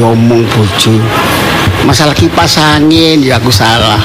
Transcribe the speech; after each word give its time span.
diomong 0.00 0.48
bojo. 0.48 0.96
Masalah 1.84 2.16
kipas 2.16 2.56
angin 2.56 3.20
ya 3.20 3.36
aku 3.36 3.52
salah. 3.52 4.00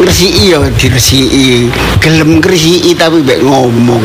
Ngresiki 0.00 0.48
ya 0.48 0.64
diresiki. 0.64 1.68
Gelem 2.00 2.40
ngresiki 2.40 2.96
tapi 2.96 3.20
mek 3.20 3.44
ngomong. 3.44 4.00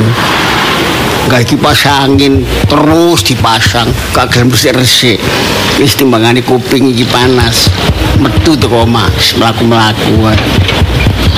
Gak 1.31 1.47
kipas 1.47 1.87
angin 1.87 2.43
terus 2.67 3.23
dipasang, 3.23 3.87
gak 4.11 4.27
gelem 4.35 4.51
resik-resik. 4.51 5.23
Wis 5.79 5.95
timbangane 5.95 6.43
kuping 6.43 6.91
iki 6.91 7.07
panas. 7.07 7.71
Metu 8.19 8.59
teko 8.59 8.83
omah, 8.83 9.07
mlaku-mlaku. 9.39 10.35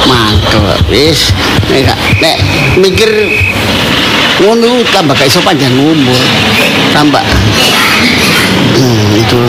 Mangkel 0.09 0.65
wis 0.89 1.29
nek 2.17 2.37
mikir 2.81 3.13
ngono 4.43 4.83
tambah 4.91 5.15
gak 5.15 5.27
iso 5.29 5.39
panjang 5.43 5.71
umur. 5.75 6.19
Tambah 6.91 7.23
hmm, 8.75 9.19
itu 9.19 9.41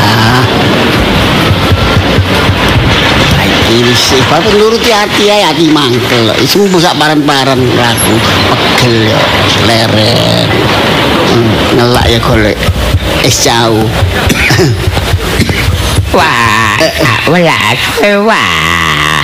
ah 0.00 0.44
ini 3.66 3.92
sih, 3.92 4.22
bapak 4.30 4.56
nuruti 4.56 4.88
hati 4.94 5.26
ya, 5.28 5.50
hati 5.52 5.68
mangkel. 5.68 6.32
Isu 6.38 6.70
busak 6.70 6.96
paran-paran 6.96 7.58
laku, 7.58 8.14
pegel 8.48 9.10
ya, 9.10 9.20
leren. 9.66 10.48
Hmm, 11.26 11.52
ngelak 11.76 12.06
ya 12.08 12.18
golek 12.22 12.56
es 13.26 13.42
jauh. 13.42 13.84
Wah, 16.16 16.78
welas, 17.28 17.76
wah. 18.24 19.20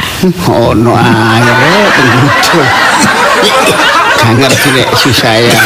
Oh 0.53 0.75
no 0.77 0.93
pengutul. 0.93 2.67
Gak 4.23 4.35
ngerti 4.39 4.69
nek 4.71 4.89
susah 4.95 5.35
ya. 5.35 5.59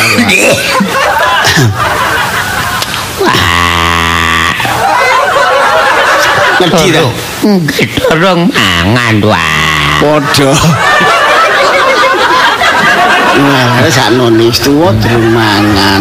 Ngerti 6.57 6.87
dah. 6.89 7.11
Dorong 8.09 8.49
mangan, 8.49 9.15
wah. 9.29 10.01
Podo. 10.01 10.51
Nah, 13.37 13.85
sak 13.93 14.17
nonis 14.17 14.57
tuwa 14.65 14.97
durung 14.97 15.37
mangan. 15.37 16.01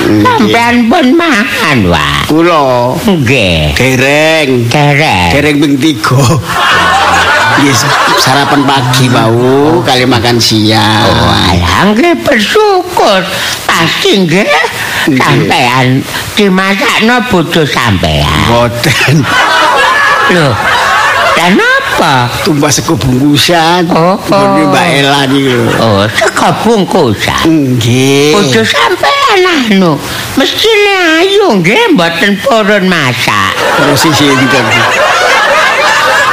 Sampean 0.00 0.88
pun 0.88 1.06
mangan, 1.12 1.78
wah. 1.92 2.24
Kula 2.24 2.96
Nggih. 3.04 3.76
gereng. 3.76 4.64
Derek. 4.72 5.28
Dereng 5.36 5.56
ping 5.60 5.76
3. 5.76 6.16
Yes, 7.58 7.82
sarapan 8.22 8.62
pagi 8.62 9.10
bau 9.10 9.82
kali 9.82 10.06
makan 10.06 10.38
siang. 10.38 11.10
Walah 11.10 11.90
nggih 11.90 12.14
bersyukur. 12.22 13.20
Pasti 13.66 14.22
nggih 14.22 14.46
sampean 15.18 15.98
dimasakno 16.38 17.26
bojo 17.26 17.66
sampean. 17.66 18.46
Boten 18.46 19.26
Loh. 20.30 20.54
Dan 21.34 21.58
apa? 21.58 22.30
tumbas 22.46 22.80
sego 22.80 22.96
bungkusan. 22.96 23.88
Oh. 23.92 24.16
Ngene 24.16 24.62
Mbak 24.72 24.86
Ela 25.00 25.22
niku. 25.28 25.60
Oh, 25.82 26.04
sego 26.08 26.48
bungkusan. 26.64 27.44
Nggih. 27.76 28.32
Bojo 28.32 28.62
sampean 28.64 29.40
anu, 29.44 30.00
mestine 30.38 30.96
ayu 31.20 31.60
nggih 31.60 31.92
mboten 31.92 32.40
purun 32.40 32.88
masak. 32.88 33.52
Terus 33.76 34.00
sih 34.00 34.12
dinten. 34.16 34.64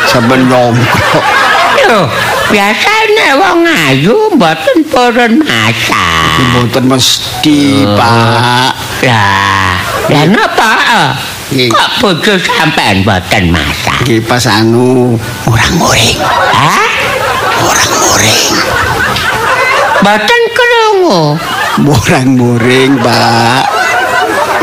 Nongkrong. 0.07 0.75
Loh, 1.87 2.07
biasane 2.51 3.27
wong 3.35 3.67
ayu 3.67 4.15
mboten 4.35 4.77
purun 4.87 5.43
masak. 5.43 6.39
Mboten 6.55 6.83
mesti, 6.87 7.83
Pak. 7.95 8.71
Lah, 9.03 9.75
lah 10.07 10.23
napa? 10.31 10.71
Kok 11.47 11.89
bojo 11.99 12.33
sampean 12.39 13.03
mboten 13.03 13.51
masak? 13.51 14.03
Nggih 14.03 14.23
pas 14.23 14.43
anu 14.47 15.15
orang-orang, 15.47 16.17
Hah? 16.55 16.91
orang-orang. 17.61 18.51
Mboten 20.03 20.41
krungu. 20.55 21.19
Murang-muring, 21.77 22.91
Pak. 22.99 23.63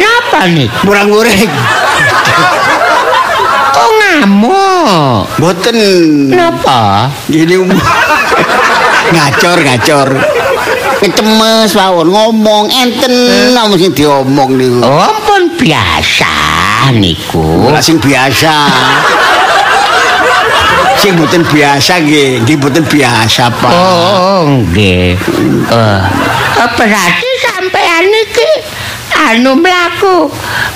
Napa 0.01 0.41
nih? 0.51 0.69
Murang-muring. 0.83 1.49
Kok 1.49 1.74
ngamuk? 4.21 5.27
Mboten. 5.39 5.79
Napa? 6.31 7.11
Gini 7.27 7.59
um. 7.59 7.71
ngacor 9.15 9.59
ngacor. 9.65 10.09
Kecemes 11.03 11.77
mawon 11.77 12.09
ngomong 12.09 12.65
enten 12.73 13.13
namun 13.53 13.77
sing 13.77 13.93
diomong 13.93 14.57
niku. 14.57 14.81
Oh, 14.81 15.13
pun 15.27 15.53
biasa 15.59 16.33
niku. 16.95 17.69
Ora 17.69 17.83
sing 17.83 17.99
biasa. 18.01 18.55
sing 21.05 21.21
mboten 21.21 21.45
biasa 21.45 22.01
nggih, 22.01 22.41
nggih 22.49 22.57
mboten 22.57 22.81
biasa, 22.89 23.53
Pak. 23.53 23.69
Oh, 23.77 24.57
nggih. 24.73 25.21
Oh, 25.69 26.01
berarti 26.81 27.31
sampean 27.45 28.09
iki 28.09 28.51
anu 29.15 29.53
mlaku 29.59 30.33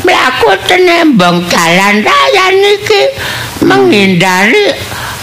mlaku 0.09 0.57
tenembong 0.65 1.45
dalan 1.53 2.01
raya 2.01 2.47
niki 2.57 3.13
menghindari 3.61 4.73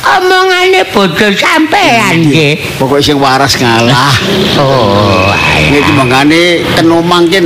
omongane 0.06 0.86
bojo 0.94 1.34
sampean 1.34 2.30
nggih. 2.30 2.78
Pokoke 2.78 3.02
sing 3.02 3.18
waras 3.18 3.58
ngalah. 3.58 4.14
Oh, 4.56 5.28
Nggih 5.56 5.92
mangane 5.98 6.62
ten 6.78 6.88
omah 6.88 7.26
ki 7.26 7.42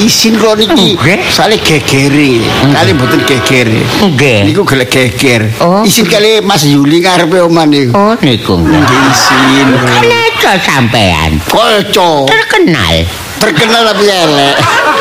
isin 0.00 0.40
kula 0.40 0.56
niki. 0.56 0.96
Sale 1.28 1.60
gegeri. 1.60 2.40
Kali 2.72 2.90
mboten 2.96 3.20
geger. 3.28 3.68
nggih. 4.00 4.48
Niku 4.48 4.64
gelek 4.64 4.88
geger. 4.88 5.52
Oh. 5.60 5.84
Isin 5.84 6.08
kali 6.08 6.40
Mas 6.40 6.64
Yuli 6.64 7.04
ngarepe 7.04 7.44
omah 7.44 7.68
niku. 7.68 7.92
Oh, 7.92 8.16
niku. 8.24 8.56
Nggih 8.56 9.00
isin. 9.12 9.66
Kanca 9.76 10.64
sampean 10.64 11.36
Kolco. 11.44 12.24
terkenal. 12.24 13.04
Terkenal 13.36 13.92
tapi 13.92 14.04
elek. 14.08 14.54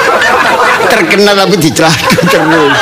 Terkenal 0.88 1.34
tapi 1.36 1.56
diceladu 1.60 2.20
terus. 2.28 2.78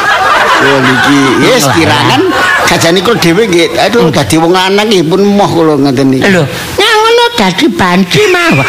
Oh 0.55 0.79
niki, 0.79 1.19
yes 1.51 1.67
kirangan 1.75 2.31
kajane 2.65 3.03
kula 3.03 3.19
dhewe 3.19 3.43
nggih 3.43 3.75
aduh 3.75 4.07
dadi 4.07 4.39
wong 4.39 4.55
lanang 4.55 4.87
nggih 4.87 5.03
pun 5.03 5.21
moh 5.21 5.49
kula 5.51 5.75
ngoten 5.75 6.15
niki. 6.15 6.23
Lho, 6.31 6.47
ngono 6.79 7.23
dadi 7.35 7.65
banci 7.67 8.21
mawon. 8.31 8.65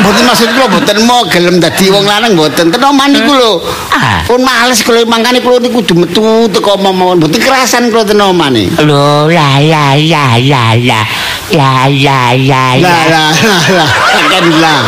Mboten 0.00 0.24
maksud 0.24 0.48
kula 0.56 0.66
mboten 0.70 0.98
mau 1.04 1.26
gelem 1.28 1.60
dadi 1.60 1.90
wong 1.92 2.06
lanang 2.06 2.32
mboten. 2.38 2.70
Ten 2.72 2.80
omah 2.80 3.06
niku 3.10 3.32
lho. 3.36 3.52
Ah. 3.90 4.22
Pun 4.24 4.40
males 4.40 4.80
kula 4.86 5.02
mangkane 5.04 5.42
kula 5.44 5.60
niku 5.60 5.82
kudu 5.82 5.94
metu 6.06 6.46
teko 6.54 6.78
mawon. 6.78 7.20
Mboten 7.20 7.42
kerasan 7.42 7.90
kula 7.90 8.06
ten 8.06 8.22
omah 8.22 8.48
nih. 8.54 8.70
Lho, 8.80 9.28
la 9.28 9.58
la 9.60 9.98
la 9.98 10.38
la 10.40 10.64
la. 10.78 11.00
La 11.50 11.90
la 11.90 12.30
la 12.38 12.78
Lah 12.78 13.02
la. 13.10 13.24
lah 13.34 13.34
lah 13.34 13.62
lah 13.74 13.90
kan 14.30 14.46
lah. 14.62 14.80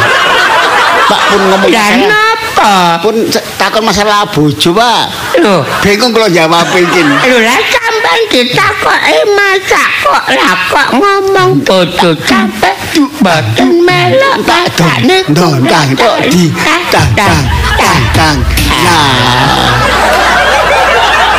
Pak 1.02 1.20
pun 1.28 1.40
ngomong 1.48 1.70
Lah 1.70 1.88
saya. 1.88 2.06
napa? 2.06 2.74
Pun 3.00 3.14
takon 3.56 3.82
masalah 3.82 4.22
bojo, 4.26 4.70
Pak. 4.70 5.02
Lho, 5.38 5.62
Bingung 5.80 6.10
kula 6.10 6.28
jawab 6.28 6.66
iki. 6.70 7.02
lho 7.02 7.38
lah 7.38 7.58
sampean 7.68 8.20
ditakoki 8.30 9.18
masak 9.32 9.88
kok 10.00 10.24
lah 10.30 10.54
kok 10.68 10.88
ngomong 10.94 11.50
bojo 11.60 12.10
sampe 12.22 12.70
boten 13.18 13.82
melok 13.82 14.36
Tang 14.72 15.00
dong 15.30 15.54
tang 15.64 15.88
tok 15.94 16.16
di 16.28 16.50
tang 16.60 16.82
tang 16.90 17.42
tang 17.78 18.02
tang. 18.12 18.36
Nah. 18.82 19.70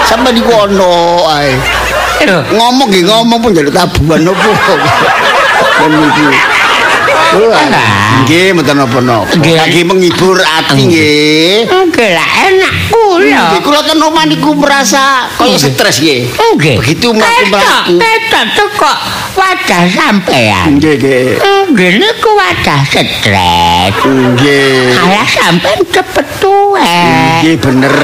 Sampai 0.03 0.31
di 0.31 0.41
kono 0.41 1.23
ae. 1.29 1.55
Lho, 2.23 2.39
Ngomong 2.51 2.87
nggih 2.87 3.03
ngomong 3.03 3.39
pun 3.39 3.51
jadi 3.51 3.69
tabuhan 3.69 4.27
opo. 4.27 4.51
Dan 5.79 5.91
iki. 5.91 6.25
Wah, 7.33 7.93
Nggih 8.23 8.55
mboten 8.55 8.75
napa-napa. 8.77 9.35
Lagi 9.35 9.81
menghibur 9.83 10.37
ati 10.39 10.85
nggih. 10.85 11.67
nggih 11.67 12.09
lah 12.13 12.29
enak 12.47 12.73
kula. 12.93 13.43
Nggih 13.51 13.61
kula 13.65 13.79
ten 13.83 13.99
omah 13.99 14.23
niku 14.29 14.55
merasa 14.55 15.27
kaya 15.35 15.57
stres 15.59 15.99
nggih. 15.99 16.29
Nggih. 16.31 16.75
Begitu 16.79 17.11
mlaku-mlaku. 17.11 17.99
Ketok 17.99 18.45
teko 18.55 18.93
wajah 19.35 19.83
sampean. 19.91 20.77
Nggih 20.79 20.93
nggih. 21.01 21.27
Nggih 21.73 21.89
niku 21.99 22.29
wajah 22.37 22.79
stres. 22.87 23.93
Nggih. 24.05 24.93
Kayak 24.93 25.27
sampean 25.27 25.79
cepet 25.89 26.27
tuwek. 26.39 27.41
Nggih 27.43 27.55
bener. 27.59 27.95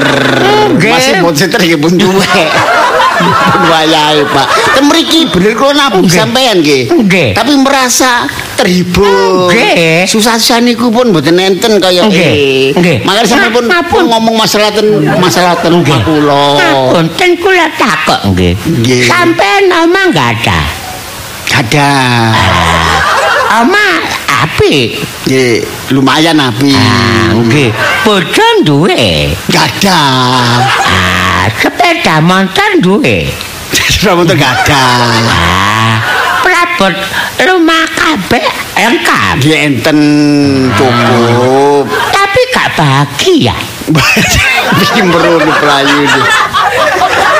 Masih 0.76 1.12
mau 1.24 1.32
seter 1.32 1.64
nggih 1.64 1.80
pun 1.80 1.96
tuwek. 1.96 2.50
Wayahe, 3.60 4.24
Pak. 4.32 4.46
Ten 4.76 4.84
mriki 4.88 5.28
bener 5.28 5.52
kula 5.56 5.72
nabung 5.76 6.08
sampean. 6.08 6.60
Nggih. 6.60 7.32
Tapi 7.36 7.52
merasa 7.60 8.28
terhibur. 8.56 9.19
Nggih. 9.48 10.04
Susah-susah 10.04 10.58
niku 10.60 10.88
pun 10.88 11.10
mboten 11.10 11.36
enten 11.36 11.78
kaya 11.78 12.06
Nggih. 12.06 12.24
eh. 12.24 12.70
Nggih. 12.72 12.96
Makanya 13.04 13.26
sampean 13.26 13.66
pun, 13.86 14.02
ngomong 14.06 14.34
masalah 14.34 14.70
ten 14.70 14.86
masalah 15.16 15.54
ten 15.58 15.72
omah 15.72 16.00
kula. 16.02 16.44
Ngapunten 16.56 17.30
kula 17.38 17.66
takok 17.74 18.20
nggih. 18.32 18.52
Nggih. 18.56 19.02
Sampean 19.04 19.68
omah 19.68 20.04
enggak 20.08 20.28
ada. 20.40 20.60
Gadah. 21.50 22.30
Oma 23.50 23.86
apik. 24.46 25.02
Nggih, 25.26 25.66
lumayan 25.90 26.38
api. 26.38 26.70
Ah, 26.70 27.34
nggih. 27.34 27.74
Bojo 28.06 28.46
duwe. 28.62 29.34
Gadah. 29.50 30.62
Ah, 30.86 31.44
sepeda 31.58 32.22
motor 32.22 32.70
duwe. 32.78 33.26
Sudah 33.92 34.14
motor 34.14 34.38
gadah. 34.38 34.86
Ah, 35.26 35.94
prabot 36.40 36.94
rumah 37.42 37.84
kabeh 37.90 38.44
lengkap. 38.80 39.34
Nggih 39.40 39.58
enten 39.68 39.98
cukup. 40.74 41.84
Tapi 42.08 42.40
gak 42.48 42.68
bahagia. 42.76 43.56
Mesti 44.70 45.00
merono 45.08 45.52
pelayu 45.60 45.96
iki. 46.06 46.22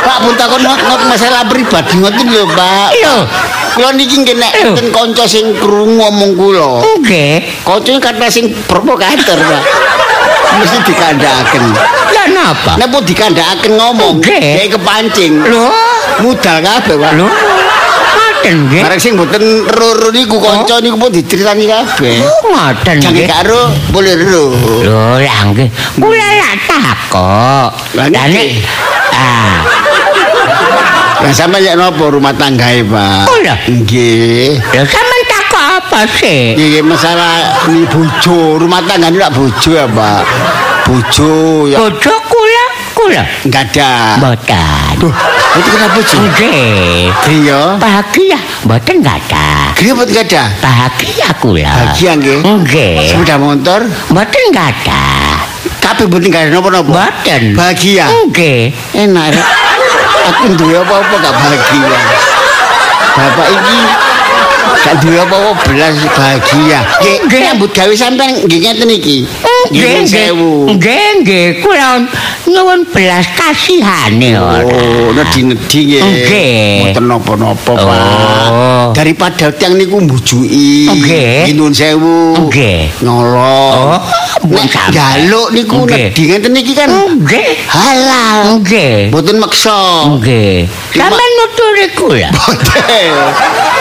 Pak 0.00 0.18
pun 0.24 0.34
takon 0.34 0.64
ngot 0.64 1.00
masalah 1.06 1.44
pribadi 1.46 2.00
ngoten 2.00 2.26
lho, 2.28 2.44
Pak. 2.50 2.88
Lho. 2.98 3.16
Kula 3.70 3.94
niki 3.94 4.16
nggih 4.18 4.36
nek 4.36 4.52
enten 4.58 4.86
kanca 4.90 5.24
sing 5.24 5.54
krungu 5.56 6.02
omong 6.02 6.34
kula. 6.34 6.82
Nggih. 6.98 7.62
Kancane 7.62 8.00
kata 8.02 8.26
sing 8.26 8.50
provokator, 8.66 9.38
Pak. 9.38 9.62
Mesti 10.50 10.78
dikandhaken. 10.82 11.62
Lah 12.10 12.26
napa? 12.34 12.72
Nek 12.74 12.90
pun 12.90 13.06
dikandhaken 13.06 13.72
ngomong, 13.78 14.18
Nggih. 14.18 14.66
dhek 14.66 14.68
kepancing. 14.74 15.32
Lho, 15.46 15.70
Mudal 16.20 16.58
kabeh, 16.58 16.96
Pak. 16.98 17.12
lho. 17.14 17.28
Ngoten 18.40 18.56
nggih. 18.66 18.80
Bareng 18.80 18.96
sing 18.96 19.12
mboten 19.14 19.44
roro 19.68 20.08
niku 20.08 20.40
kanca 20.40 20.80
niku 20.80 20.96
pun 20.96 21.12
diceritani 21.12 21.68
kabeh. 21.68 22.24
Oh, 22.24 22.72
Jangan 22.80 23.12
nggih. 23.12 23.28
karo 23.28 23.68
boleh 23.92 24.16
ro. 24.16 24.44
Lho, 24.80 25.20
lah 25.20 25.40
nggih. 25.46 25.68
Kula 25.94 26.28
lak 26.40 26.54
takok. 26.64 27.68
Lah, 27.92 28.06
nek 28.08 28.24
nggih. 28.32 28.52
ah, 29.12 29.54
Lah 31.20 31.32
sampe 31.36 31.60
nek 31.60 31.76
napa 31.76 32.00
rumah 32.08 32.32
tanggae, 32.32 32.80
Pak? 32.80 33.28
Oh, 33.28 33.36
lho. 33.38 33.54
Nggih. 33.68 34.56
lho 34.56 34.82
sampean 34.88 35.22
takok 35.28 35.64
apa 35.76 36.00
sih? 36.10 36.56
Iki 36.56 36.80
masalah 36.80 37.32
ini 37.68 37.84
bojo, 37.84 38.56
rumah 38.56 38.80
tangga 38.82 39.12
ini 39.12 39.20
lak 39.20 39.36
bojo 39.36 39.70
ya, 39.70 39.84
Pak. 39.84 40.22
Bojo 40.82 41.32
ya 41.68 41.76
Bojo 41.76 42.12
kula, 42.24 42.64
kula. 42.96 43.22
enggak 43.44 43.68
ada. 43.70 44.16
Mboten. 44.16 44.96
Itu 45.50 45.68
kenapa 45.74 45.98
bojo? 45.98 46.16
Nggih. 46.30 47.10
Iya. 47.10 47.60
Bahagia, 47.82 48.38
mboten 48.62 48.94
enggak 49.02 49.18
ada. 49.26 49.74
Enggak 49.74 50.24
ada? 50.30 50.42
Bahagia 50.62 51.28
kula. 51.42 51.72
Bahagia 51.74 52.10
nggih. 52.14 52.38
Nggih. 52.46 52.96
Sepeda 53.10 53.36
motor, 53.40 53.80
Mboten 54.10 54.42
enggak 54.54 54.70
tapi 55.80 56.06
mboten 56.06 56.30
enggak 56.30 56.42
ada 56.46 56.50
napa-napa. 56.54 56.86
Mboten. 56.86 57.42
Bahagia. 57.58 58.06
Nggih. 58.30 58.62
Enak. 58.94 59.26
Rek. 59.34 59.46
Aku 60.30 60.54
duwe 60.54 60.76
apa-apa 60.78 61.14
gak 61.18 61.34
bahagia. 61.34 61.98
Bapak 63.10 63.46
iki 63.50 63.78
gak 64.86 64.94
duwe 65.02 65.18
apa-apa 65.18 65.52
belas 65.66 65.94
bahagia. 66.14 66.78
Nggih, 67.02 67.16
Nggih. 67.26 67.40
nyambut 67.50 67.70
gawe 67.74 67.94
sampean 67.98 68.46
nggih 68.46 68.58
ngeten 68.62 68.90
iki. 68.92 69.26
Nggih, 69.68 70.00
sewu. 70.02 70.52
Nggih, 70.72 71.08
nggih. 71.20 71.46
Kula 71.60 72.00
nyuwun 72.48 72.80
belas 72.88 73.26
kasihane 73.36 74.32
ora. 74.34 74.64
Oh, 74.64 75.12
nedi-nedi 75.12 75.80
nggih. 75.86 76.00
Nggih. 76.00 76.80
Mboten 76.88 77.04
napa-napa, 77.04 77.72
Pak. 77.76 78.00
Oh. 78.48 78.86
Daripada 78.96 79.52
tiang 79.52 79.76
niku 79.76 80.00
mbujuki. 80.00 80.88
Nggih. 80.88 81.52
Nuwun 81.54 81.70
sewu. 81.70 82.48
Nggih. 82.48 82.88
Oh, 83.04 84.00
mbok 84.42 84.56
Nek 84.56 84.72
sampe. 84.72 84.94
jaluk 84.96 85.48
niku 85.52 85.76
Nggih. 85.84 86.08
nedi 86.08 86.22
ngeten 86.26 86.52
iki 86.56 86.72
kan 86.72 86.88
Nggih. 87.20 87.48
halal. 87.68 88.38
Nggih. 88.58 89.12
Mboten 89.12 89.36
maksa. 89.38 90.08
Nggih. 90.16 90.64
Sampeyan 90.90 91.32
nuturi 91.36 91.86
kula. 91.94 92.28
Boten. 92.32 93.12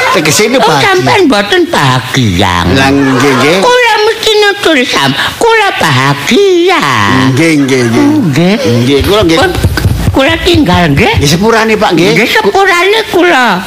Tegese 0.09 0.49
ini 0.49 0.57
Oh, 0.57 0.65
bahagia. 0.65 0.85
sampeyan 0.91 1.21
mboten 1.25 1.61
bahagia. 1.69 2.53
Lah 2.75 2.89
nggih 2.91 3.31
nggih. 3.39 3.57
Nuturi 4.59 4.83
sam. 4.83 5.15
Kula 5.39 5.71
bahagia. 5.79 6.83
Nggih 7.31 7.63
nggih 7.63 7.81
nggih. 7.87 8.07
Nggih. 8.27 8.55
Nggih, 8.83 8.99
kula 9.07 9.21
nggih. 9.23 9.39
Kula 10.11 10.35
tinggal 10.43 10.83
nggih. 10.91 11.15
Nggih 11.15 11.31
sepurane, 11.31 11.79
Pak 11.79 11.95
nggih. 11.95 12.11
Nggih 12.19 12.27
sepurane 12.27 12.99
kula. 13.07 13.63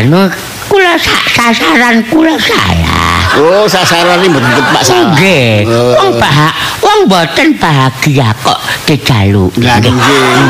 Anu 0.00 0.32
kula 0.72 0.96
sa- 0.96 1.28
sasaran 1.28 2.08
kula 2.08 2.40
salah. 2.40 3.36
Oh, 3.36 3.68
sasarane 3.68 4.24
mboten 4.24 4.48
tepak 4.48 4.80
salah. 4.80 5.12
Nggih. 5.12 5.68
Oh. 5.68 5.92
Wong 5.92 6.10
bah 6.16 6.56
wong 6.84 7.08
mboten 7.08 7.56
bahagia 7.56 8.36
kok 8.44 8.60
dijaluki. 8.84 9.64
Lah 9.64 9.80
nggih 9.80 9.92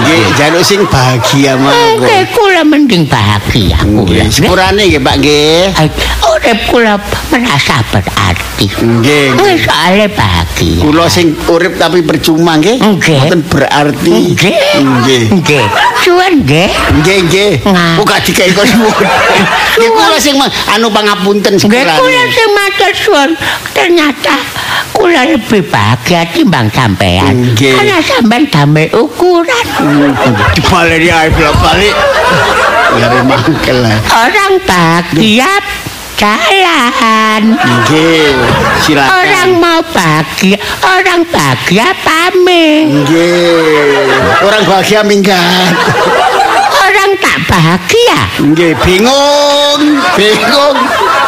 nggih, 0.03 0.23
jaluk 0.35 0.61
sing 0.61 0.83
bahagia 0.85 1.55
mawon. 1.55 2.03
Nggih, 2.03 2.23
kula 2.35 2.63
mending 2.67 3.07
bahagia 3.07 3.79
kula. 3.79 4.03
Nggih, 4.03 4.27
Nggih. 4.27 4.35
sepurane 4.35 4.83
nggih, 4.85 5.01
Pak 5.01 5.15
nggih. 5.23 5.63
Urip 6.27 6.59
kula 6.69 6.95
merasa 7.31 7.77
berarti. 7.89 8.67
Nggih. 8.67 9.39
Nggih, 9.39 9.57
soalnya 9.63 10.09
bahagia. 10.11 10.83
Kula 10.83 11.07
sing 11.07 11.27
urip 11.47 11.79
tapi 11.79 12.03
percuma 12.03 12.59
nggih. 12.59 12.83
Nggih. 12.83 13.19
Mboten 13.23 13.41
berarti. 13.47 14.15
Nggih. 14.35 14.55
Nggih. 14.83 15.23
Nggih. 15.39 15.65
Cuan 16.03 16.33
nggih. 16.43 16.69
Nggih 16.99 17.19
nggih. 17.31 17.53
Gak 18.05 18.21
dikai 18.27 18.51
kok 18.51 18.67
suwun. 18.67 19.07
Nggih 19.79 19.91
kula 19.91 20.19
sing 20.19 20.35
anu 20.69 20.91
pangapunten 20.91 21.55
Nggih, 21.57 21.63
sepurane. 21.63 21.95
kula 21.97 22.23
sing 22.29 22.49
matur 22.53 22.93
suwun. 22.93 23.31
Ternyata 23.71 24.35
kula 24.93 25.23
lebih 25.29 25.63
bahagia 25.65 26.24
timbang 26.33 26.69
sampean. 26.73 27.53
Nggih. 27.53 27.77
Karena 27.77 27.99
sampean 28.01 28.49
damai 28.49 28.89
ukuran. 28.95 29.67
Dibaleni 30.57 31.09
ae 31.11 31.29
balik. 31.35 31.97
Lare 32.95 33.21
mangkel. 33.27 33.83
Orang 34.15 34.53
bahagia 34.65 35.51
jalan. 36.15 37.59
Nggih, 37.59 38.33
silakan. 38.87 39.11
Orang 39.11 39.51
mau 39.59 39.81
bahagia, 39.91 40.57
orang 40.81 41.27
bahagia 41.27 41.91
pamit. 42.07 42.87
Nggih. 43.03 44.47
Orang 44.47 44.63
bahagia 44.63 45.03
minggat. 45.03 45.75
Orang 46.71 47.11
tak 47.19 47.39
bahagia. 47.51 48.21
Nggih, 48.39 48.73
bingung, 48.87 49.83
bingung. 50.15 50.77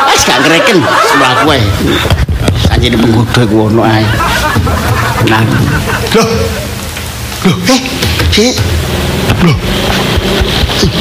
Wis 0.07 0.23
gak 0.23 0.39
ngreken 0.47 0.79
sebelah 0.81 1.35
kowe. 1.43 1.59
Sanjene 2.71 2.97
penggodha 2.97 3.43
ku 3.45 3.69
ono 3.69 3.83
ae. 3.83 4.07
Nah. 5.25 5.41
Loh. 6.13 6.29
Loh, 7.49 7.57
eh, 7.73 7.81
Cik. 8.29 8.53
Loh. 9.41 9.57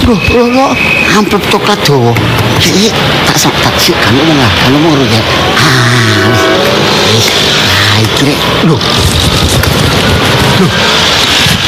Loh, 0.08 0.20
loh, 0.32 0.48
loh. 0.56 0.72
Amplop 1.20 1.44
coklat 1.52 1.80
dawa. 1.84 2.16
Cik, 2.64 2.96
tak 3.28 3.36
sak 3.36 3.54
tak 3.60 3.76
sik 3.76 3.96
kan 4.00 4.16
ngomong 4.16 4.40
lah, 4.40 4.52
kan 4.56 4.70
ngomong 4.72 4.96
ya. 5.04 5.22
Ah. 5.60 6.32
wis. 7.12 7.28
Ah, 7.68 7.96
iki 8.00 8.24
rek. 8.32 8.40
Loh. 8.72 8.80
Loh. 10.64 10.72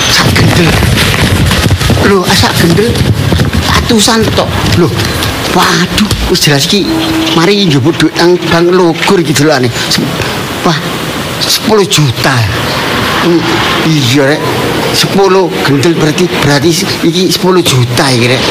Sak 0.08 0.28
gendel. 0.32 0.70
Loh, 2.08 2.24
asak 2.24 2.52
gendel 2.64 2.90
atusan 3.76 4.24
tok. 4.36 4.48
Loh, 4.80 4.92
waduh, 5.52 6.10
wis 6.32 6.40
jelas 6.48 6.64
iki 6.68 6.88
mari 7.36 7.68
njupuk 7.68 7.96
duit 8.00 8.16
nang 8.16 8.40
bank 8.52 8.72
logur 8.72 9.20
iki 9.20 9.34
delokane. 9.36 9.68
Se- 9.92 10.04
Wah, 10.66 10.76
10 11.48 11.88
juta. 11.88 12.36
Hmm, 13.24 13.40
iya 13.88 14.36
rek. 14.36 14.42
10 14.94 15.16
gendel 15.64 15.94
berarti 15.96 16.26
berarti 16.44 16.70
iki 17.08 17.32
10 17.32 17.40
juta 17.64 18.06
iki 18.12 18.28
rek. 18.28 18.42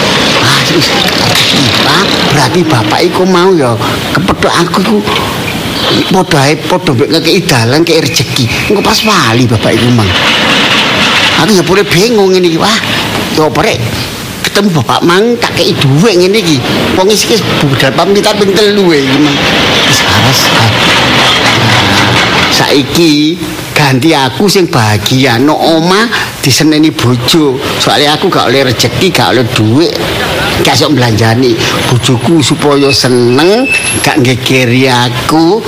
Ah, 1.86 2.02
berarti 2.32 2.60
bapak 2.66 3.00
iku 3.04 3.22
mau 3.28 3.52
ya 3.54 3.76
kepethuk 4.16 4.52
aku 4.52 4.78
iku 4.82 4.96
padha 6.10 6.50
ae 6.50 6.54
padha 6.58 6.92
mek 6.96 7.08
ngekeki 7.12 7.40
dalan 7.44 7.80
kek 7.84 8.00
rezeki. 8.02 8.44
Engko 8.72 8.80
pas 8.80 8.98
wali 9.04 9.44
bapak 9.44 9.76
iku 9.76 9.88
mang. 9.92 10.08
Aku 11.44 11.52
ya 11.52 11.62
boleh 11.62 11.84
bingung 11.84 12.32
ini 12.32 12.56
iki. 12.56 12.58
Wah, 12.58 12.78
yo 13.36 13.52
rek 13.52 13.78
ketemu 14.46 14.80
bapak 14.80 15.04
mang 15.04 15.36
tak 15.36 15.52
kei 15.56 15.76
duit 15.76 16.16
ngene 16.16 16.40
iki. 16.40 16.58
Wong 16.96 17.12
iki 17.12 17.36
budal 17.60 17.92
pamitan 17.92 18.34
ping 18.40 18.56
telu 18.56 18.88
e 18.92 19.04
iki 19.04 19.18
mang. 19.20 19.36
Wis 19.86 20.00
aras. 20.04 20.40
Saiki 22.56 23.36
ganti 23.76 24.16
aku 24.16 24.48
sing 24.48 24.72
bahagia 24.72 25.36
no 25.36 25.52
oma 25.52 26.08
diseneni 26.40 26.88
bojo 26.88 27.60
soalnya 27.76 28.16
aku 28.16 28.32
gak 28.32 28.48
oleh 28.48 28.64
rezeki 28.64 29.12
gak 29.12 29.36
oleh 29.36 29.44
duit 29.52 29.92
gak 30.64 30.72
sok 30.72 30.96
belanjani 30.96 31.52
bojoku 31.92 32.40
supaya 32.40 32.88
seneng 32.88 33.68
gak 34.00 34.24
ngekeri 34.24 34.88
aku 34.88 35.60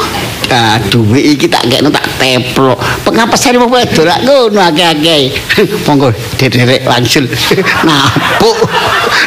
Ah, 0.48 0.80
duit 0.88 1.36
iki 1.36 1.44
tak 1.44 1.68
kekno 1.68 1.92
tak 1.92 2.08
teplok. 2.16 2.80
Pengapesan 3.04 3.60
wong 3.60 3.68
wedok 3.68 4.08
ngono 4.24 4.64
akeh-akeh. 4.64 5.28
Monggo 5.84 6.08
derek 6.40 6.88
wangsul. 6.88 7.28
Napuk. 7.86 8.56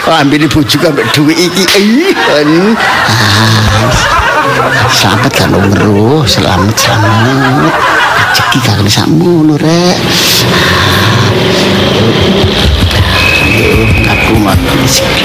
Ambil 0.10 0.50
bojoku 0.50 0.82
ambek 0.82 1.06
duit 1.14 1.38
iki. 1.38 2.10
Ah, 3.06 3.94
Selamat 4.90 5.30
kan 5.38 5.54
umroh, 5.54 6.26
selamat 6.26 6.74
selamat. 6.74 7.74
Rezeki 8.34 8.60
kagak 8.66 8.90
sakmono 8.90 9.54
rek. 9.54 9.98
Aduh, 13.46 13.86
ngaku 14.02 14.34
kumat. 14.34 14.58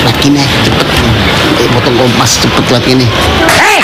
Lagi 0.04 0.28
nih, 0.36 0.44
cepet. 0.68 0.88
Eh, 1.56 1.68
potong 1.72 1.96
kompas 1.96 2.30
cepet 2.44 2.66
lagi 2.68 2.92
nih. 3.00 3.08
Hei, 3.56 3.78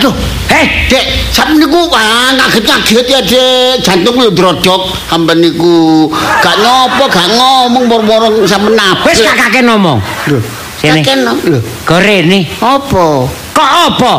Aduh, 0.00 0.16
hei, 0.48 0.88
Dek, 0.88 1.28
sampe 1.28 1.60
niku 1.60 1.92
ah 1.92 2.32
ngaget-ngaget 2.40 3.04
ya, 3.04 3.20
Dek. 3.20 3.84
Jantung 3.84 4.16
lho 4.16 4.32
drodok 4.32 4.96
sampean 5.12 5.44
niku. 5.44 6.08
Gak 6.40 6.56
nyopo, 6.64 7.04
gak 7.12 7.28
ngomong 7.36 7.84
boro-boro 7.84 8.48
sampe 8.48 8.72
nabrak. 8.72 9.12
wis 9.12 9.20
kakake 9.20 9.60
ngomong. 9.60 10.00
Lho, 10.24 10.40
Sini. 10.80 11.04
kakek 11.04 11.16
no. 11.20 11.32
Lho, 11.44 11.60
Gorene. 11.84 12.48
apa? 12.64 13.28
Kok 13.58 13.72
apa? 13.90 14.14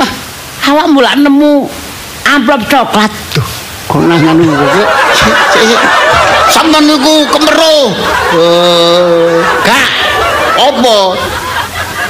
Ah, 0.00 0.10
awak 0.72 0.88
mulak 0.96 1.20
nemu 1.20 1.68
amplop 2.24 2.64
coklat. 2.72 3.12
Duh, 3.36 3.44
kok 3.84 4.00
nang 4.08 4.16
ngono 4.24 4.48
kok. 4.48 4.88
Sampeyan 6.48 6.88
niku 6.88 7.28
kemeruh. 7.28 7.92
Eh, 8.32 9.44
Gak, 9.60 9.84
apa? 10.56 10.96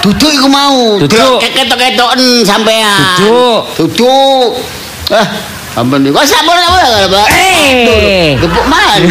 Duduk 0.07 0.31
iku 0.31 0.47
mau. 0.47 1.03
Duduk. 1.03 1.43
Ketok-ketoken 1.43 2.47
sampean. 2.47 3.19
Duduk. 3.19 3.67
Duduk. 3.83 4.63
Ah, 5.11 5.27
sampeyan 5.75 6.07
niku 6.07 6.23
sampun 6.23 6.63
apa? 6.63 7.27
Eh. 7.43 8.39
Gebuk 8.39 8.71
mana? 8.71 9.03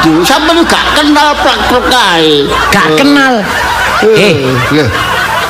Itu 0.00 0.24
sampeyan 0.24 0.64
gak 0.64 0.84
kenal 0.96 1.36
plak-plak 1.44 1.84
kae. 1.92 2.48
gak 2.72 2.88
kenal. 2.96 3.44
Eh, 4.16 4.32
lho. 4.72 4.88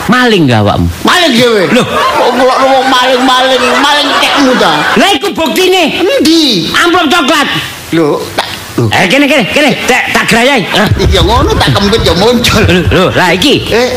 Maling 0.08 0.46
gak 0.46 0.62
awakmu? 0.62 0.88
Maling 1.04 1.32
dhewe. 1.34 1.62
Lho. 1.74 1.82
kok 1.82 2.28
ngomong 2.36 2.86
maling-maling, 2.86 3.62
maling 3.82 4.08
kekmu 4.22 4.52
ta? 4.58 4.72
Lah 4.96 5.08
iku 5.14 5.28
buktine. 5.34 6.00
Endi? 6.02 6.70
Amplop 6.72 7.06
coklat. 7.10 7.48
Lho, 7.92 8.22
tak. 8.38 8.46
Eh 8.76 9.08
kene 9.08 9.24
kene 9.24 9.44
kene 9.56 9.72
tak 9.88 10.12
tak 10.12 10.24
grayai. 10.28 10.62
Ya 11.08 11.24
ngono 11.24 11.50
tak 11.56 11.72
kempit 11.72 12.04
ya 12.04 12.12
muncul. 12.12 12.62
Lho, 12.92 13.08
lah 13.16 13.32
iki. 13.32 13.64
Eh, 13.72 13.90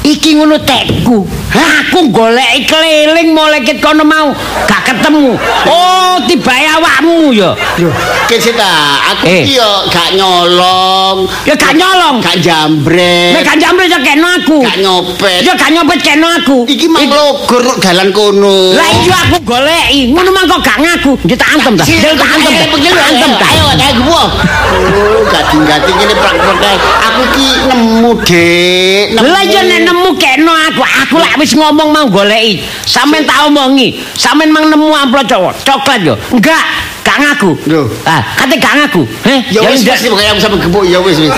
Iki 0.00 0.40
ngono 0.40 0.56
tekku. 0.64 1.28
Aku 1.50 2.06
golek 2.14 2.62
keliling 2.64 3.34
mulai 3.34 3.58
ket 3.60 3.82
kono 3.82 4.06
mau 4.06 4.30
gak 4.64 4.86
ketemu. 4.86 5.34
Oh, 5.66 6.14
tibae 6.22 6.62
awakmu 6.70 7.34
ya. 7.34 7.58
lho, 7.76 7.90
kese 8.30 8.54
ta, 8.54 8.70
aku 9.10 9.26
Eh. 9.26 9.42
iki 9.42 9.58
yo 9.58 9.66
gak 9.90 10.14
nyolong, 10.14 11.26
Ya 11.42 11.58
gak 11.58 11.74
nyolong. 11.74 12.22
gak 12.22 12.38
jambret, 12.38 13.34
Nek 13.34 13.42
gak 13.42 13.58
jambre 13.58 13.90
ya 13.90 13.98
keno 13.98 14.26
aku. 14.30 14.62
gak 14.62 14.78
nyopet. 14.78 15.42
Ya 15.42 15.52
gak 15.58 15.74
nyopet 15.74 15.98
keno 15.98 16.26
aku. 16.30 16.56
Iki 16.70 16.86
mang 16.86 17.10
logor 17.10 17.60
kok 17.66 17.78
dalan 17.82 18.14
kono. 18.14 18.70
Lah 18.78 18.86
iya 19.02 19.16
aku 19.26 19.42
goleki. 19.42 20.14
Ngono 20.14 20.30
mang 20.30 20.46
kok 20.46 20.62
gak 20.62 20.78
ngaku. 20.78 21.18
Dia 21.26 21.34
tak 21.34 21.58
antem 21.58 21.74
ta. 21.74 21.82
Dia 21.82 22.14
tak 22.14 22.30
antem 22.30 22.52
ta. 22.54 22.66
Tak 22.70 23.06
antem 23.10 23.30
ta. 23.34 23.46
Ayo, 23.50 23.64
ayo 23.74 23.92
gua. 24.06 24.22
Oh, 24.70 25.22
gading-gading 25.26 25.98
ini 25.98 26.14
prak-prak. 26.14 26.78
Aku 27.10 27.22
ki 27.34 27.48
nemu, 27.66 28.10
Dek. 28.22 29.06
Lah 29.18 29.42
ya 29.42 29.60
nek 29.66 29.80
nemu 29.82 30.08
keno 30.14 30.52
aku. 30.54 30.80
Aku 31.02 31.16
lak 31.18 31.34
wis 31.40 31.56
ngomong 31.56 31.88
mau 31.88 32.06
goleki. 32.12 32.60
Sampeyan 32.84 33.24
tak 33.24 33.48
omongi. 33.48 33.96
Sampeyan 34.12 34.52
mang 34.52 34.68
nemu 34.68 34.92
amplop 34.92 35.24
cowok. 35.24 35.56
Coklat 35.64 36.04
yo. 36.04 36.14
Enggak. 36.28 36.60
Gak 37.00 37.16
ngaku. 37.16 37.50
Lho. 37.64 37.88
Ah, 38.04 38.20
kate 38.36 38.60
gak 38.60 38.76
ngaku. 38.76 39.02
Heh. 39.24 39.40
Ya 39.48 39.64
wis 39.64 39.82
ndak- 39.82 40.04
makanya 40.12 40.36
aku 40.36 40.40
sampe 40.44 40.56
gebuk 40.60 40.84
ya 40.84 41.00
wis 41.00 41.16
wis. 41.16 41.32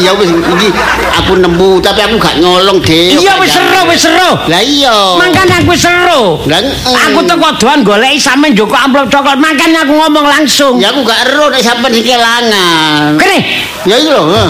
Ya 0.00 0.10
wis 0.16 0.32
iki 0.32 0.68
aku 1.12 1.36
nemu 1.36 1.78
tapi 1.84 2.00
aku 2.00 2.16
gak 2.16 2.40
nyolong, 2.40 2.80
Dek. 2.80 3.20
Iya 3.20 3.36
wis 3.38 3.52
seru 3.52 3.80
wis 3.92 4.00
seru. 4.00 4.30
Lah 4.48 4.62
iya. 4.64 5.20
Mangkane 5.20 5.62
aku 5.62 5.76
seru. 5.76 6.40
Lah, 6.48 6.58
mm. 6.64 7.12
Aku 7.12 7.20
teko 7.28 7.48
doan 7.60 7.84
goleki 7.84 8.16
sampean 8.18 8.56
njoko 8.56 8.72
amplop 8.74 9.12
coklat. 9.12 9.36
Mangkane 9.36 9.76
aku 9.84 9.92
ngomong 9.94 10.26
langsung. 10.26 10.80
Ya 10.80 10.90
aku 10.90 11.04
gak 11.04 11.28
ero 11.28 11.52
nek 11.52 11.60
sampean 11.60 11.92
iki 11.92 12.16
kelangan. 12.16 13.20
Kene. 13.20 13.38
Ya 13.84 13.96
iya 14.00 14.16
lho. 14.16 14.48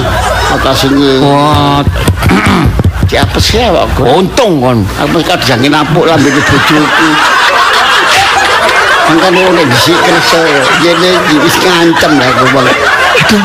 Makasih 0.57 0.91
Oh, 1.23 1.81
di 3.13 3.21
apa 3.21 3.37
sih 3.37 3.61
awakku? 3.61 4.09
untung 4.09 4.65
kon. 4.65 4.89
Aku 4.97 5.21
wis 5.21 5.29
kadang 5.29 5.61
napuk 5.69 6.09
lambe 6.09 6.33
bojoku. 6.33 6.81
Mangkane 9.05 9.53
nek 9.53 9.69
disik 9.69 10.01
kerja 10.01 10.41
yene 10.81 11.21
iki 11.21 11.37
wis 11.45 11.57
ngancem 11.61 12.17
lah 12.17 12.29
aku 12.33 12.45
bang. 12.57 12.67
Aduh, 13.13 13.45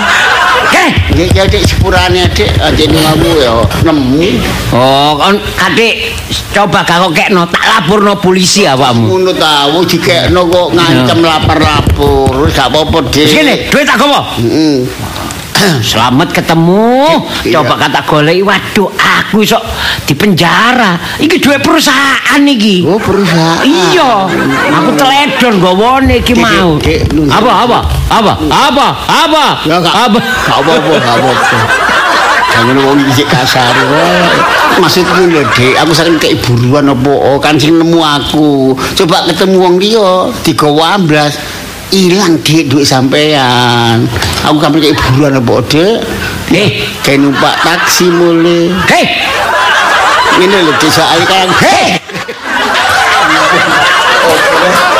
Kene. 0.71 0.89
ya 1.19 1.23
ya 1.35 1.43
dik 1.51 1.67
sepurane 1.67 2.31
dik 2.31 2.47
ajene 2.63 2.95
kamu 2.95 3.29
ya 3.43 3.51
nemu. 3.83 4.39
Oh, 4.71 5.19
kon 5.19 5.35
adik 5.35 6.15
coba 6.55 6.87
gak 6.87 7.03
kok 7.03 7.11
kekno 7.11 7.43
tak 7.51 7.67
laporno 7.67 8.15
polisi 8.23 8.63
awakmu. 8.63 9.03
Ngono 9.11 9.35
ta, 9.35 9.67
wis 9.75 9.91
dikekno 9.91 10.47
kok 10.47 10.67
ngancem 10.79 11.19
lapor-lapor. 11.19 12.47
Wis 12.47 12.55
gak 12.55 12.71
apa-apa, 12.71 13.03
Dik. 13.11 13.35
Kene, 13.35 13.67
duit 13.67 13.83
tak 13.83 13.99
gowo. 13.99 14.23
Heeh. 14.39 14.87
Selamat 15.89 16.29
ketemu. 16.33 17.05
Coba 17.53 17.73
kata 17.77 17.99
goleki, 18.05 18.41
waduh 18.45 18.89
aku 18.93 19.43
iso 19.43 19.59
di 20.05 20.13
penjara. 20.13 20.97
Iki 21.17 21.37
duit 21.41 21.61
perusahaan 21.65 22.41
iki. 22.45 22.85
Oh, 22.85 22.99
perusahaan. 23.01 23.65
Iya, 23.65 24.29
aku 24.73 24.89
teledon 24.95 25.55
gowone 25.61 26.21
iki 26.21 26.33
mau. 26.37 26.77
Apa 27.33 27.51
apa? 27.65 27.79
Apa? 28.11 28.33
Apa? 28.47 28.87
Apa? 29.05 29.45
Apa? 29.85 30.19
Apa-apa, 30.47 30.93
apa-apa. 31.01 31.59
Jangan 32.57 32.77
wong 32.81 32.99
iki 33.13 33.23
kasar. 33.27 33.73
Maksudku 34.77 35.29
lho, 35.29 35.41
Dik, 35.57 35.73
aku 35.77 35.91
saking 35.93 36.17
kei 36.21 36.37
buruan 36.37 36.89
apa 36.89 37.09
oh, 37.09 37.37
kan 37.41 37.57
sing 37.57 37.81
nemu 37.81 37.97
aku. 37.97 38.77
Coba 38.97 39.25
ketemu 39.25 39.55
wong 39.57 39.75
liya 39.81 40.29
digawa 40.45 41.01
amblas. 41.01 41.37
Ilang 41.95 42.43
dik 42.43 42.67
duit 42.67 42.83
sampean. 42.83 44.03
Aku 44.43 44.59
kan 44.59 44.75
kei 44.75 44.91
buruan 44.91 45.39
apa, 45.39 45.63
Dik? 45.63 46.03
Eh, 46.51 46.83
Kayak 46.99 47.23
numpak 47.23 47.55
taksi 47.63 48.11
mulai. 48.11 48.67
hei, 48.91 49.05
Ini 50.43 50.57
lho 50.67 50.71
Dik 50.75 50.91
soal 50.91 51.23
kan. 51.23 51.47
Hei. 51.63 51.95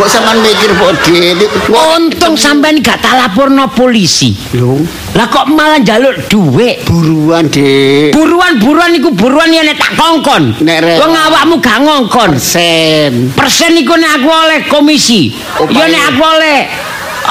Mbok 0.00 0.08
sampean 0.08 0.40
mikir 0.40 0.72
kok 0.80 0.96
Dik. 1.04 1.44
untung 1.68 2.32
sampean 2.32 2.80
gak 2.80 3.04
tak 3.04 3.20
laporno 3.20 3.68
polisi. 3.68 4.32
Lho, 4.56 4.80
Lah 5.12 5.28
kok 5.28 5.44
malah 5.52 5.76
njaluk 5.76 6.24
duit? 6.24 6.88
buruan, 6.88 7.44
Dik. 7.52 8.16
Buruan-buruan 8.16 8.96
iku 8.96 9.12
buruan 9.12 9.52
yen 9.52 9.68
tak 9.76 9.92
kongkon. 10.00 10.56
Nek 10.64 11.04
Wong 11.04 11.12
awakmu 11.12 11.60
gak 11.60 11.84
ngongkon. 11.84 12.40
Sen. 12.40 13.28
Persen 13.36 13.76
iku 13.76 13.92
nek 13.92 14.24
aku 14.24 14.28
oleh 14.32 14.64
komisi. 14.72 15.36
Upaya- 15.60 15.84
Ya 15.84 15.92
nek 15.92 16.02
aku 16.16 16.22
oleh 16.24 16.58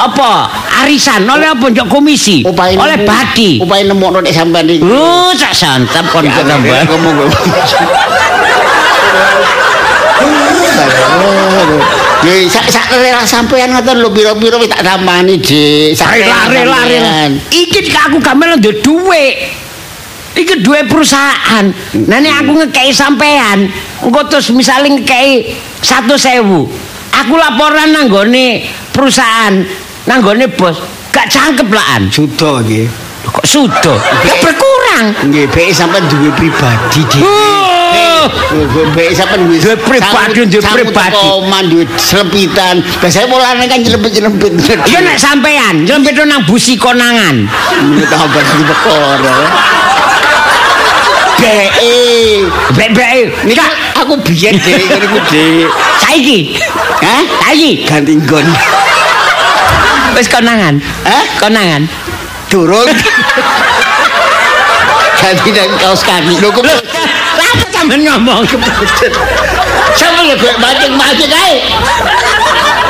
apa? 0.05 0.31
Arisan, 0.85 1.25
oleh 1.25 1.49
apa 1.49 1.73
njok 1.73 1.89
komisi? 1.89 2.45
Upahe 2.45 2.77
oleh 2.77 3.01
badi. 3.01 3.57
Upahe 3.65 3.81
nemokno 3.81 4.21
nek 4.21 4.29
sampean 4.29 4.69
iki. 4.69 4.85
Oh, 4.85 5.33
sak 5.33 5.57
santap 5.57 6.05
kon 6.13 6.21
Ya, 6.21 6.85
ngomong 6.85 7.33
Ya 12.19 12.35
sak 12.51 12.67
sak 12.67 12.91
rela 12.99 13.23
sampean 13.23 13.71
ngoten 13.71 14.03
lho 14.03 14.11
pira-pira 14.11 14.59
wis 14.59 14.67
tak 14.67 14.83
tamani, 14.83 15.39
Dik. 15.39 15.95
Sak 15.95 16.19
lari 16.19 16.67
lari. 16.67 16.97
Iki 17.47 17.87
aku 17.95 18.19
gak 18.19 18.35
melu 18.35 18.59
ndek 18.59 18.83
dhuwit. 18.83 19.35
Iki 20.35 20.59
duwe 20.59 20.83
perusahaan. 20.83 21.71
Nah 22.07 22.17
nek 22.19 22.43
aku 22.43 22.59
ngekei 22.59 22.91
sampean, 22.91 23.71
engko 24.03 24.19
terus 24.27 24.51
misale 24.51 24.91
ngekei 24.91 25.55
100.000. 25.79 26.43
Aku 27.23 27.33
laporan 27.39 27.91
nang 27.91 28.11
nggone 28.11 28.67
perusahaan, 28.91 29.55
nang 30.07 30.19
nggone 30.19 30.47
bos. 30.59 30.75
Gak 31.15 31.31
cangkep 31.31 31.71
laan. 31.71 32.11
Sudo 32.11 32.59
nggih. 32.63 32.87
Kok 33.31 33.47
sudo? 33.47 33.95
Gak 33.99 34.37
berkurang. 34.43 35.05
Nggih, 35.27 35.47
bae 35.51 35.71
sampean 35.71 36.03
duwe 36.11 36.31
pribadi, 36.35 36.99
Dik. 37.07 37.23
Bae 38.95 39.13
sampean 39.15 39.47
Duwe 39.47 39.75
pribadi, 39.75 40.45
duwe 40.49 40.61
pribadi. 40.61 41.15
Koman 41.15 41.63
duwe 41.71 41.85
selepitan. 41.97 42.83
Biasane 43.01 43.27
polane 43.31 43.65
kan 43.69 43.79
nyelempit-nyelempit. 43.79 44.51
Iya 44.89 44.99
nek 45.05 45.17
sampean, 45.19 45.85
nyelempit 45.87 46.19
nang 46.27 46.43
busi 46.43 46.75
konangan. 46.75 47.47
Ini 47.47 48.03
tambah 48.09 48.43
di 48.43 48.63
bekor. 48.67 49.19
Bae. 51.39 52.43
Bek-bek. 52.75 53.47
Ini 53.47 53.53
kan 53.55 53.71
aku 54.03 54.19
biyen, 54.19 54.59
Dik, 54.59 54.75
ngene 54.75 55.07
ku, 55.07 55.19
Dik. 55.31 55.67
Saiki. 56.03 56.39
Hah? 56.99 57.21
Saiki. 57.47 57.87
Ganti 57.87 58.13
nggon. 58.19 58.45
Wis 60.19 60.27
konangan. 60.27 60.83
Hah? 61.07 61.23
Konangan. 61.39 61.87
Turun. 62.51 62.87
Ganti 65.19 65.49
dan 65.51 65.69
kaos 65.79 66.01
kaki. 66.03 66.39
Lho 66.39 66.49
kok 66.51 66.63
sampean 67.79 68.03
ngomong? 68.03 68.43
Sama 69.95 70.21
ya 70.27 70.35
gue 70.35 70.53
mancing-mancing 70.59 71.31
ae. 71.31 71.55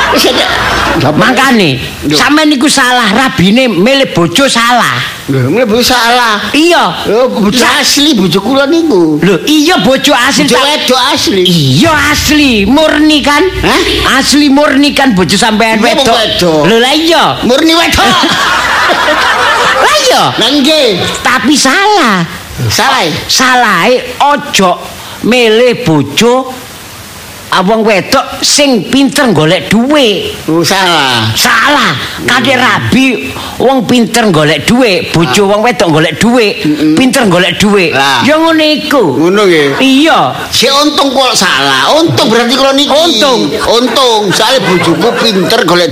Wis 0.10 0.25
Lho. 0.34 2.17
sampean 2.17 2.50
niku 2.50 2.65
salah, 2.65 3.13
rabine 3.13 3.69
milih 3.69 4.10
bojo 4.17 4.50
salah. 4.50 4.98
Lho, 5.29 5.46
mlebu 5.53 5.77
salah. 5.86 6.50
Iya. 6.50 7.05
Lho, 7.05 7.29
bojo 7.29 7.62
asli 7.77 8.17
bojo 8.17 8.41
kula 8.41 8.65
niku. 8.65 9.22
Lho, 9.22 9.46
iya 9.46 9.77
bojo 9.86 10.10
asli 10.17 10.50
Bojo 10.50 10.58
wedok 10.58 11.01
asli. 11.13 11.46
Iya 11.46 11.93
asli, 12.10 12.65
murni 12.65 13.22
kan? 13.22 13.46
Hah? 13.62 14.17
Asli 14.17 14.50
murni 14.50 14.98
kan 14.98 15.13
bojo 15.13 15.38
sampean 15.38 15.77
wedok. 15.86 16.17
Lho 16.65 16.81
lah 16.81 16.93
iya. 16.98 17.38
Murni 17.46 17.77
wedok. 17.77 18.10
Lah 19.86 19.98
iya, 20.10 20.24
nggih. 20.34 20.89
tapi 21.22 21.53
salah. 21.53 22.38
Salah. 22.68 23.08
Salah 23.32 23.88
ojo 24.36 24.72
milih 25.24 25.88
bojo 25.88 26.51
abang 27.53 27.82
wedok 27.86 28.41
sing 28.41 28.89
pinter 28.89 29.29
golek 29.32 29.70
duit. 29.70 30.36
Oh, 30.50 30.65
salah. 30.65 31.29
Salah, 31.34 31.94
kadek 32.25 32.58
rabi 32.58 33.34
wong 33.60 33.84
pinter 33.86 34.32
golek 34.32 34.63
duit, 34.65 35.12
bojo 35.12 35.50
wong 35.50 35.62
wedok 35.62 35.89
golek 35.91 36.15
duit, 36.18 36.63
pinter 36.96 37.27
golek. 37.27 37.60
Lah. 37.60 38.24
Ya 38.24 38.39
ngono 38.39 38.63
iku. 38.63 39.03
Ngono 39.20 39.44
nggih. 39.46 39.84
Iya. 39.84 40.32
Si 40.50 40.72
untung 40.72 41.12
kok 41.12 41.36
salah. 41.36 41.91
Untung 42.00 42.32
berarti 42.32 42.56
kalau 42.56 42.74
niki. 42.74 42.89
Untung. 42.89 43.39
Untung. 43.68 44.22
Soalnya 44.32 44.63
bojoku 44.63 45.10
pinter 45.20 45.60
golek. 45.68 45.91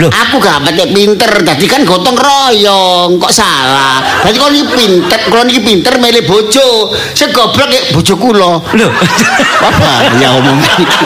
Loh. 0.00 0.08
Aku 0.08 0.40
gak 0.40 0.64
patek 0.64 0.90
pinter. 0.96 1.28
Tadi 1.44 1.66
kan 1.68 1.84
gotong 1.84 2.16
royong. 2.16 3.20
Kok 3.20 3.32
salah? 3.32 4.00
Berarti 4.24 4.38
kalau 4.40 4.52
niki 4.54 4.66
pinter, 4.72 5.20
kalau 5.28 5.44
niki 5.44 5.60
pinter 5.60 5.92
milih 6.00 6.24
bojo. 6.24 6.94
Saya 7.12 7.28
goblok 7.34 7.68
ya 7.68 7.80
bojo 7.92 8.14
kula. 8.16 8.52
Loh. 8.80 8.90
Apa 9.60 10.14
ya 10.18 10.34
omong 10.40 10.58
iki? 10.84 11.04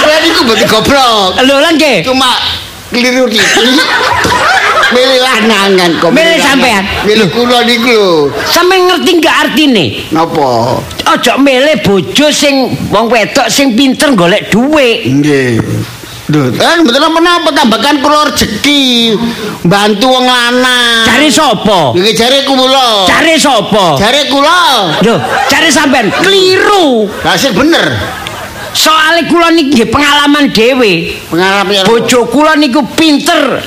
Kula 0.00 0.16
niku 0.24 0.40
berarti 0.44 0.64
goblok. 0.68 1.30
Lho 1.44 1.56
lah 1.60 1.72
nggih. 1.74 1.98
Cuma 2.04 2.30
keliru 2.92 3.26
dikit. 3.30 3.64
Milih 4.94 5.22
lanangan 5.22 5.90
kok. 6.02 6.10
Milih 6.10 6.38
sampean. 6.42 6.82
Milih 7.06 7.28
kula 7.30 7.62
niku 7.62 7.90
lho. 7.94 8.10
Sampe 8.42 8.74
ngerti 8.74 9.22
gak 9.22 9.36
artine? 9.46 10.10
Napa? 10.10 10.82
Ojo 11.10 11.32
milih 11.38 11.78
bojo 11.82 12.26
sing 12.34 12.74
wong 12.90 13.06
wedok 13.06 13.46
sing 13.46 13.78
pinter 13.78 14.10
golek 14.18 14.50
duit. 14.50 15.06
Nggih. 15.06 15.62
Duh, 16.30 16.54
kan 16.54 16.86
betul 16.86 17.02
apa-apa 17.02 17.50
tambahkan 17.50 17.98
kula 17.98 18.30
rezeki. 18.30 19.18
Bantu 19.66 20.06
wong 20.14 20.26
lanang. 20.30 21.02
Cari 21.02 21.26
sapa? 21.26 21.90
Nggih 21.90 22.14
jare 22.14 22.46
kula. 22.46 23.10
Cari 23.10 23.34
sapa? 23.34 23.98
Jare 23.98 24.30
kula. 24.30 24.94
Lho, 25.02 25.18
cari 25.50 25.68
sampean 25.74 26.06
keliru. 26.22 27.10
Lah 27.26 27.34
sing 27.34 27.50
bener. 27.50 27.82
Soale 28.70 29.26
kula 29.26 29.50
niki 29.50 29.82
pengalaman 29.90 30.54
dhewe. 30.54 31.18
Pengalaman 31.26 31.82
Bojo 31.82 32.30
kula 32.30 32.54
niku 32.54 32.86
pinter 32.94 33.58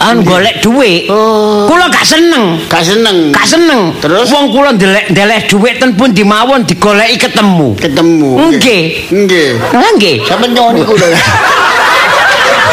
an 0.00 0.20
golek 0.20 0.60
duit. 0.60 1.08
Oh. 1.08 1.64
Kula 1.68 1.88
gak 1.88 2.04
seneng. 2.04 2.60
Gak 2.68 2.84
seneng. 2.84 3.32
Gak 3.32 3.48
seneng. 3.48 3.96
Terus? 4.00 4.28
wong 4.28 4.52
kula 4.52 4.76
ndelek 4.76 5.12
ndelek 5.12 5.48
duit 5.48 5.80
ten 5.80 5.96
pun 5.96 6.12
dimawon 6.12 6.68
digoleki 6.68 7.16
ketemu. 7.16 7.76
ketemu. 7.80 8.30
Nggih. 8.52 8.84
Nggih. 9.08 9.50
Nggih. 9.72 10.16
Sampe 10.28 10.52
nyoni 10.52 10.84
kula. 10.84 11.08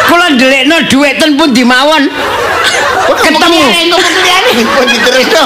Kula 0.07 0.25
ndelekno 0.33 0.75
duit 0.89 1.19
ten 1.19 1.37
pun 1.37 1.51
dimawon 1.53 2.07
ketemu. 3.27 3.61
Kok 4.77 4.85
diterusno? 4.87 5.43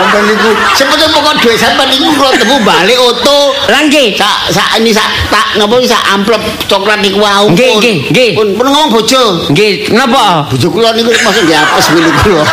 Sampai 0.00 0.20
niku 0.26 0.50
sebetulnya 0.74 1.08
pokok 1.14 1.34
duit 1.44 1.58
sampai 1.60 1.84
niku 1.92 2.08
kula 2.16 2.30
temu 2.34 2.56
balik 2.66 2.98
oto. 2.98 3.54
Lah 3.70 3.80
nggih. 3.86 4.16
Sak 4.18 4.50
sak 4.50 4.68
ini 4.80 4.90
sak 4.90 5.06
tak 5.30 5.56
napa 5.56 5.78
iki 5.78 5.88
sak 5.88 6.02
amplop 6.10 6.42
coklat 6.66 6.98
niku 7.04 7.22
wau. 7.22 7.48
Nggih, 7.52 7.78
nggih, 7.78 7.96
nggih. 8.10 8.30
Pun 8.34 8.48
pun 8.58 8.66
ngomong 8.68 8.90
bojo. 8.90 9.46
Nggih, 9.52 9.92
napa? 9.94 10.50
Bojo 10.50 10.66
kula 10.72 10.92
niku 10.96 11.14
masuk 11.22 11.44
di 11.46 11.54
apes 11.54 11.86
milik 11.94 12.14
kula. 12.24 12.44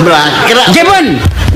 Mbakrak. 0.00 0.66
Nggih 0.72 0.84
pun. 0.86 1.04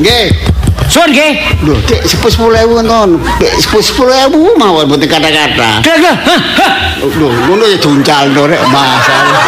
Nggih. 0.03 0.56
Suwun 0.87 1.11
nggih. 1.11 1.33
Lho, 1.67 1.75
Dek, 1.85 2.01
nonton. 2.07 3.19
Dek, 3.43 3.53
sepuluh 3.59 3.85
sepuluh 3.85 4.15
ewu 4.27 4.55
mawon 4.57 4.87
boten 4.87 5.11
kata-kata. 5.11 5.83
Hah. 5.83 6.77
Lho, 7.03 7.29
ngono 7.29 7.65
ya 7.67 7.79
duncal 7.79 8.31
no 8.33 8.47
rek 8.47 8.63
masalah. 8.71 9.43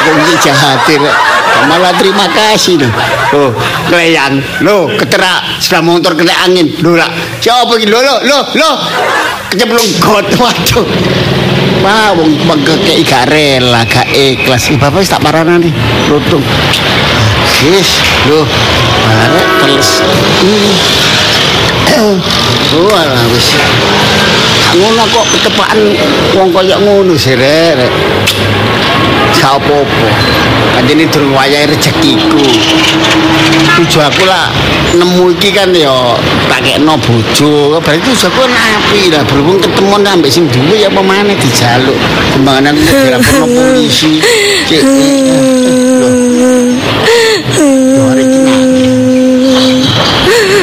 Kok 0.00 0.14
iki 0.16 0.34
jahat 0.44 0.84
rek. 0.86 1.14
Malah 1.68 1.92
terima 2.00 2.26
kasih 2.32 2.80
lho. 2.80 2.88
Lho, 3.36 3.54
keleyang. 3.86 4.42
Lho, 4.64 4.96
keterak 4.98 5.62
sudah 5.62 5.80
motor 5.84 6.16
kena 6.18 6.34
angin. 6.42 6.72
Lho, 6.80 6.98
lah. 6.98 7.10
Siapa 7.38 7.76
iki? 7.78 7.86
Lho, 7.86 8.00
lho, 8.00 8.16
lho, 8.26 8.38
lho. 8.56 8.70
Kecemplung 9.50 9.88
got. 10.02 10.26
Waduh. 10.40 10.86
Wah, 11.80 12.12
wong 12.12 12.36
pengkeke 12.44 13.00
gak 13.08 13.32
rela, 13.32 13.88
gak 13.88 14.04
ikhlas. 14.12 14.68
Ih, 14.68 14.76
Bapak 14.76 15.00
wis 15.00 15.08
tak 15.08 15.24
paranane. 15.24 15.72
Lutung. 16.12 16.44
Wis, 17.60 18.00
lho. 18.24 18.40
Barek 19.04 19.48
teles. 19.60 19.90
Hmm. 20.40 22.16
Oh, 22.72 22.88
alah 22.96 23.26
wis. 23.34 23.52
ngono 24.70 25.02
kok 25.10 25.26
ketepaan 25.34 25.78
wong 26.38 26.48
kaya 26.54 26.78
ngono 26.80 27.18
sih 27.18 27.36
rek. 27.36 27.90
Gak 29.36 29.60
apa-apa. 29.60 30.08
Anjene 30.78 31.04
durung 31.12 31.36
wayahe 31.36 31.68
rezekiku. 31.68 32.40
Tujuh 33.76 34.00
aku 34.04 34.24
lah 34.24 34.48
nemu 34.96 35.32
iki 35.36 35.52
kan 35.52 35.74
ya 35.74 36.16
takekno 36.48 36.96
bojo. 36.96 37.76
Berarti 37.82 38.00
tujuh 38.08 38.28
aku 38.30 38.40
kan 38.46 38.52
api 38.52 39.12
lah. 39.12 39.22
Berhubung 39.26 39.58
ketemu 39.60 39.96
ambek 40.00 40.30
sing 40.30 40.44
duwe 40.48 40.80
ya 40.80 40.88
apa 40.88 41.02
maneh 41.02 41.36
dijaluk. 41.36 41.96
Kembangan 42.32 42.72
aku 42.72 42.80
dilaporno 42.88 43.46
polisi. 43.50 44.22
Cek. 44.70 44.80
Loh. 44.86 45.42
Loh, 46.00 46.12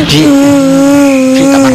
Di 0.07 0.23
di 1.35 1.43
kamar 1.51 1.73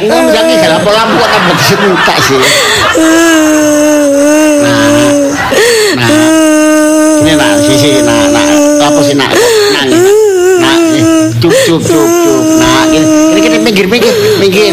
Ngono 0.00 0.28
jangan 0.28 0.56
salah 0.60 0.76
lampu 0.76 0.92
lampu 0.92 1.24
kan 1.24 1.40
betis 1.48 1.72
muka 1.80 2.14
sih. 2.20 2.36
Nah, 4.60 6.20
ini 7.24 7.32
nak 7.32 7.64
sisi 7.64 8.04
nak 8.04 8.28
nak 8.28 8.48
apa 8.76 9.00
sih 9.08 9.16
nak 9.16 9.32
nangis 9.72 10.04
nak 10.60 10.76
eh, 11.00 11.04
cup 11.40 11.52
cup 11.64 11.80
cup 11.80 12.08
cup. 12.12 12.44
Nah 12.60 12.92
ini 12.92 13.08
ini 13.08 13.40
kita 13.40 13.56
minggir 13.64 13.88
minggir 13.88 14.12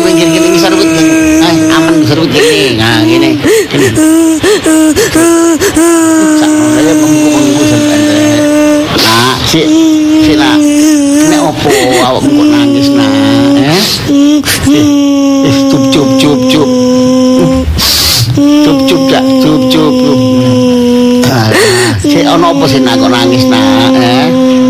minggir 0.03 0.27
gini 0.27 0.47
bisa 0.51 0.67
gini. 0.75 1.03
Nah 1.39 1.56
aman 1.80 2.03
rubut 2.03 2.36
gini. 2.36 2.75
Nah 2.75 2.99
gini 3.08 3.39
gini 3.71 3.88
si 22.67 22.77
ono 22.77 22.84
apa 22.84 22.84
sih 22.84 22.84
nak 22.84 22.95
kok 22.99 23.10
nangis 23.10 23.43
nak 23.47 23.95
eh 23.95 24.27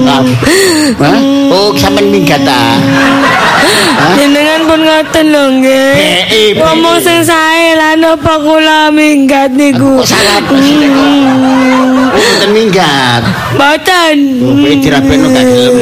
Ah, 0.08 0.24
Hah? 1.04 1.20
oh 1.52 1.76
sampean 1.76 2.08
minggat 2.08 2.40
ta 2.48 2.80
Jenengan 4.16 4.64
pun 4.70 4.80
ngoten 4.80 5.26
lho 5.36 5.44
nggih. 5.60 6.56
Ngomong 6.56 6.96
sing 7.02 7.26
sae 7.28 7.76
lan 7.76 8.00
apa 8.06 8.40
kula 8.40 8.88
minggat 8.88 9.52
niku. 9.52 10.00
kok 10.00 10.08
salah 10.08 10.40
apa 10.40 10.56
sih 10.64 10.76
Nek? 10.80 10.92
oh 12.16 12.24
mboten 12.24 12.50
minggat 12.56 13.22
Mboten. 13.58 14.16
oh 14.48 14.54
kowe 14.56 14.74
dirapeno 14.80 15.28
gak 15.28 15.44
gelem 15.44 15.76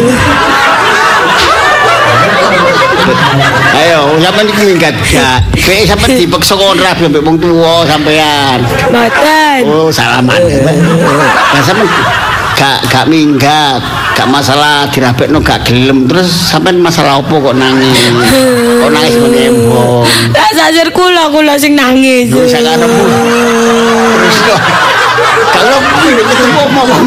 Ayo, 3.86 4.18
sampean 4.18 4.50
iki 4.50 4.66
minggat 4.66 4.98
gak? 4.98 5.46
Kowe 5.62 5.78
sampean 5.86 6.18
dipeksa 6.18 6.58
kon 6.58 6.82
ambek 6.82 7.22
wong 7.22 7.38
tuwa 7.38 7.86
sampean. 7.86 8.66
Mboten. 8.90 9.62
Oh, 9.70 9.94
salaman. 9.94 10.42
Lah 11.54 11.62
sampean 11.62 11.86
gak 12.58 12.82
gak 12.90 13.06
minggat, 13.06 13.78
gak 14.18 14.26
masalah 14.26 14.90
dirapekno 14.90 15.38
gak 15.38 15.70
gelem. 15.70 16.10
Terus 16.10 16.26
sampean 16.26 16.82
masalah 16.82 17.22
apa 17.22 17.30
kok 17.30 17.54
nangis? 17.54 18.10
Kok 18.82 18.90
nangis 18.90 19.22
menembong? 19.22 20.02
Lah 20.34 20.50
sajar 20.58 20.90
kula 20.90 21.30
kula 21.30 21.54
sing 21.54 21.78
nangis. 21.78 22.34
Lho. 22.34 22.42
Terus 22.42 24.38
kok 24.50 24.60
kalau 25.56 25.80
kuwi 25.82 26.12
ngomong 26.56 26.88
ngomong 26.88 27.06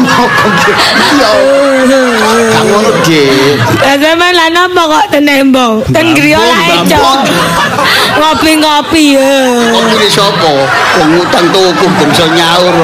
Iya. 1.09 1.31
Gak 2.49 2.63
ngono, 2.67 2.91
Dik. 3.05 3.55
Lah 3.81 3.95
sampean 3.97 4.33
lan 4.35 4.53
apa 4.55 4.81
kok 4.83 5.05
tenembong? 5.15 5.73
Ten 5.89 6.13
griya 6.13 6.37
lae, 6.37 6.67
bambung. 6.69 6.91
Cok. 6.91 7.19
Ngopi-ngopi 8.19 9.03
ya. 9.15 9.35
Ini 9.73 10.07
sopo? 10.11 10.67
Wong 10.99 11.09
utang 11.23 11.45
tuku 11.49 11.85
ben 11.97 12.09
iso 12.11 12.25
nyaur. 12.35 12.75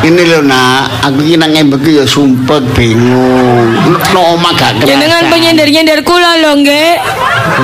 Ini 0.00 0.22
lho 0.32 0.40
nak, 0.40 1.04
aku 1.04 1.20
iki 1.20 1.36
nang 1.36 1.52
embek 1.52 1.84
ya 1.84 2.04
sumpet 2.08 2.64
bingung. 2.72 3.68
No 4.16 4.36
omah 4.36 4.52
gak 4.56 4.80
kerasa. 4.80 4.88
Jenengan 4.88 5.28
penyender-nyender 5.28 6.00
kula 6.04 6.40
lho 6.40 6.52
nggih. 6.60 6.92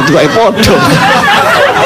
Itu 0.05 0.11
kayak 0.12 0.33
podo. 0.37 0.77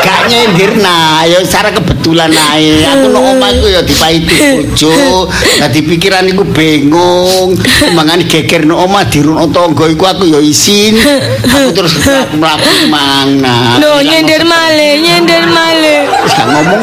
Gak 0.00 0.32
nyindir 0.32 0.80
nah, 0.80 1.22
ya 1.28 1.44
secara 1.44 1.68
kebetulan 1.70 2.32
ae. 2.32 2.84
Aku 2.88 3.12
no 3.12 3.36
omah 3.36 3.52
iku 3.52 3.66
ya 3.68 3.80
dipaiti 3.84 4.32
bojo. 4.32 5.28
Dadi 5.60 5.80
pikiran 5.84 6.24
iku 6.24 6.44
bingung. 6.48 7.52
Mangane 7.92 8.24
geger 8.24 8.64
no 8.64 8.80
omah 8.80 9.04
dirunut 9.06 9.52
tangga 9.52 9.84
iku 9.88 10.04
aku 10.08 10.24
ya 10.24 10.40
isin. 10.40 10.96
Aku 11.44 11.70
terus 11.76 12.00
mlaku 12.32 12.88
mang 12.88 13.44
nah. 13.44 13.76
Lho 13.76 14.00
nyender 14.00 14.42
malih, 14.44 14.92
nyender 15.04 15.44
malih. 15.46 16.00
Wis 16.24 16.32
gak 16.32 16.48
ngomong. 16.48 16.80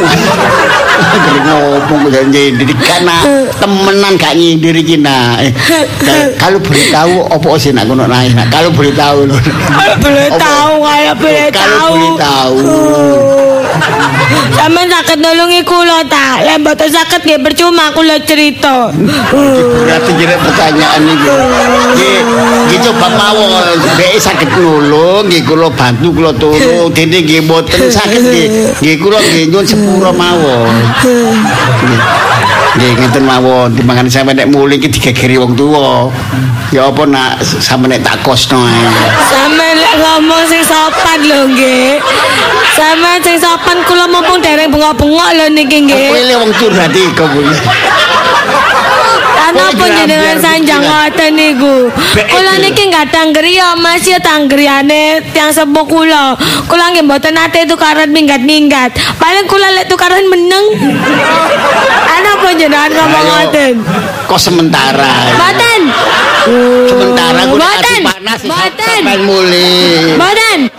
Gak 1.08 1.38
ngomong 1.46 2.00
udah 2.10 2.24
nyindir 2.30 2.70
karena 2.78 3.18
temenan 3.58 4.14
gak 4.18 4.34
nyindir 4.38 4.76
iki 4.78 4.98
nah. 5.02 5.42
Eh, 5.42 5.52
Kalau 6.38 6.62
boleh 6.62 6.86
tahu 6.94 7.16
apa 7.34 7.50
sih 7.58 7.74
nak 7.74 7.90
ngono 7.90 8.06
naik 8.06 8.38
nah. 8.38 8.46
Kalau 8.54 8.70
boleh 8.70 8.94
tahu 8.94 9.26
lho. 9.26 9.38
Kalau 9.38 9.96
boleh 10.02 10.30
tahu, 10.38 10.74
kalau 10.86 11.14
boleh 11.18 11.48
Kalau 11.50 11.78
tahu. 11.78 11.94
boleh 11.98 12.12
tahu. 12.18 12.58
Sampeyan 14.58 14.90
saged 14.92 15.20
nulungi 15.24 15.62
kula 15.64 16.04
ta. 16.12 16.44
Lek 16.44 16.60
mboten 16.60 16.90
saged 16.92 17.22
nggih 17.24 17.40
percuma 17.40 17.94
kula 17.96 18.20
cerita. 18.26 18.92
Berarti 18.92 20.12
kira 20.18 20.36
pertanyaan 20.42 21.02
iki. 21.08 21.30
Nggih, 21.96 22.20
nggih 22.68 22.80
coba 22.90 23.08
mawon 23.16 23.80
dhek 23.96 24.20
saged 24.20 24.50
nulung, 24.60 25.30
nggih 25.30 25.42
kula 25.48 25.72
bantu 25.72 26.12
kula 26.12 26.32
tulung. 26.36 26.92
Dene 26.92 27.24
nggih 27.24 27.48
mboten 27.48 27.88
saged 27.88 28.24
nggih. 28.28 28.48
Nggih 28.82 28.96
kula 29.00 29.20
nggih 29.24 29.44
nyuwun 29.52 29.66
sepuro 29.68 30.12
mawon. 30.12 30.76
Nggih. 32.78 32.94
Ngeten 32.94 33.24
mawon, 33.26 33.74
timbangan 33.74 34.06
sampe 34.06 34.38
nek 34.38 34.54
muli 34.54 34.78
iki 34.78 34.88
digegeri 34.94 35.42
wong 35.42 35.58
tuwa. 35.58 36.14
Ya 36.70 36.86
apa 36.86 37.10
nak 37.10 37.42
sampe 37.42 37.90
nek 37.90 38.06
tak 38.06 38.22
kosno 38.22 38.62
ae. 38.62 38.86
Sampeyan 39.26 39.78
lek 39.82 39.94
ngomong 39.98 40.44
sing 40.46 40.62
sopan 40.62 41.20
lho 41.26 41.50
nggih. 41.58 41.98
Sampeyan 42.78 43.20
sing 43.26 43.38
sopan 43.42 43.82
kula 43.90 44.06
mumpung 44.06 44.38
dereng 44.46 44.70
bengok-bengok 44.70 45.30
lho 45.34 45.46
niki 45.58 45.90
nggih. 45.90 46.06
Kowe 46.14 46.22
le 46.22 46.36
wong 46.38 46.52
curhat 46.54 46.94
iki 46.94 47.10
kuwi. 47.18 47.50
Lan 49.58 49.74
Kowe 49.74 49.74
apa 49.74 49.86
gerambiar 49.90 50.06
jenengan 50.06 50.38
sanjang 50.38 50.82
ngoten 50.86 51.32
niku? 51.34 51.76
Kula 52.14 52.54
iki. 52.56 52.62
niki 52.70 52.84
gadang 52.94 53.30
griya 53.34 53.74
Mas 53.74 54.06
ya 54.06 54.22
tanggriane 54.22 55.26
tiang 55.34 55.50
sepuh 55.50 55.86
kula. 55.90 56.38
Kula 56.70 56.94
nggih 56.94 57.04
mboten 57.04 57.34
nate 57.34 57.66
tukaran 57.66 58.14
minggat-minggat. 58.14 58.94
Paling 59.18 59.50
kula 59.50 59.74
lek 59.74 59.90
tukaran 59.90 60.26
meneng. 60.30 60.66
Ana 62.14 62.30
apa 62.38 62.50
jenengan 62.54 62.92
ngomong 62.94 63.26
ngoten? 63.26 63.74
Kok 64.30 64.40
sementara. 64.40 65.34
Mboten. 65.34 65.82
Sementara 66.86 67.42
Mboten. 67.50 68.02
panas 68.06 68.40
sampai 68.46 69.18
muli. 69.26 70.14
Mboten. 70.14 70.77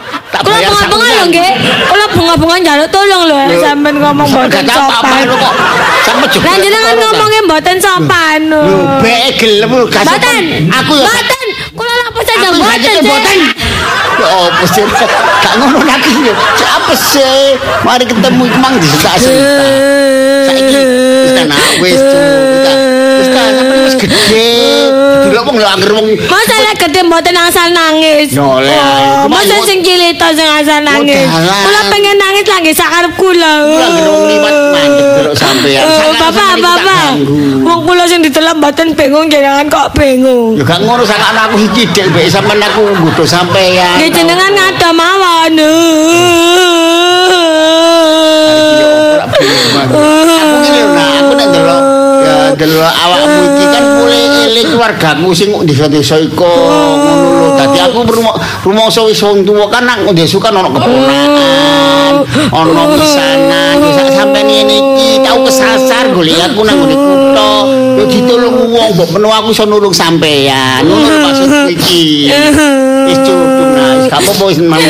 Tak 0.48 0.56
Kula 0.56 0.56
bayar 0.56 0.70
bunga-bunga 0.72 1.04
lho 1.04 1.12
sakulan. 1.12 1.28
nggih. 1.28 1.50
Kula 1.88 2.06
bunga-bunga 2.16 2.56
njaluk 2.64 2.88
tolong 2.88 3.22
lho 3.28 3.40
Lho, 3.48 3.56
sampean 3.61 3.94
ngomong 4.00 4.28
mboten 4.32 4.62
Gak 4.64 4.76
apa-apa 4.80 5.16
sopan. 5.28 6.48
Lah 6.48 6.56
jenengan 6.64 6.94
ngomongnya 6.96 7.40
mboten 7.44 7.76
sopan. 7.76 8.40
Lho, 8.48 8.61
bek 9.04 9.28
gelem 9.37 9.70
lho 9.70 9.84
gak 9.92 10.02
sopan. 10.08 10.16
Mboten. 10.16 10.44
Aku 10.72 10.92
ya 10.96 11.04
Mboten. 11.04 11.46
Kula 11.76 11.92
lapor 12.00 12.22
saja 12.24 12.48
mboten. 12.48 12.96
mboten. 13.04 13.38
Ya 14.18 14.28
apa 14.34 14.64
sih? 14.66 14.84
Gak 15.44 15.52
ngono 15.61 15.78
lagi 15.84 16.12
lho. 16.16 16.32
Cek 16.58 16.68
Apa 16.78 16.92
sih? 16.96 17.40
Mari 17.84 18.04
ketemu 18.08 18.44
mang 18.58 18.74
disentak-sentak. 18.80 19.70
Saiki 20.48 20.80
wis 21.22 21.32
kan 21.37 21.46
ah, 21.52 21.72
wis 21.84 22.00
tuh. 22.00 22.24
Wis 22.48 22.61
kan. 22.64 22.78
Kan 23.37 23.52
sampe 23.61 23.74
wis 23.84 23.94
gede. 24.00 24.58
Wong 25.48 25.56
lho 25.56 25.64
angger 25.64 25.90
wong 25.96 26.06
Masa 26.28 26.56
lek 26.61 26.76
gede 26.76 27.00
mboten 27.08 27.32
asal 27.32 27.72
nangis. 27.72 28.28
Yo, 28.37 28.61
lek, 28.61 28.76
Oh, 29.24 29.32
masa 29.32 29.56
sing 29.64 29.80
cilik 29.80 30.20
to 30.20 30.28
sing 30.37 30.44
asal 30.44 30.84
nangis. 30.84 31.24
Kula 31.24 31.80
pengen 31.88 32.20
nangis 32.20 32.44
lagi 32.44 32.68
sakarep 32.76 33.16
kula. 33.16 33.64
Kula 33.64 33.87
angger 33.88 34.06
wong 34.12 34.24
liwat 34.28 34.56
mandek 34.76 35.08
delok 35.16 35.32
sampean. 35.32 35.88
Sangat- 35.88 36.20
Bapak, 36.28 36.52
bapak. 36.61 37.11
Wong 37.64 37.80
kula 37.88 38.04
sing 38.04 38.20
ditelok 38.20 38.61
mboten 38.61 38.92
bingung 38.92 39.32
jenengan 39.32 39.64
kok 39.72 39.96
bingung. 39.96 40.52
Ya 40.61 40.68
gak 40.68 40.84
ngono 40.84 41.00
sak 41.08 41.16
aku 41.16 41.56
iki 41.64 41.88
cidek 41.88 42.12
mbek 42.12 42.28
sampean 42.28 42.61
aku 42.61 42.84
nggodho 42.84 43.24
sampean. 43.24 43.96
Nggih 43.96 44.12
jenengan 44.12 44.52
ngada 44.52 44.90
mawon. 44.92 45.56
Aku 49.88 50.54
ngene 50.61 50.82
lho, 50.84 51.08
aku 51.24 51.32
nek 51.40 51.88
ya 52.59 52.66
ndelok 52.66 52.90
awakmu 52.90 53.40
iki 53.55 53.66
kan 53.71 53.85
mulai 53.94 54.25
eling 54.51 54.66
keluargamu 54.75 55.31
sing 55.31 55.55
desa-desa 55.62 56.18
iku 56.18 56.42
ngono 56.42 57.14
lho. 57.38 57.49
Dadi 57.55 57.79
aku 57.79 58.03
rumah 58.03 58.35
rumangsa 58.66 59.07
wis 59.07 59.23
wong 59.23 59.47
tuwa 59.47 59.71
kan 59.71 59.87
nang 59.87 60.11
desa 60.11 60.42
kan 60.42 60.59
ono 60.59 60.75
keponakan, 60.75 62.12
ono 62.51 62.83
pisanan, 62.99 63.79
ya 63.79 63.90
sak 63.94 64.11
sampean 64.11 64.51
ngene 64.51 64.75
iki 64.75 65.23
tau 65.23 65.38
kesasar 65.47 66.11
golek 66.11 66.51
aku 66.51 66.66
nang 66.66 66.83
ngene 66.83 66.99
kutho. 66.99 67.53
Yo 67.99 68.05
ditulung 68.11 68.75
wong 68.75 68.90
mbok 68.99 69.09
menu 69.14 69.31
aku 69.31 69.55
iso 69.55 69.62
nulung 69.62 69.94
sampean. 69.94 70.83
Ngono 70.83 71.07
lho 71.07 71.18
maksudku 71.31 71.71
iki. 71.71 72.35
Wis 73.09 73.25
cukup 73.25 73.73
nah, 73.73 73.97
wis 73.97 74.05
gak 74.12 74.21
apa-apa 74.21 74.44
wis 74.53 74.61
mam. 74.61 74.77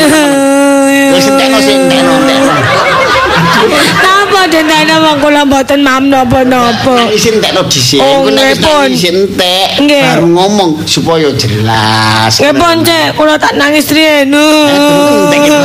Wis 1.14 1.30
entekno 1.30 1.62
sing 1.62 1.86
entekno 1.86 2.18
entekno. 2.18 4.17
Napa 4.28 4.44
dendana 4.44 5.00
wong 5.00 5.16
kula 5.24 5.40
mboten 5.48 5.80
mam 5.80 6.12
napa-napa. 6.12 7.08
isin 7.16 7.40
entekno 7.40 7.64
dhisik. 7.64 7.96
Oh, 7.96 8.28
nek 8.28 8.60
nggih, 8.60 9.08
entek 9.08 9.80
Nggih. 9.80 10.04
baru 10.04 10.26
ngomong 10.36 10.70
supaya 10.84 11.32
jelas. 11.32 12.36
Nggih 12.36 12.52
pun 12.52 12.76
cek 12.84 13.16
kula 13.16 13.40
tak 13.40 13.56
nangis 13.56 13.88
riyen. 13.88 14.28
entek 14.28 15.40
iki, 15.48 15.56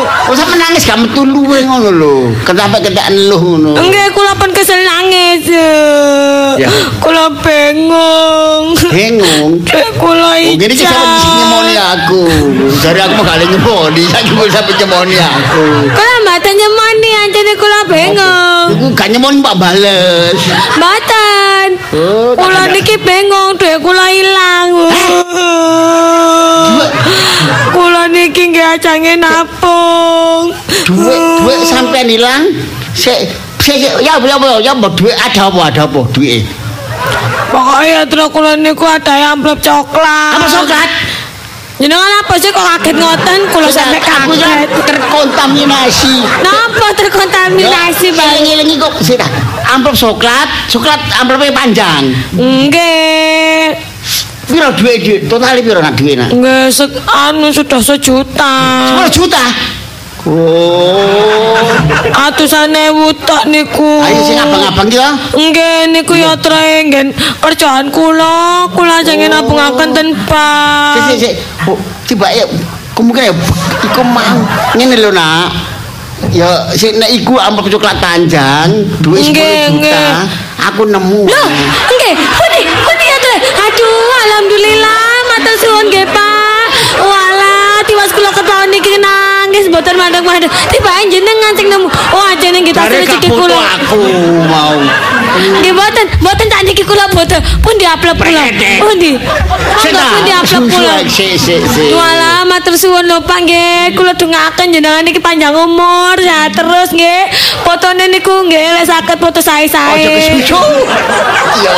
Kok 0.00 0.32
sampe 0.32 0.56
nangis 0.56 0.88
gak 0.88 0.96
metu 0.96 1.28
luwe 1.28 1.60
ngono 1.60 1.90
lho. 1.92 2.16
Kenapa 2.40 2.80
ketek 2.80 3.04
eluh 3.12 3.36
ngono? 3.36 3.76
Enggak, 3.76 4.16
kula 4.16 4.32
pun 4.32 4.48
kesel 4.56 4.80
nangis. 4.80 5.44
Ya. 6.56 6.72
Kula. 7.04 7.28
Bingung. 8.90 9.60
Cek 9.68 10.00
kula 10.00 10.40
Oh, 10.40 10.56
gini 10.56 10.72
ica. 10.72 10.88
kita 10.88 10.96
sampe 10.96 11.28
nyemoni 11.36 11.74
aku. 11.76 12.22
Dari 12.80 13.00
aku 13.00 13.12
mau 13.12 13.26
kali 13.26 13.44
nyemoni, 13.44 14.04
kok 14.08 14.48
sampe 14.48 14.72
nyemoni 14.78 15.16
aku. 15.20 15.64
Kula 15.90 16.14
mboten 16.22 16.54
nyemoni 16.56 17.09
anjene 17.20 17.52
kula 17.60 17.80
bingung. 17.88 18.68
Iku 18.76 18.86
gak 18.96 19.08
nyemoni 19.12 19.40
Pak 19.44 19.54
bales. 19.60 20.40
Mboten. 20.76 21.68
Oh, 21.92 22.32
Kula 22.38 22.62
niki 22.72 22.96
bingung 23.02 23.58
duit 23.60 23.76
kula 23.82 24.06
ilang. 24.08 24.68
Kula 27.74 28.02
niki 28.08 28.42
nggih 28.50 28.66
ajange 28.76 29.14
napung. 29.20 30.54
Duit 30.88 31.20
duit 31.44 31.60
sampean 31.68 32.08
hilang. 32.08 32.42
Sik 32.96 33.28
sik 33.60 33.76
ya 33.76 34.00
ya 34.00 34.14
ya 34.18 34.36
ya 34.60 34.72
duit 34.74 35.14
ada 35.14 35.52
apa 35.52 35.60
ada 35.68 35.82
apa 35.86 36.00
duit. 36.16 36.44
Pokoknya 37.50 38.06
terus 38.06 38.30
kula 38.30 38.54
niku 38.54 38.86
ada 38.86 39.34
amplop 39.34 39.58
coklat. 39.58 40.38
Apa 40.38 40.46
coklat? 40.46 40.88
Jenengan 41.80 42.12
apa 42.20 42.36
sih 42.36 42.52
kok 42.52 42.60
kaget 42.60 42.96
ngoten 43.00 43.38
kula 43.56 43.72
sampe 43.72 43.96
kaget. 44.04 44.68
terkontaminasi. 44.84 46.20
Napa 46.44 46.92
terkontaminasi, 46.92 48.12
Bang? 48.12 48.44
Ngelingi 48.44 48.76
kok 48.76 49.00
sih 49.00 49.16
dah. 49.16 49.24
Amplop 49.72 49.96
coklat, 49.96 50.68
coklat 50.68 51.00
amplopnya 51.16 51.56
panjang. 51.56 52.12
Nggih. 52.36 53.80
Piro 54.44 54.68
duit 54.76 54.98
duit? 55.00 55.20
Total 55.24 55.56
piro 55.64 55.80
nak 55.80 55.96
duit 55.96 56.20
nak? 56.20 56.28
Nggih, 56.36 56.68
anu 57.08 57.48
sudah 57.48 57.80
sejuta. 57.80 58.54
10 59.00 59.16
juta. 59.16 59.44
Oh. 60.28 61.56
Atusan 62.28 62.72
ewu 62.76 63.08
tok 63.24 63.48
niku. 63.48 64.04
Ayo 64.04 64.20
sing 64.20 64.36
abang-abang 64.36 64.86
ki 64.86 64.98
ya. 65.00 65.10
Nggih 65.32 65.90
niku 65.90 66.12
ya 66.12 66.36
trae 66.36 66.84
nggen 66.84 67.12
kerjaan 67.40 67.88
kula, 67.88 68.68
kula 68.70 69.00
jange 69.00 69.26
nabungaken 69.26 69.90
ten 69.92 70.08
Sik 70.12 70.28
bank. 70.28 70.94
sik 71.08 71.18
sik. 71.18 71.34
Oh, 71.64 71.78
Coba 72.04 72.26
ya 72.34 72.44
kemungkinan 72.92 73.30
ya 73.30 73.34
iku 73.86 74.02
mau 74.02 74.36
ngene 74.74 74.96
lho 74.98 75.10
nak. 75.10 75.48
Ya 76.30 76.68
sik 76.76 77.00
nek 77.00 77.08
iku 77.10 77.40
amplop 77.40 77.70
coklat 77.70 77.96
panjang, 77.96 78.68
duit 79.00 79.24
10 79.24 79.32
Nggih, 79.32 79.56
juta. 79.72 79.78
nggih. 79.80 80.12
Aku 80.68 80.82
nemu. 80.84 81.24
Loh, 81.24 81.48
nggih, 81.88 82.14
pundi 82.36 82.60
pundi 82.68 83.04
ya 83.06 83.16
trae. 83.16 83.38
Aduh, 83.40 84.12
alhamdulillah 84.28 85.02
matur 85.26 85.54
suwun 85.56 85.84
nggih, 85.88 86.04
Pak. 86.06 86.64
Walah, 87.00 87.80
tiwas 87.88 88.12
kula 88.12 88.28
ketahuan 88.30 88.68
niki 88.68 89.00
nangis 89.60 89.68
mboten 89.68 89.94
mandek-mandek. 90.00 90.50
Tiba 90.72 90.90
jenengan 91.12 91.52
sing 91.52 91.68
nemu. 91.68 91.88
Oh, 92.16 92.24
ajene 92.32 92.64
nggih 92.64 92.72
tasih 92.72 92.88
Dari 92.88 93.04
rezeki 93.04 93.28
kula. 93.28 93.60
aku 93.76 94.00
mau. 94.48 94.76
Nggih 95.60 95.72
mboten, 95.76 96.04
mboten 96.24 96.46
tak 96.48 96.60
niki 96.64 96.82
kula 96.88 97.04
boten. 97.12 97.40
Pun 97.60 97.76
diaplep 97.76 98.16
kula. 98.16 98.48
Predek. 98.48 98.80
Pundi? 98.80 99.12
Pun 99.20 100.22
diaplep 100.24 100.64
kula. 100.64 100.94
Walah 101.92 102.48
matur 102.48 102.74
suwun 102.80 103.04
lho 103.04 103.20
Pak 103.20 103.38
nggih. 103.44 103.92
Kula 103.92 104.16
dongaken 104.16 104.72
jenengan 104.72 105.04
niki 105.04 105.20
panjang 105.20 105.52
umur 105.52 106.16
ya 106.16 106.48
terus 106.48 106.88
nggih. 106.96 107.28
Fotone 107.68 108.08
niku 108.08 108.48
nggih 108.48 108.80
lek 108.80 108.88
saged 108.88 109.20
foto 109.20 109.44
sae-sae. 109.44 110.24
kesusu. 110.24 110.56
Iya. 111.50 111.76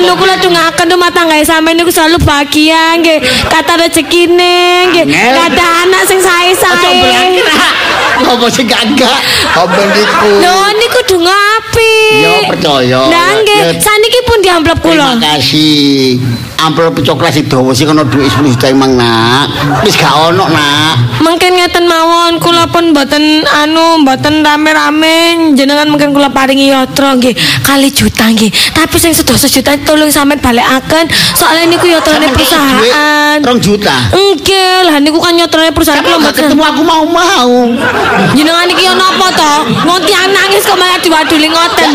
Anu 0.00 0.16
kula 0.16 0.40
dongaken 0.40 0.88
rumah 0.96 1.12
tangga 1.12 1.38
sampeyan 1.44 1.78
niku 1.78 1.92
selalu 1.92 2.18
bahagia 2.24 2.98
nggih. 2.98 3.20
Kata 3.46 3.78
rezekine 3.78 4.90
nggih. 4.90 5.06
Angel. 5.06 5.34
Kata 5.38 5.64
anak 5.86 6.02
sing 6.08 6.18
Ojo 6.78 6.87
Yang 6.88 7.44
了 7.44 8.07
Apa 8.18 8.46
sih 8.50 8.64
gagak? 8.66 9.18
Apa 9.54 9.80
niku? 9.94 10.28
Lho 10.42 10.56
niku 10.76 11.00
donga 11.06 11.36
apik. 11.58 12.18
Ya, 12.18 12.34
percaya. 12.50 13.00
Lah 13.06 13.28
nggih, 13.38 13.78
saniki 13.78 14.20
pun 14.26 14.38
diamplop 14.42 14.78
Terima 14.82 15.14
kula. 15.14 15.22
kasih. 15.38 16.18
Amplop 16.58 16.98
coklat 17.06 17.30
sing 17.30 17.46
dawa 17.46 17.70
sing 17.70 17.86
ana 17.86 18.02
dhuwit 18.02 18.34
10 18.34 18.50
juta 18.50 18.66
emang 18.66 18.98
nak. 18.98 19.46
Wis 19.86 19.94
gak 19.94 20.10
ono 20.10 20.50
nak. 20.50 21.22
Mungkin 21.22 21.54
ngeten 21.54 21.86
mawon 21.86 22.42
kula 22.42 22.66
pun 22.66 22.90
mboten 22.90 23.46
anu 23.46 24.02
mboten 24.02 24.42
rame-rame 24.42 25.54
jenengan 25.54 25.86
mungkin 25.86 26.10
kula 26.10 26.34
paringi 26.34 26.74
yatra 26.74 27.14
nggih 27.14 27.30
kali 27.62 27.94
juta 27.94 28.26
nggih. 28.34 28.50
Tapi 28.74 28.96
sing 28.98 29.14
sedasa 29.14 29.46
juta 29.46 29.78
tolong 29.86 30.10
sampean 30.10 30.42
balekaken 30.42 31.06
soalnya 31.38 31.70
niku 31.70 31.86
yatrane 31.86 32.26
perusahaan. 32.34 33.38
dhuwit 33.38 33.62
2 33.62 33.62
juta. 33.62 33.94
Nggih, 34.10 34.82
lah 34.82 34.98
niku 34.98 35.22
kan 35.22 35.38
yatrane 35.38 35.70
perusahaan 35.70 36.02
kula 36.02 36.18
mboten. 36.18 36.42
ketemu 36.42 36.64
aku 36.74 36.82
mau-mau. 36.82 37.70
Jenengan 38.34 38.68
iki 38.68 38.84
ana 38.86 39.04
apa 39.10 39.26
to? 39.32 39.52
Wong 39.84 40.00
tiyang 40.02 40.30
nangis 40.30 40.64
kok 40.64 40.76
malah 40.76 40.98
diwaduli 40.98 41.48
ngoten. 41.48 41.92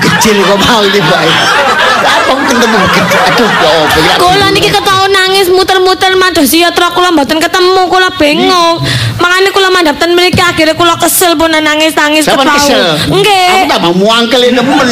Kecil 0.00 0.36
kok 0.42 0.58
mau 0.58 0.82
ini 0.82 1.00
baik. 1.00 1.36
Apa 2.02 2.32
ketemu? 2.48 2.78
Aduh, 3.30 3.48
ya 3.48 3.70
apa 3.86 3.98
ya? 4.00 4.14
Kula 4.18 4.46
niki 4.50 4.68
ketau 4.68 5.06
nangis 5.08 5.46
muter-muter 5.48 6.12
madosi 6.18 6.62
yatra 6.62 6.90
kula 6.90 7.14
mboten 7.14 7.38
ketemu 7.38 7.82
kula 7.86 8.10
bingung. 8.18 8.82
Makanya 9.18 9.50
kula 9.54 9.68
mandhap 9.70 9.96
ten 9.98 10.14
mriki 10.14 10.42
akhirnya 10.42 10.74
kula 10.74 10.98
kesel 10.98 11.38
pun 11.38 11.52
nangis-nangis 11.52 12.26
Sampeyan 12.26 12.46
kepau. 12.48 12.56
kesel. 12.58 12.82
Aku 12.82 13.14
Nggih. 13.22 13.70
tak 13.70 13.78
mau 13.80 13.94
muangkel 13.94 14.42
ini 14.42 14.58
nemen. 14.58 14.88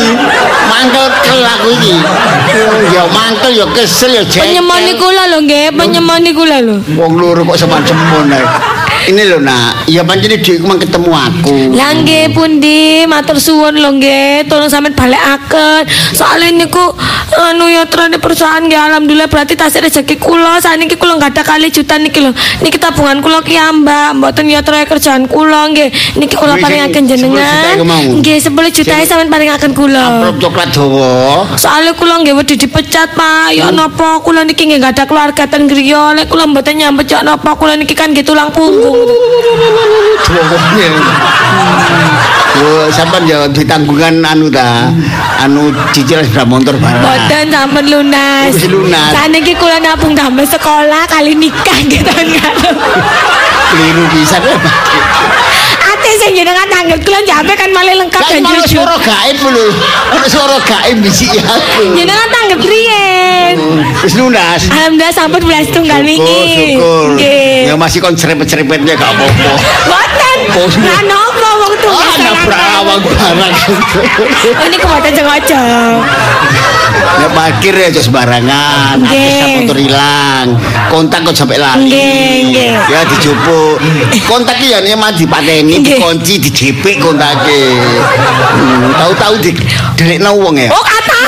Mangkel 0.70 1.06
kel 1.26 1.40
aku 1.42 1.68
iki. 1.74 1.94
Ya 2.94 3.02
mangkel 3.10 3.52
ya 3.58 3.66
kesel 3.74 4.10
ya 4.14 4.22
jengkel. 4.22 4.46
Penyemoni 4.46 4.92
kula 4.94 5.22
lho 5.34 5.38
nggih, 5.42 5.66
penyemoni 5.74 6.30
kula 6.30 6.56
lho. 6.62 6.76
Wong 6.94 7.12
loro 7.18 7.42
kok 7.44 7.58
sama 7.58 7.82
semun 7.82 8.30
ae. 8.30 8.44
Ini 9.00 9.22
lho 9.32 9.40
nak, 9.40 9.88
ya 9.88 10.04
pancene 10.04 10.36
dhek 10.44 10.60
mang 10.60 10.76
ketemu 10.76 11.08
aku. 11.08 11.72
Lah 11.72 11.96
nggih 11.96 12.36
pundi, 12.36 13.08
matur 13.08 13.40
suwun 13.40 13.80
lho 13.80 13.96
nggih, 13.96 14.44
tolong 14.44 14.68
sampean 14.68 14.92
balekaken. 14.92 15.88
Soale 16.12 16.52
niku 16.52 16.92
anu 17.48 17.64
yatrane 17.72 18.20
perusahaan 18.20 18.60
nggih 18.60 18.76
alhamdulillah 18.76 19.32
berarti 19.32 19.56
tasik 19.56 19.88
rezeki 19.88 20.20
kula. 20.20 20.60
Saniki 20.60 21.00
kula 21.00 21.16
nggak 21.16 21.32
ada 21.32 21.42
kali 21.48 21.72
juta 21.72 21.96
niki 21.96 22.20
lho. 22.20 22.36
Niki 22.60 22.76
tabungan 22.76 23.24
kula 23.24 23.40
ki 23.40 23.56
ambak, 23.56 24.20
mboten 24.20 24.52
yatra 24.52 24.84
kerjaan 24.84 25.24
kula 25.24 25.72
nggih. 25.72 25.88
Niki 26.20 26.36
kula 26.36 26.60
Wis, 26.60 26.62
paringaken 26.68 27.04
10 27.08 27.16
juta 27.16 27.16
jenengan. 27.16 28.04
Nggih 28.20 28.36
10 28.36 28.76
juta 28.76 28.94
sampean 29.08 29.32
paringaken 29.32 29.72
kula. 29.72 30.02
Amplop 30.12 30.36
coklat 30.44 30.68
dawa. 30.76 31.48
Soalnya 31.56 31.96
kula 31.96 32.20
nggih 32.20 32.36
wedi 32.36 32.54
dipecat, 32.60 33.16
Pak. 33.16 33.56
Ya 33.56 33.72
napa 33.72 34.20
kula 34.20 34.44
niki 34.44 34.68
nggih 34.68 34.78
nggak 34.84 34.92
ada 34.92 35.04
keluarga 35.08 35.48
ten 35.48 35.64
griya, 35.64 36.12
lek 36.12 36.28
kula 36.28 36.44
mboten 36.44 36.76
nyambet 36.76 37.08
ya 37.08 37.24
napa 37.24 37.56
kula 37.56 37.80
niki 37.80 37.96
kan 37.96 38.12
nggih 38.12 38.28
tulang 38.28 38.52
punggung. 38.52 38.89
Sampean 42.90 43.24
ya 43.24 43.46
ditanggungan 43.48 44.20
anu 44.26 44.50
ta. 44.50 44.90
Anu 45.40 45.72
cicil 45.94 46.20
sepeda 46.26 46.44
motor 46.44 46.74
barang. 46.76 47.00
Boten 47.00 47.46
sampun 47.48 47.84
lunas. 47.88 48.52
Wis 48.52 48.66
lunas. 48.68 49.14
Saniki 49.14 49.54
kula 49.56 49.78
nabung 49.80 50.12
damel 50.12 50.44
sekolah 50.44 51.06
kali 51.08 51.32
nikah 51.38 51.78
gitu 51.86 52.10
ngalem. 52.10 52.76
Keliru 53.70 54.04
bisa 54.12 54.36
kan. 54.42 54.58
Ate 55.90 56.10
sing 56.20 56.34
jenengan 56.36 56.66
tanggal 56.68 56.98
kula 57.00 57.18
jabe 57.24 57.52
kan 57.56 57.70
malah 57.72 57.94
lengkap 57.96 58.20
Kan 58.20 58.42
dan 58.42 58.42
jujur. 58.52 58.84
suara 58.84 58.96
gaib 58.98 59.38
lho. 59.40 59.66
Suara 60.28 60.58
gaib 60.60 60.96
bisi 61.00 61.30
aku. 61.40 61.94
Jenengan 61.96 62.28
tanggal 62.28 62.58
priyen. 62.60 62.99
Wis 64.00 64.14
lunas. 64.14 64.62
Alhamdulillah 64.68 65.12
sampun 65.12 65.42
belas 65.42 65.66
tunggal 65.68 66.00
Syukur, 66.00 66.08
wingi. 66.08 66.42
syukur. 66.74 67.06
Nggih. 67.14 67.68
Ya 67.68 67.74
masih 67.74 67.98
kon 67.98 68.14
cerepet-cerepetnya 68.14 68.94
gak 68.94 69.10
apa-apa. 69.10 69.52
Boten. 69.86 70.38
Iya. 70.50 70.64
Lah 70.82 71.00
nopo 71.04 71.48
wong 71.60 71.74
tunggal. 71.78 72.00
Ah, 72.00 72.16
nabrak 72.18 72.60
awak 72.76 72.96
barang. 73.02 73.52
Oh 74.50 74.64
ini 74.64 74.76
kemudian 74.76 75.14
sengaja. 75.14 75.62
Ya 77.00 77.28
parkir 77.30 77.72
ya 77.72 77.86
aja 77.88 78.00
sembarangan. 78.00 78.96
Akses 79.02 79.50
motor 79.58 79.76
hilang. 79.76 80.46
Kontak 80.88 81.22
kok 81.22 81.36
sampai 81.36 81.56
lali. 81.56 81.86
Nggih, 81.86 82.36
nggih. 82.50 82.70
Ya 82.88 83.00
dijupuk. 83.06 83.76
Kontak 84.24 84.58
ya 84.58 84.80
nek 84.80 84.96
mah 84.96 85.10
dipateni, 85.10 85.78
Nggih. 85.78 85.96
dikunci, 85.96 86.34
dijepik 86.40 86.98
kontake. 86.98 87.78
Hmm, 88.50 88.90
tahu-tahu 88.96 89.34
di 89.38 89.50
delekno 89.94 90.34
wong 90.36 90.56
ya. 90.56 90.68
Oh 90.70 90.82
kata 90.82 91.20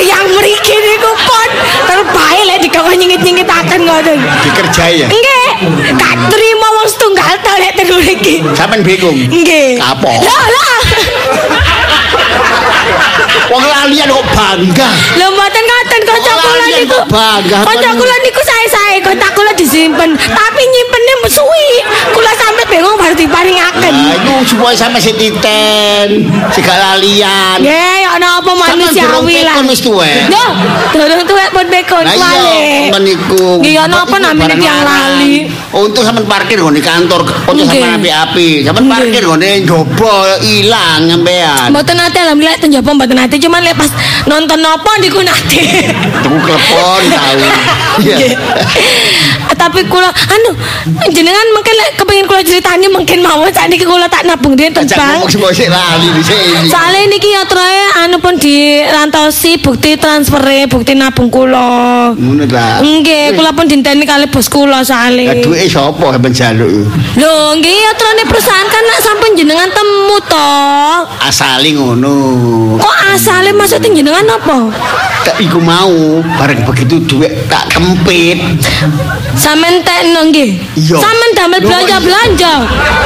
yang 0.00 0.24
mriki 0.32 0.76
niku 0.78 1.12
pun 1.20 1.48
terbaik 2.00 2.42
lek 2.48 2.58
dikawani 2.64 2.96
nyingit-nyingitaken 3.04 3.80
ngoten. 3.84 4.18
Dikerjai 4.48 5.04
ya. 5.04 5.08
Nggih, 5.12 5.48
gak 6.00 6.14
trimo 6.32 6.68
wong 6.80 6.88
setunggal 6.88 7.32
to 7.44 7.52
lek 7.60 7.72
ten 7.76 7.88
mriki. 7.92 8.34
Sampeyan 8.56 8.80
bingung. 8.80 9.16
Nggih. 9.28 9.76
Kapok. 9.76 10.20
Lah 10.24 10.46
lah. 10.48 10.80
Wong 13.52 13.64
lalian 13.66 14.08
kok 14.08 14.26
bangga. 14.32 14.88
Lho 15.18 15.26
mboten 15.34 15.64
ngoten 15.68 15.99
kanca 16.10 16.32
kula 16.42 16.66
niku. 16.74 16.98
Kanca 17.66 17.90
kula 17.94 18.16
niku 18.26 18.40
sae-sae 18.42 18.96
kontak 19.02 19.30
kula 19.34 19.52
disimpen, 19.54 20.10
tapi 20.18 20.62
nyimpennya 20.66 21.14
suwi. 21.30 21.70
Kula 22.10 22.32
sampe 22.34 22.62
bingung 22.66 22.98
baru 22.98 23.14
diparingaken. 23.14 23.94
Nah, 23.94 24.14
itu 24.18 24.34
supaya 24.54 24.74
sampai 24.74 24.98
si 24.98 25.14
titen, 25.14 26.26
lalian. 26.66 27.58
Nggih, 27.62 27.94
ya 28.02 28.10
ana 28.18 28.42
apa 28.42 28.50
manusiawi 28.50 29.46
lah. 29.46 29.54
Kan 29.62 29.66
wis 29.70 29.80
tuwek. 29.80 30.26
Yo, 30.26 30.44
durung 30.90 31.22
tuwek 31.22 31.48
pun 31.54 31.66
iya, 31.70 31.82
kuali. 31.86 32.90
meniku. 32.90 33.62
Nggih, 33.62 33.74
ana 33.78 33.96
apa 34.02 34.16
namine 34.18 34.54
tiyang 34.58 34.82
larang. 34.82 35.22
lali. 35.22 35.46
Untung 35.70 36.02
sampean 36.02 36.26
parkir 36.26 36.58
di 36.58 36.82
kantor, 36.82 37.22
Nggih. 37.46 37.66
sampean 37.66 37.92
api-api. 38.02 38.48
Sampean 38.66 38.86
parkir 38.90 39.22
nggon 39.22 39.44
njobo 39.64 40.14
ilang 40.42 41.00
sampean. 41.06 41.68
Mboten 41.70 41.94
nate 41.94 42.18
alhamdulillah 42.18 42.58
ten 42.58 42.70
Jepang 42.74 42.94
mboten 42.98 43.16
nate 43.16 43.36
cuman 43.38 43.62
lek 43.62 43.78
pas 43.78 43.90
nonton 44.26 44.58
napa 44.58 44.90
niku 44.98 45.22
nate. 45.22 45.62
Tuku 46.20 46.38
klepon 46.40 47.02
tahu. 47.06 47.40
Iya. 48.00 48.16
Tapi 49.52 49.84
kula 49.84 50.08
anu 50.08 50.56
jenengan 51.10 51.46
mungkin 51.52 51.74
lek 51.76 52.00
kepengin 52.00 52.24
kula 52.24 52.40
ceritani 52.40 52.88
mungkin 52.88 53.20
mawon 53.20 53.52
sakniki 53.52 53.84
kula 53.84 54.08
tak 54.08 54.24
nabung 54.24 54.56
dhewe 54.56 54.72
Ajak 54.72 54.88
teng 54.88 54.96
bank. 54.96 55.20
ngomong 55.20 55.28
di 55.28 57.02
niki 57.06 57.28
yatrae 57.28 57.82
anu 58.00 58.16
pun 58.18 58.40
dirantosi 58.40 59.60
bukti 59.60 60.00
transfer 60.00 60.40
bukti 60.64 60.96
nabung 60.96 61.28
kula. 61.28 62.16
Ngono 62.16 62.48
ta. 62.48 62.80
Nggih, 62.80 63.36
kula 63.36 63.52
pun 63.52 63.68
dinteni 63.68 64.08
kali 64.08 64.32
bos 64.32 64.48
kula 64.48 64.80
Lah 64.80 64.86
soalnya. 64.86 65.34
duwe 65.44 65.68
sapa 65.68 66.14
sampean 66.14 66.32
jaluk? 66.32 66.88
Lho, 67.18 67.34
nggih 67.58 67.74
yatrane 67.84 68.22
perusahaan 68.24 68.64
kan 68.64 68.82
nak 68.86 69.00
sampun 69.02 69.30
jenengan 69.36 69.68
temu 69.68 70.16
to. 70.24 70.50
Asale 71.20 71.68
ngono. 71.76 72.16
Kok 72.80 72.96
asale 73.12 73.50
maksudnya 73.52 73.92
jenengan 73.92 74.24
apa? 74.30 74.56
Tak 75.20 75.36
iku 75.36 75.60
mau 75.60 75.89
bareng 76.38 76.62
begitu 76.66 77.02
duit 77.06 77.32
tak 77.50 77.70
kempit. 77.72 78.38
Sampeyan 79.36 79.80
tekno 79.82 80.20
nggih. 80.30 80.58
Iya. 80.76 80.96
Sampeyan 80.98 81.30
damel 81.36 81.60
belanja-belanja. 81.64 82.52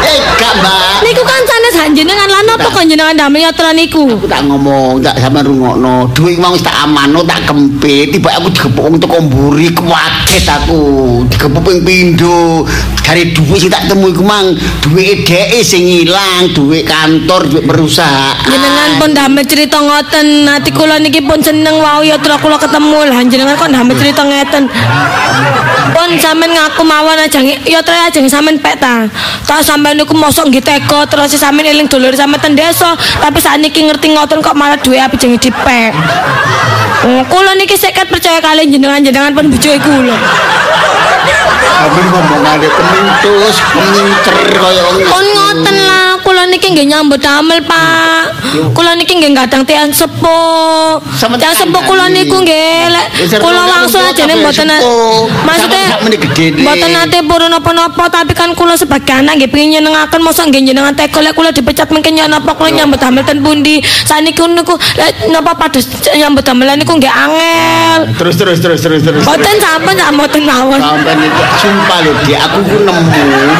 Eh, 0.04 0.18
gak, 0.40 0.52
Mbak. 0.60 0.96
Niku 1.04 1.22
kan 1.22 1.42
sanes 1.44 1.74
jenengan 1.94 2.28
lan 2.28 2.48
apa 2.48 2.66
kok 2.68 2.84
jenengan 2.88 3.16
damel 3.16 3.44
yatra 3.44 3.70
niku? 3.76 4.08
Aku 4.18 4.26
tak 4.26 4.42
ngomong, 4.48 5.04
tak 5.04 5.20
sama 5.20 5.44
rungokno. 5.44 6.10
Duit 6.16 6.40
mau 6.40 6.56
tak 6.58 6.74
amano, 6.82 7.22
tak 7.22 7.44
kempit. 7.46 8.14
Tiba 8.14 8.34
aku 8.36 8.48
digepuk 8.50 8.82
wong 8.82 8.96
teko 8.98 9.16
mburi, 9.24 9.68
kaget 9.70 10.46
aku. 10.48 10.82
Digepuk 11.28 11.62
ping 11.62 11.80
pindho. 11.84 12.66
Dari 13.04 13.36
duit 13.36 13.60
sing 13.60 13.68
tak 13.68 13.84
temu 13.84 14.08
iku 14.08 14.24
mang 14.24 14.56
duit 14.80 15.28
dheke 15.28 15.60
sing 15.60 15.84
ilang, 15.84 16.48
duit 16.56 16.88
kantor, 16.88 17.46
duit 17.52 17.64
perusahaan. 17.68 18.48
Jenengan 18.48 18.90
pun 18.96 19.10
damel 19.12 19.44
cerita 19.44 19.76
ngoten. 19.78 20.48
Nanti 20.48 20.72
kula 20.72 20.96
niki 20.96 21.20
pun 21.20 21.38
seneng 21.44 21.78
wau 21.84 22.00
yatra 22.00 22.40
kula 22.40 22.56
ketemu 22.74 23.06
lah 23.06 23.22
jenengan 23.30 23.54
kok 23.54 23.70
damel 23.70 23.94
cerita 23.94 24.26
ngeten. 24.26 24.66
Pun 25.94 26.10
sampean 26.18 26.50
ngaku 26.58 26.82
mawon 26.82 27.14
aja 27.22 27.38
yatra 27.62 28.10
aja 28.10 28.18
sampean 28.26 28.58
pek 28.58 28.82
ta. 28.82 29.06
Tak 29.46 29.62
sampean 29.62 29.94
niku 29.94 30.10
mosok 30.10 30.50
nggih 30.50 30.58
teko 30.58 31.06
terus 31.06 31.38
sampean 31.38 31.70
eling 31.70 31.86
dulur 31.86 32.10
sampean 32.18 32.42
ten 32.42 32.58
desa, 32.58 32.98
tapi 33.22 33.38
sakniki 33.38 33.86
ngerti 33.86 34.10
ngoten 34.10 34.42
kok 34.42 34.58
malah 34.58 34.74
duwe 34.82 34.98
api 34.98 35.14
jenenge 35.14 35.46
dipek. 35.46 35.94
Kula 37.30 37.54
niki 37.54 37.78
seket 37.78 38.10
percaya 38.10 38.42
kalian 38.42 38.74
jenengan 38.74 38.98
jenengan 38.98 39.30
pun 39.30 39.46
bojoke 39.46 39.78
kula. 39.78 40.18
Sampeyan 41.78 42.06
ngomongane 42.10 42.66
kemintus, 42.74 43.56
keminter 43.70 44.36
kaya 44.50 44.82
wong. 44.82 44.98
Pun 44.98 45.24
ngoten 45.30 45.76
lah, 45.78 46.03
kula 46.24 46.48
niki 46.48 46.72
nggih 46.72 46.88
nyambut 46.88 47.20
damel, 47.20 47.60
Pak. 47.68 48.22
Kula 48.72 48.96
niki 48.96 49.12
nggih 49.20 49.36
gadang 49.36 49.62
tiang 49.68 49.92
sepuh. 49.92 50.98
Tiang 51.38 51.54
sepuh 51.54 51.82
kula 51.84 52.08
niku 52.08 52.40
nggih 52.40 52.88
lek 52.88 53.06
kula 53.42 53.62
wangsul 53.68 54.00
ajene 54.00 54.40
mboten 54.40 54.70
gedene. 56.14 56.62
mboten 56.62 56.90
nate 56.94 57.18
purun 57.26 57.50
napa-napa 57.50 58.08
tapi 58.08 58.32
kan 58.32 58.54
kula 58.56 58.78
sebagai 58.78 59.12
anak 59.12 59.36
nggih 59.40 59.50
pengin 59.50 59.80
nyenengaken 59.80 60.20
mosok 60.22 60.48
nggih 60.48 60.62
njenengan 60.64 60.94
teko 60.96 61.20
lek 61.20 61.34
kula 61.36 61.50
dipecat 61.52 61.90
mungkin 61.92 62.16
ya 62.16 62.24
napa 62.30 62.56
kula 62.56 62.70
nyambut 62.72 62.98
damel 62.98 63.24
ten 63.26 63.44
pundi. 63.44 63.82
Saniki 63.82 64.40
niku 64.48 64.78
napa 65.28 65.52
pados 65.58 65.84
nyambut 66.16 66.44
damel 66.46 66.72
niku 66.78 66.96
nggih 66.96 67.12
angel. 67.12 68.00
Terus 68.16 68.34
terus 68.38 68.58
terus 68.62 68.80
terus 68.80 69.02
terus. 69.04 69.22
Mboten 69.26 69.56
sampun 69.60 69.94
sak 69.98 70.10
mboten 70.14 70.42
mawon. 70.46 70.80
Sampeyan 70.80 71.20
itu 71.26 71.42
sumpah 71.60 71.98
lho, 72.04 72.12
aku 72.14 72.58
ku 72.64 72.76
nemu 72.80 73.54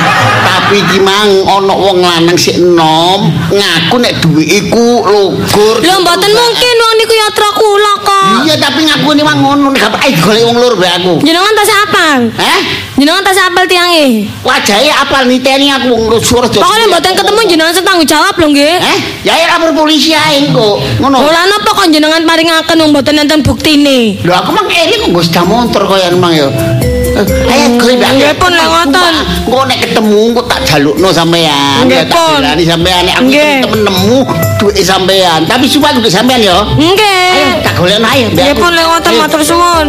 tapi 0.45 0.81
iki 0.81 0.99
mang 1.01 1.29
ana 1.45 1.75
wong 1.75 1.99
lanang 2.01 2.37
sik 2.39 2.54
enom 2.59 3.21
ngaku 3.51 3.97
nek 4.01 4.13
duwe 4.23 4.45
iku 4.45 5.03
lugur. 5.05 5.77
Lho 5.83 5.97
mboten 6.01 6.33
mungkin 6.33 6.75
wong 6.81 6.95
niku 6.99 7.15
yatra 7.15 7.49
kula 7.55 7.93
kok. 8.01 8.33
Iya, 8.47 8.55
tapi 8.59 8.81
ngaku 8.87 9.09
ini 9.15 9.23
mang 9.23 9.39
ngono 9.43 9.69
nek 9.75 9.81
gak 9.83 10.01
ae 10.01 10.13
golek 10.19 10.43
wong 10.49 10.57
lur 10.59 10.75
mbek 10.79 10.93
aku. 11.03 11.13
Jenengan 11.27 11.53
tas 11.53 11.73
apal? 11.85 12.21
Eh? 12.39 12.61
Jenengan 12.97 13.23
tas 13.27 13.39
apal 13.43 13.65
tiange? 13.69 14.31
Wajahe 14.47 14.91
apal 14.95 15.23
niteni 15.27 15.69
aku 15.71 15.93
ngurus 15.93 16.23
suara 16.25 16.47
Pokoknya 16.49 16.87
mboten 16.89 17.13
ketemu 17.19 17.41
jenengan 17.51 17.75
sing 17.75 17.85
tanggung 17.85 18.09
jawab 18.09 18.35
lho 18.39 18.47
nggih. 18.51 18.77
Eh? 18.79 18.99
Ya 19.27 19.35
ya 19.37 19.47
lapor 19.53 19.75
polisi 19.75 20.15
ae 20.15 20.49
engko. 20.49 20.81
Ngono. 21.03 21.21
Ora 21.21 21.45
napa 21.51 21.71
kok 21.75 21.91
jenengan 21.91 22.23
paringaken 22.23 22.77
wong 22.81 22.91
mboten 22.95 23.19
enten 23.19 23.41
buktine. 23.43 24.23
Lho 24.23 24.33
aku 24.33 24.51
mang 24.55 24.69
eling 24.71 25.05
kok 25.05 25.11
nggo 25.11 25.23
sepeda 25.23 25.43
motor 25.43 25.83
kaya 25.91 26.15
mang 26.15 26.33
ya. 26.33 26.49
Eh, 27.15 27.23
Ayo 27.47 27.67
mbak. 27.79 28.11
Nggih 28.19 28.35
pun, 28.37 28.51
lek 28.51 28.67
ngoten. 28.67 29.15
Engko 29.47 29.61
nek 29.71 29.79
ketemu 29.87 30.19
engko 30.35 30.43
tak 30.51 30.61
jalukno 30.67 31.09
sampean. 31.15 31.87
Nggih 31.87 32.05
pun. 32.11 32.43
bilani 32.43 32.65
sampean 32.67 33.01
nek 33.07 33.15
aku 33.23 33.31
temen 33.31 33.81
nemu 33.87 34.19
duwe 34.59 34.83
sampean. 34.83 35.41
Tapi 35.47 35.65
supaya 35.71 35.95
duwe 35.95 36.11
sampean 36.11 36.43
ya. 36.43 36.59
Ayo 36.59 36.75
Nggih. 36.75 37.63
tak 37.63 37.75
golekno 37.79 38.07
ayo. 38.11 38.27
Nggih 38.35 38.55
pun 38.59 38.71
lek 38.75 38.85
ngoten 38.85 39.11
Ayo. 39.15 39.21
matur 39.23 39.43
suwun. 39.47 39.87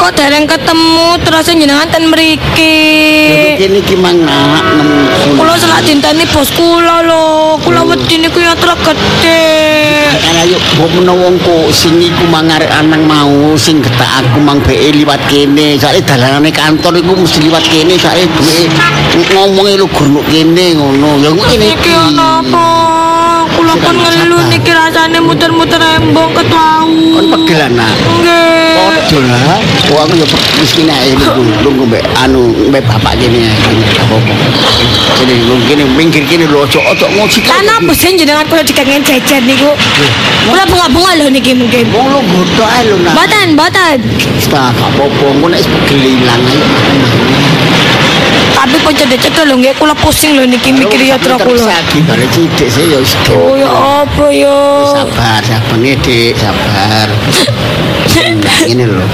Kok 0.00 0.16
dereng 0.16 0.48
ketemu 0.48 1.08
terus 1.28 1.44
jenengan 1.44 1.84
ten 1.92 2.08
mriki. 2.08 2.80
Kene 3.60 3.84
iki 3.84 4.00
mang 4.00 4.16
nak 4.24 4.64
nemu. 4.80 5.36
Kula 5.36 5.60
selak 5.60 5.84
dinteni 5.84 6.24
bos 6.32 6.48
kula 6.56 7.04
lho. 7.04 7.60
Kula 7.60 7.84
wedi 7.84 8.16
niku 8.16 8.40
yatra 8.40 8.72
gedhe. 8.80 9.44
Ana 10.32 10.48
yo 10.48 10.56
mbok 10.56 10.88
menawa 10.96 11.28
engko 11.28 11.68
sing 11.68 12.00
iku 12.00 12.24
mangarek 12.32 12.72
anang 12.72 13.04
mau 13.04 13.52
sing 13.60 13.84
getak 13.84 14.24
aku 14.24 14.40
mang 14.40 14.56
be 14.64 14.72
liwat 14.96 15.20
kene. 15.28 15.76
Soale 15.76 16.00
dalanane 16.00 16.48
kantor 16.48 16.96
iku 16.96 17.12
mesti 17.20 17.44
liwat 17.44 17.64
kene 17.68 18.00
soale 18.00 18.24
duwe 18.24 18.72
ngomonge 19.36 19.76
lu 19.76 19.86
gurnuk 19.92 20.24
kene 20.32 20.80
ngono. 20.80 21.20
Ya 21.20 21.30
ngene 21.36 21.76
Iki 21.76 21.92
ana 21.92 22.40
apa? 22.40 22.99
Kula 23.70 23.86
pun 23.86 24.02
ngelu 24.02 24.38
niki 24.50 24.74
rasane 24.74 25.22
muter-muter 25.22 25.78
embong 25.78 26.34
ketau. 26.34 26.90
Kon 26.90 27.24
pegel 27.30 27.70
anak. 27.70 27.94
Nggih. 28.18 28.82
Ojo 28.82 29.18
lah. 29.30 29.62
Aku 29.94 30.14
ya 30.18 30.26
miskin 30.58 30.90
ae 30.90 31.14
niku 31.14 31.42
lungguh 31.62 31.86
mbek 31.94 32.02
anu 32.18 32.50
mbek 32.66 32.82
bapak 32.82 33.14
kene. 33.22 33.46
Apa-apa. 33.94 34.34
Kene 35.22 35.34
lungguh 35.46 35.70
kene 35.70 35.86
minggir 35.86 36.26
kene 36.26 36.50
lho 36.50 36.66
ojo 36.66 36.82
ojo 36.82 37.06
ngosi. 37.14 37.46
Kan 37.46 37.62
apa 37.62 37.94
sih 37.94 38.18
jenengan 38.18 38.42
kula 38.50 38.66
dikangen 38.66 39.06
jajan 39.06 39.46
niku? 39.46 39.70
Kula 40.50 40.66
bunga-bunga 40.66 41.12
lho 41.22 41.26
niki 41.30 41.54
mungkin. 41.54 41.86
Wong 41.94 42.10
lu 42.10 42.26
godo 42.26 42.66
ae 42.66 42.90
lho 42.90 42.98
nak. 43.06 43.14
Mboten, 43.14 43.46
mboten. 43.54 43.98
Tak 44.50 44.74
apa-apa, 44.74 45.24
engko 45.30 45.46
nek 45.46 45.62
pegel 45.62 46.10
ilang 46.10 46.42
ae. 46.42 46.58
Tapi 48.60 48.76
kok 48.76 48.92
cedek-cedek 48.92 49.44
lho 49.48 49.56
nggih 49.56 49.72
kula 49.80 49.96
pusing 49.96 50.36
lho 50.36 50.44
niki 50.44 50.68
mikir 50.76 51.00
yatra 51.00 51.40
kula. 51.40 51.64
Sagi 51.64 52.04
bare 52.04 52.28
cidik 52.28 52.68
sih 52.68 52.92
ya 52.92 53.00
wis 53.00 53.16
Oh 53.32 53.56
ya 53.56 53.68
apa 54.04 54.26
ya? 54.28 54.84
sabar 54.92 55.40
sabar 55.40 55.80
dik 55.80 56.36
sabar. 56.36 57.08
Ini 58.68 58.84
loh 58.84 59.08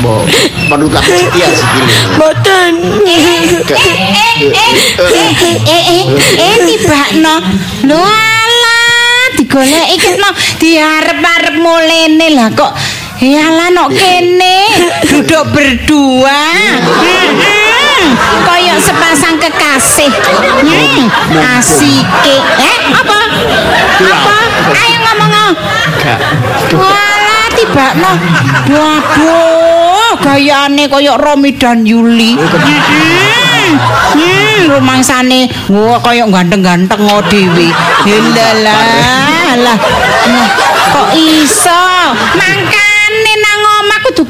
Bo, 0.00 0.24
perlu 0.72 0.88
tak 0.88 1.04
setia 1.04 1.52
segini 1.52 1.92
Mboten. 2.16 2.72
eh 3.04 3.28
eh 5.68 6.04
eh 6.40 6.56
tibakno. 6.64 7.34
Lho 7.84 8.00
alah 8.00 9.36
digoleki 9.36 9.96
kena 10.00 10.32
diarep-arep 10.56 11.54
mulene 11.60 12.32
lah 12.32 12.48
kok 12.56 12.72
eh 13.20 13.36
alah 13.36 13.68
nok 13.68 13.92
kene. 13.92 14.64
Duduk 15.04 15.52
berdua. 15.52 16.40
Koyok 18.48 18.78
sepasang 18.80 19.36
kekasih. 19.36 20.08
Hmm, 20.64 21.04
asike. 21.60 22.36
Eh 22.40 22.76
apa? 22.96 23.18
Apa? 24.00 24.36
Ayo 24.72 24.96
ngomong 25.04 25.52
Gak. 26.00 26.18
Walah 26.72 27.46
tibakno. 27.52 28.12
Waduh, 28.72 30.16
gayane 30.24 30.88
koyok 30.88 31.20
Romi 31.20 31.52
dan 31.60 31.84
Yuli. 31.84 32.40
Hmm, 32.40 33.70
hmm, 34.16 34.60
rumangsane. 34.72 35.52
Wah 35.68 36.00
koyok 36.00 36.32
ganteng-ganteng 36.32 37.04
ngo 37.04 37.20
dhewe. 37.28 37.68
Helalah, 38.08 38.64
lah. 39.60 39.76
Lah, 40.24 40.48
Kok 40.90 41.08
iso? 41.12 41.84
Kudu 42.40 42.89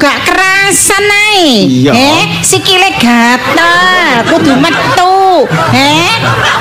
gak 0.01 0.17
kerasan 0.25 1.05
ae. 1.05 1.69
Iya. 1.69 1.91
Eh, 1.93 2.23
sikile 2.41 2.89
gatel, 2.97 4.25
kudu 4.33 4.57
metu. 4.57 5.45
Eh, 5.77 6.09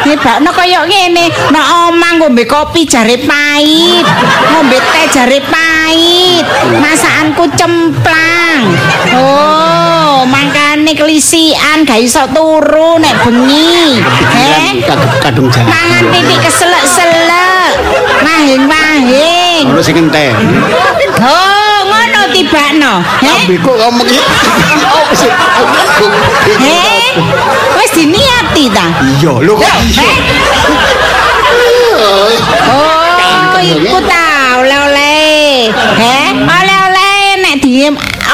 tibakno 0.04 0.52
koyok 0.52 0.84
ngene, 0.84 1.32
nang 1.48 1.88
omah 1.88 2.20
ngombe 2.20 2.44
kopi 2.44 2.84
jare 2.84 3.16
pahit, 3.24 4.04
ngombe 4.52 4.76
teh 4.76 5.06
jare 5.08 5.40
pahit, 5.48 6.44
masakanku 6.84 7.48
cemplang. 7.56 8.76
Oh, 9.16 10.28
mangkane 10.28 10.92
kelisian 10.92 11.88
gak 11.88 12.04
iso 12.04 12.28
turu 12.36 13.00
nek 13.00 13.24
bengi. 13.24 14.04
Eh, 14.36 14.84
kadung 15.24 15.48
jalan 15.48 15.64
mangan 15.64 16.04
titik 16.12 16.44
keselek-selek. 16.44 17.72
Mahing-mahing. 18.20 19.64
Ono 19.72 19.80
sing 19.80 19.96
entek 19.96 20.36
Oh, 21.20 21.24
ngono 21.24 21.59
tibakno. 22.34 23.02
Ambil 23.22 23.58
kok 23.62 23.76
ngomong 23.78 24.06
iki 24.08 24.20
Oh, 24.90 25.06
sih 25.14 25.30
Eh, 26.60 27.10
wis 27.78 27.90
diniati 27.94 28.64
ta? 28.70 28.86
Iya, 29.02 29.32
lho 29.42 29.52
kok 29.54 29.70
Eh? 30.00 30.16
Oh, 32.70 33.60
iku 33.60 33.98
ta 34.08 34.56
oleh-oleh. 34.64 35.68
Heh, 36.00 36.28
oleh-oleh 36.32 37.36
nek 37.44 37.54
di 37.60 37.84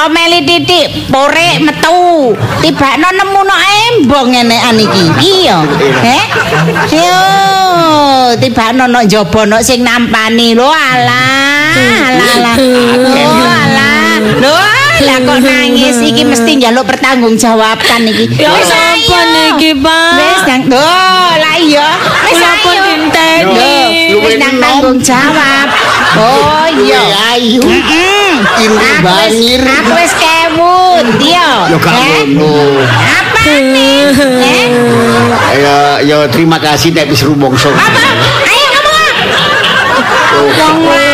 meli 0.07 0.39
titik 0.47 1.11
porek 1.11 1.59
metu. 1.59 2.31
Tibakno 2.63 3.07
nemu 3.11 3.41
no 3.43 3.55
embong 3.55 4.29
enekan 4.31 4.79
iki. 4.79 5.05
Iya. 5.19 5.57
Heh. 6.03 6.23
Yo, 6.95 7.19
tibakno 8.39 8.87
no 8.87 8.99
njaba 9.03 9.41
no 9.45 9.57
sing 9.59 9.83
nampani 9.83 10.55
lho 10.55 10.69
alah. 10.69 11.56
Alah 11.69 12.31
alah. 12.35 12.55
Oh 12.55 13.43
alah. 13.43 14.15
Lho 14.37 14.57
lah 14.97 15.17
kok 15.21 15.39
nangis 15.39 16.01
iki 16.01 16.25
mesti 16.25 16.57
njaluk 16.57 16.89
pertanggungjawaban 16.89 18.01
iki. 18.07 18.25
Ya 18.35 18.49
Wis 18.49 18.65
apa 18.65 18.89
ayo. 18.97 19.19
niki, 19.29 19.71
Pak? 19.77 20.09
Wis 20.15 20.41
nang. 20.43 20.61
Oh, 20.69 21.29
lah 21.37 21.55
iya. 21.55 21.87
Wis 22.25 22.41
ayo. 22.41 22.71
dinteni. 22.81 23.77
Yo, 24.09 24.17
Wis 24.19 24.35
nang 24.37 24.57
tanggung 24.57 24.97
jawab. 24.99 25.67
Oh 26.17 26.65
iya. 26.75 27.01
ayu 27.31 27.61
Heeh. 27.61 28.41
Indri 28.57 28.89
Aku 28.89 29.05
wis- 29.05 29.37
banyir. 29.37 29.61
Aku 29.61 29.91
wis 29.93 30.13
kewut, 30.17 31.05
iya. 31.21 31.69
yo 31.69 31.77
gak 31.77 31.93
Eh? 31.93 32.25
ngono 32.27 32.81
Apa 32.89 33.43
nih? 33.69 34.01
Eh? 34.49 34.65
ya 35.57 35.77
ya 36.01 36.17
terima 36.25 36.57
kasih 36.57 36.89
nek 36.91 37.05
wis 37.07 37.21
rumangsa 37.21 37.69
Apa? 37.69 38.01
Ayo 38.43 38.65
ngomong. 38.73 39.13
Wong 40.57 40.77
lanang. 40.81 40.97
Eh, 40.97 41.06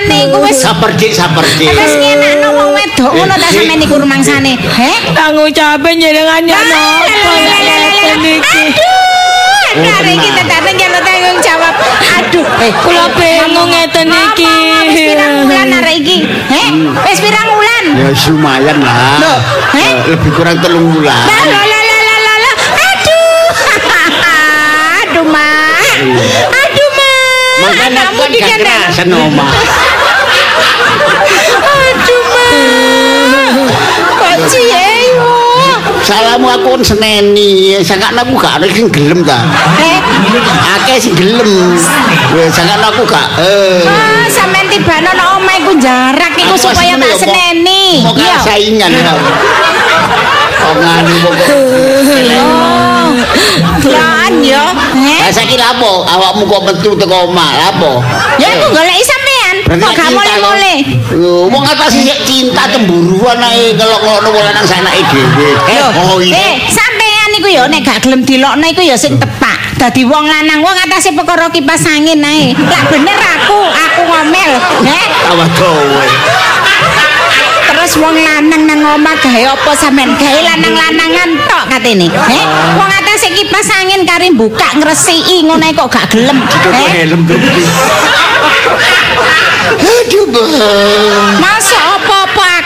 rumangsane 0.00 0.16
iku 0.32 0.38
wis 0.40 0.56
sabar 0.56 0.90
dik 0.96 1.12
sabar 1.12 1.44
dik 1.60 1.68
wis 1.76 1.94
ngenakno 2.00 2.48
wong 2.56 2.70
wedok 2.72 3.10
ngono 3.12 3.34
ta 3.36 3.48
sampean 3.52 3.78
niku 3.80 3.96
rumangsane. 4.00 4.52
Heh? 4.56 4.96
Tanggung 5.12 5.52
jawab 5.52 5.84
jenengan 5.84 6.42
ya 6.48 6.56
napa 6.56 8.00
niki. 8.16 8.34
Aduh, 8.40 8.96
Kare 9.70 10.10
iki 10.18 10.28
tetane 10.34 10.70
njaluk 10.74 11.02
tanggung 11.04 11.38
jawab. 11.44 11.74
Aduh, 12.18 12.46
eh 12.64 12.72
Kula 12.80 13.04
bingung 13.14 13.68
ngeten 13.70 14.08
niki. 14.08 14.48
Wis 14.88 14.96
pirang 14.96 15.32
wulan 15.46 15.68
arek 15.78 15.94
iki? 16.00 16.16
Heh? 16.48 16.68
Wis 17.06 17.18
pirang 17.20 17.48
wulan? 17.54 17.84
ya 17.90 18.12
lumayan 18.30 18.76
lah 18.80 19.18
Loh, 19.18 19.38
eh? 19.74 19.92
Lebih 20.14 20.30
kurang 20.36 20.56
telung 20.62 20.94
bulan 20.94 21.16
Lah 21.16 21.44
lah 21.48 21.64
lah 21.64 21.82
lah 21.82 22.00
lah 22.06 22.18
lah 22.20 22.36
lah. 22.38 22.54
Aduh. 22.76 23.46
Aduh, 25.00 25.26
Mak. 25.26 25.96
Aduh, 26.50 26.89
Anakmu 27.90 28.22
kan 28.22 28.30
gak 28.38 28.58
kerasan 28.62 29.10
oma 29.10 29.46
Aduh, 31.90 32.22
Mak. 32.30 32.52
Kok 34.14 34.34
ciye 34.46 34.86
yo? 35.18 35.30
salahmu 36.00 36.46
aku 36.50 36.68
kan 36.78 36.82
seneni. 36.86 37.76
Sangat 37.82 38.14
aku 38.14 38.34
gak 38.38 38.62
ada 38.62 38.66
sing 38.70 38.86
gelem 38.90 39.26
ta? 39.26 39.42
Eh, 39.78 39.98
akeh 40.78 40.96
sing 41.02 41.14
gelem. 41.18 41.74
Weh, 42.34 42.46
sangat 42.50 42.78
aku 42.78 43.02
gak 43.10 43.26
eh. 43.42 43.82
Ah, 43.86 44.26
sampean 44.30 44.70
tibano 44.70 45.10
nang 45.10 45.42
omah 45.42 45.54
iku 45.58 45.74
jarak 45.82 46.34
iku 46.38 46.54
supaya 46.54 46.94
tak 46.94 47.14
seneni. 47.18 48.06
mau 48.06 48.14
Iya. 48.14 48.38
saingan 48.42 48.90
kok 50.60 50.74
nganu 50.78 51.14
kok 51.24 51.34
Oh. 51.50 52.76
Lan 53.90 54.42
yo. 54.42 54.64
Eh? 54.94 55.20
Lah 55.22 55.30
saiki 55.32 55.56
lapo 55.58 56.06
awakmu 56.06 56.44
kok 56.46 56.62
metu 56.66 56.90
teko 56.94 57.30
omah 57.30 57.50
lapo 57.58 58.02
Ya 58.38 58.48
aku 58.56 58.66
goleki 58.72 59.04
sampean. 59.04 59.56
Kok 59.80 59.92
gak 59.94 60.08
mulai-mulai? 60.14 60.76
Lho, 61.14 61.46
wong 61.50 61.64
atas 61.66 61.94
sik 61.94 62.18
cinta 62.26 62.66
cemburuan 62.70 63.38
ae 63.42 63.74
ngelok-ngelokno 63.74 64.28
wong 64.32 64.44
lanang 64.44 64.66
sanake 64.66 65.02
dhewe. 65.10 65.50
Eh, 65.70 65.80
oh 65.82 66.18
eh, 66.18 66.30
ini. 66.30 66.46
sampean 66.70 67.30
iku 67.38 67.48
ya 67.50 67.66
nek 67.70 67.82
gak 67.82 67.98
gelem 68.06 68.22
dilokno 68.26 68.64
iku 68.66 68.82
ya 68.82 68.96
sing 68.98 69.18
tepak. 69.18 69.58
Dadi 69.80 70.04
wong 70.04 70.24
lanang 70.28 70.60
wong 70.60 70.76
atase 70.76 71.14
perkara 71.16 71.48
kipas 71.48 71.86
angin 71.88 72.20
ae. 72.20 72.52
Lah 72.54 72.82
bener 72.92 73.16
aku, 73.16 73.58
aku 73.64 74.00
ngomel. 74.04 74.52
Heh. 74.84 75.06
Tawa 75.24 75.46
dowe. 75.56 76.04
Terus 77.90 78.06
wong 78.06 78.22
lanang 78.22 78.70
nang 78.70 78.86
omah 78.86 79.18
gawe 79.18 79.50
apa 79.50 79.74
sampean? 79.74 80.14
Gawe 80.14 80.40
lanang-lanangan 80.46 81.42
tok 81.42 81.74
katene. 81.74 82.06
Heh. 82.06 82.44
Wong 82.78 82.86
atase 82.86 83.34
kipas 83.34 83.66
angin 83.66 84.06
kari 84.06 84.30
buka 84.30 84.78
ngresiki 84.78 85.42
ngono 85.42 85.66
kok 85.74 85.90
gak 85.90 86.06
gelem. 86.14 86.38
Helm 86.70 87.26
dong. 87.26 87.42
Aduh, 89.74 90.22
Bang. 90.30 91.34
Masa 91.42 91.89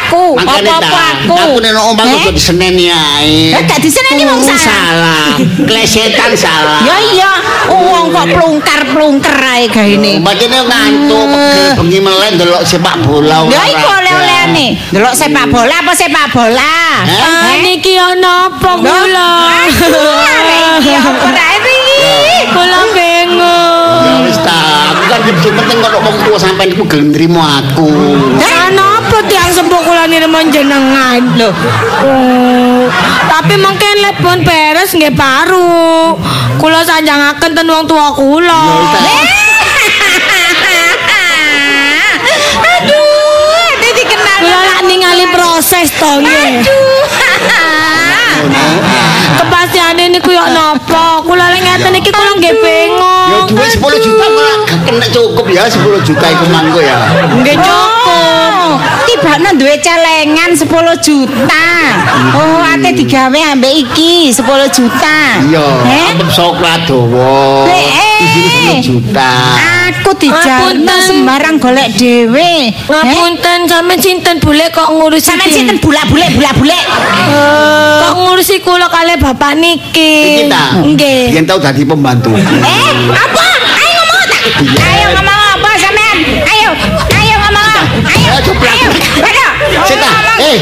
aku? 0.05 0.37
Apa-apa 0.37 0.77
ta, 0.81 0.89
aku? 1.25 1.35
aku 1.35 1.57
nek 1.59 1.73
omah 1.75 2.05
Heh. 2.05 2.23
kok 2.23 2.35
diseneni 2.35 2.87
ae. 2.89 3.53
Eh, 3.53 3.63
gak 3.65 3.81
diseneni 3.81 4.23
wong 4.25 4.39
Oh, 4.39 4.45
salah. 4.45 4.61
salah. 4.61 5.27
Klesetan 5.65 6.33
salah. 6.35 6.81
Ya 6.83 6.97
iya, 7.11 7.33
wong 7.69 8.11
kok 8.11 8.27
plungkar-plungker 8.31 9.37
ae 9.37 9.65
gaene. 9.67 10.21
Makanya 10.21 10.61
ngantuk, 10.63 11.25
pegel 11.27 11.69
bengi 11.77 11.99
melek 11.99 12.31
ndelok 12.35 12.63
sepak 12.63 12.97
bola. 13.01 13.49
Ya 13.49 13.63
iku 13.67 13.87
oleh-olehane. 13.89 14.67
Delok 14.91 15.15
sepak 15.15 15.47
bola 15.49 15.75
apa 15.75 15.93
sepak 15.93 16.27
bola? 16.31 16.77
Heh? 17.05 17.21
Ah, 17.21 17.55
niki 17.59 17.95
ana 17.95 18.49
apa 18.49 18.71
kula? 18.77 19.31
Iki 20.79 20.93
apa 20.93 21.29
iki? 21.77 22.01
Kula 22.51 22.81
bingung. 22.93 24.03
Ya 24.05 24.15
wis 24.23 24.39
ta, 24.39 24.59
aku 24.93 25.03
kan 25.07 25.21
lebih 25.25 25.51
penting 25.55 25.79
kok 25.81 25.93
wong 25.97 26.17
tua 26.23 26.37
sampean 26.37 26.69
iku 26.71 26.85
gelem 26.85 27.09
nrimo 27.11 27.41
aku. 27.41 27.89
Apa 29.15 29.31
tiang 29.31 29.47
sepuh 29.47 29.79
kula 29.79 30.11
nirimo 30.11 30.43
jenengan? 30.51 31.23
Loh, 31.39 31.55
Oh, 32.03 32.91
tapi 33.31 33.55
mungkin 33.55 34.03
lepon 34.03 34.43
beres 34.43 34.91
nggih 34.91 35.15
baru. 35.15 36.19
Kula 36.59 36.83
sanjangaken 36.83 37.55
ten 37.55 37.63
wong 37.63 37.87
tua 37.87 38.11
kula. 38.11 38.91
Aduh, 42.59 43.71
ate 43.71 43.89
dikenal. 43.95 44.39
Kula 44.43 44.59
lak 44.67 44.81
ningali 44.83 45.31
proses 45.31 45.95
to 45.95 46.11
nggih. 46.19 46.67
Aduh. 46.67 47.07
Kepastiane 49.39 50.11
niku 50.11 50.35
yo 50.35 50.43
napa? 50.51 51.23
Kula 51.23 51.55
lek 51.55 51.63
ngeten 51.63 51.95
iki 51.95 52.11
kula 52.11 52.35
nggih 52.35 52.51
Ya 52.51 52.59
bingung. 52.59 53.47
duit 53.47 53.79
10 53.79 53.79
juta 54.03 54.27
gak 54.27 54.59
kena 54.83 55.07
cukup 55.07 55.47
ya 55.47 55.71
10 55.71 56.03
juta 56.03 56.27
iku 56.29 56.45
mangko 56.51 56.83
ya. 56.83 56.99
Nggih 57.31 57.63
cukup. 57.63 58.34
Tibakno 59.25 59.57
duwe 59.57 59.81
celengan 59.81 60.53
10 60.53 60.69
juta. 61.01 61.65
Oh, 62.37 62.61
ate 62.61 62.93
digawe 62.93 63.41
ambek 63.57 63.73
iki 63.73 64.29
10 64.29 64.45
juta. 64.69 65.41
Iya, 65.49 65.65
Eh? 65.89 66.13
amplop 66.13 66.29
coklat 66.29 66.85
dawa. 66.85 67.65
Eh, 67.65 67.89
eh. 67.89 68.21
Isine 68.21 68.53
10 68.77 68.85
juta. 68.85 69.33
Aku 70.05 70.13
Ngapunten. 70.29 71.01
sembarang 71.09 71.57
golek 71.57 71.97
dhewe. 71.97 72.69
Eh? 72.69 72.69
Ngapunten 72.85 73.65
sampean 73.65 73.97
sinten 73.97 74.37
bule 74.45 74.69
kok 74.69 74.93
ngurusi 74.93 75.25
Sampeyan 75.25 75.49
iki? 75.49 75.57
sinten 75.57 75.77
bulak-bulek 75.81 76.29
bulak-bulek. 76.37 76.85
Kok 78.05 78.13
ngurusi 78.21 78.61
kula 78.61 78.93
kali 78.93 79.17
bapak 79.17 79.57
niki? 79.57 80.53
Nggih. 80.85 81.33
Yen 81.33 81.49
tau 81.49 81.57
dadi 81.57 81.81
pembantu. 81.81 82.37
Eh, 82.37 82.89
apa? 83.09 83.45
Ayo 83.73 83.91
ngomong 83.97 84.25
tak? 84.29 84.43
Ayo 84.85 85.07
ngomong 85.17 85.41
apa 85.57 85.69
sampean? 85.81 86.17
Ayo. 86.45 86.71
Ayo. 88.25 88.53
Ayo. 88.65 88.91
Ayo. 89.21 89.47
Sita, 89.85 90.09
eh, 90.41 90.57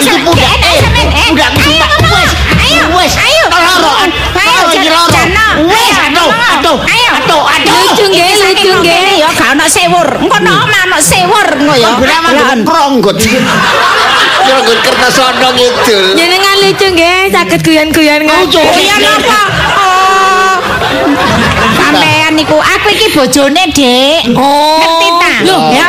iki 0.00 0.16
budak, 0.22 0.54
eh, 0.62 0.80
ayo 1.16 1.32
sumpah. 1.64 1.90
Wes, 2.12 2.30
Ayo. 2.60 2.84
wes. 2.96 3.12
Ayo. 3.16 3.44
Loro. 3.50 3.92
Ayo, 4.00 4.52
Loro 4.52 4.70
iki 4.72 4.88
loro. 4.92 5.10
Jano. 5.12 5.46
Wes, 5.66 5.96
aduh, 5.96 6.30
aduh. 6.30 6.76
Aduh, 7.16 7.42
aduh. 7.42 7.74
Lucu 7.90 8.04
nggih, 8.12 8.30
lucu 8.38 8.70
nggih. 8.84 9.18
Ya 9.18 9.28
gak 9.34 9.48
ono 9.56 9.66
sewur. 9.66 10.08
Engko 10.20 10.36
omah 10.38 10.82
ono 10.86 10.98
sewur 11.00 11.46
ngono 11.58 11.74
ya. 11.74 11.90
Berapa 11.98 12.30
Lan. 12.32 12.58
pronggot. 12.62 13.16
Pronggot 14.46 14.78
kertas 14.84 15.16
ono 15.18 15.48
ngidul. 15.56 16.04
Jenengan 16.14 16.56
lucu 16.62 16.86
nggih, 16.92 17.18
saged 17.32 17.60
guyon-guyon 17.64 18.22
Lucu. 18.28 18.62
napa? 18.62 19.40
Oh. 19.74 20.54
Sampean 21.76 22.34
niku 22.36 22.56
aku 22.58 22.88
iki 22.94 23.06
bojone, 23.14 23.62
Dik. 23.74 24.34
Oh. 24.36 24.78
Ngerti 24.78 25.08
ta? 25.18 25.34
Loh. 25.46 25.62
ya, 25.72 25.86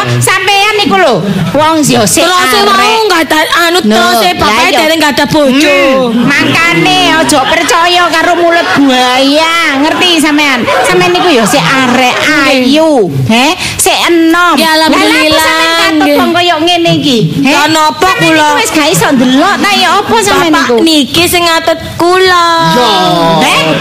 niku 0.88 0.98
lho. 0.98 1.16
Wong 1.54 1.84
yo 1.84 2.04
sik 2.08 2.24
Terus 2.24 2.64
mau 2.64 2.98
enggak 3.04 3.22
ada 3.28 3.40
anu 3.68 3.80
terus 3.84 4.20
e 4.24 4.32
bapake 4.40 4.72
iya. 4.72 4.80
dereng 4.80 4.98
enggak 5.04 5.14
ada 5.20 5.26
bojo. 5.28 5.80
Hmm, 6.08 6.24
makane 6.24 7.00
ojo 7.24 7.40
percaya 7.52 8.04
karo 8.08 8.32
mulut 8.40 8.68
buaya, 8.80 9.84
ngerti 9.84 10.10
sampean? 10.24 10.64
Sampean 10.88 11.12
niku 11.12 11.30
yo 11.36 11.44
sik 11.44 11.60
arek 11.62 12.16
ayu, 12.48 13.12
he? 13.28 13.48
Sik 13.76 13.98
enom. 14.08 14.56
Ya, 14.56 14.80
alhamdulillah, 14.80 15.36
Lah, 15.36 15.44
sampean 15.44 15.94
wong 16.18 16.30
koyo 16.32 16.56
ngene 16.64 16.92
iki? 17.04 17.44
he? 17.44 17.52
Ya, 17.52 17.68
napa 17.68 18.10
kula? 18.18 18.56
Wis 18.58 18.72
gak 18.72 18.88
iso 18.88 19.08
ndelok 19.12 19.56
ta 19.60 19.72
ya 19.76 19.90
apa 20.00 20.16
sampean 20.24 20.54
Bapak 20.56 20.68
niku? 20.72 20.76
niki 20.88 21.24
sing 21.28 21.44
ngatut 21.44 21.80
kula. 22.00 22.48
Yo, 22.78 22.92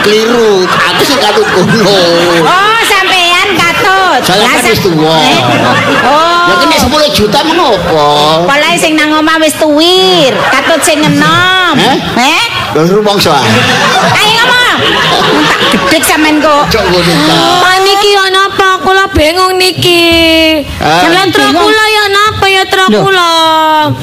keliru. 0.03 0.67
Aku 0.67 1.03
sing 1.07 1.19
katut 1.23 1.47
kono. 1.55 1.79
Oh, 2.43 2.79
sampean 2.83 3.06
Lah, 4.25 4.49
kan 4.49 4.65
wis 4.65 4.81
tuwa. 4.81 5.17
Oh. 6.07 6.49
Ya 6.49 6.55
kene 6.63 6.77
10 6.79 7.13
juta 7.13 7.41
menopo? 7.45 8.07
Polahe 8.49 8.77
sing 8.81 8.97
nang 8.97 9.13
omah 9.13 9.37
wis 9.43 9.53
tuwir, 9.61 10.33
katut 10.49 10.81
sing 10.81 11.05
enom. 11.05 11.75
Eh? 11.77 11.97
Eh? 12.17 12.45
Lho 12.77 13.01
rumangsa. 13.01 13.37
Ayo 14.17 14.31
ngomong. 14.41 14.79
Tak 15.49 15.61
gedek 15.73 16.03
sampean 16.05 16.41
kok. 16.41 16.65
Cok 16.73 16.85
ngono 16.93 17.13
ta. 17.29 17.37
Pak 17.61 17.77
niki 17.85 18.11
ana 18.17 18.41
apa? 18.53 18.69
Kula 18.85 19.05
bingung 19.13 19.55
niki. 19.61 20.05
Ah. 20.81 21.05
Jalan 21.09 21.29
truk 21.33 21.53
Bingung. 21.53 21.65
kula 21.69 21.85
ya 21.89 22.05
ya 22.57 22.65
ya 22.65 23.01
kula. 23.03 23.31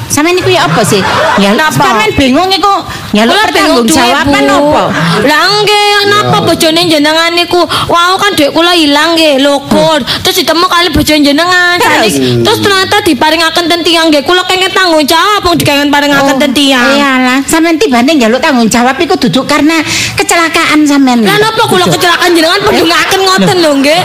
Sampeyan 0.10 0.36
niku 0.38 0.49
ya 0.54 0.70
apa 0.70 0.82
sih? 0.86 1.01
Ya 1.41 1.58
Napa? 1.58 1.74
sampeyan 1.74 2.12
bingung 2.14 2.49
iku 2.54 2.74
bingung 3.14 3.34
pertanggung 3.34 3.86
duwe, 3.89 3.97
jawaban 3.97 4.43
apa? 4.45 4.84
Lah 5.26 5.43
nggih, 5.62 6.10
napa 6.10 6.38
bojone 6.45 6.82
jenengan 6.89 7.32
niku? 7.34 7.62
Wau 7.89 8.14
kan 8.22 8.34
dhuwit 8.38 8.51
kula 8.54 8.74
ilang 8.78 9.18
nggih, 9.18 9.41
lokur. 9.41 10.01
Terus 10.26 10.36
ditemu 10.43 10.66
kali 10.70 10.88
bojone 10.93 11.22
jenengan. 11.26 11.76
Terus? 11.82 12.58
Ternyata 12.64 12.95
diparingaken 13.06 13.66
ten 13.70 13.82
tiyang 13.82 14.08
nggih. 14.12 14.24
Kula 14.26 14.43
kenging 14.45 14.72
tanggung 14.72 15.06
jawab 15.06 15.41
wong 15.45 15.56
dikengen 15.58 15.89
paringaken 15.89 16.36
ten 16.38 16.51
tiyang. 16.54 16.93
Iyalah, 16.93 17.39
sampeyan 17.47 17.78
tibane 17.80 18.12
nyaluk 18.18 18.41
tanggung 18.43 18.70
jawab 18.70 18.95
iku 18.99 19.16
duduk 19.18 19.45
karena 19.49 19.82
kecelakaan 20.18 20.86
sampeyan. 20.86 21.26
Lah 21.26 21.38
napa 21.41 21.64
kula 21.70 21.86
kecelakaan 21.89 22.32
jenengan 22.34 22.62
pendungaken 22.62 23.20
ngoten 23.26 23.58
lho 23.62 23.72
nggih. 23.82 24.01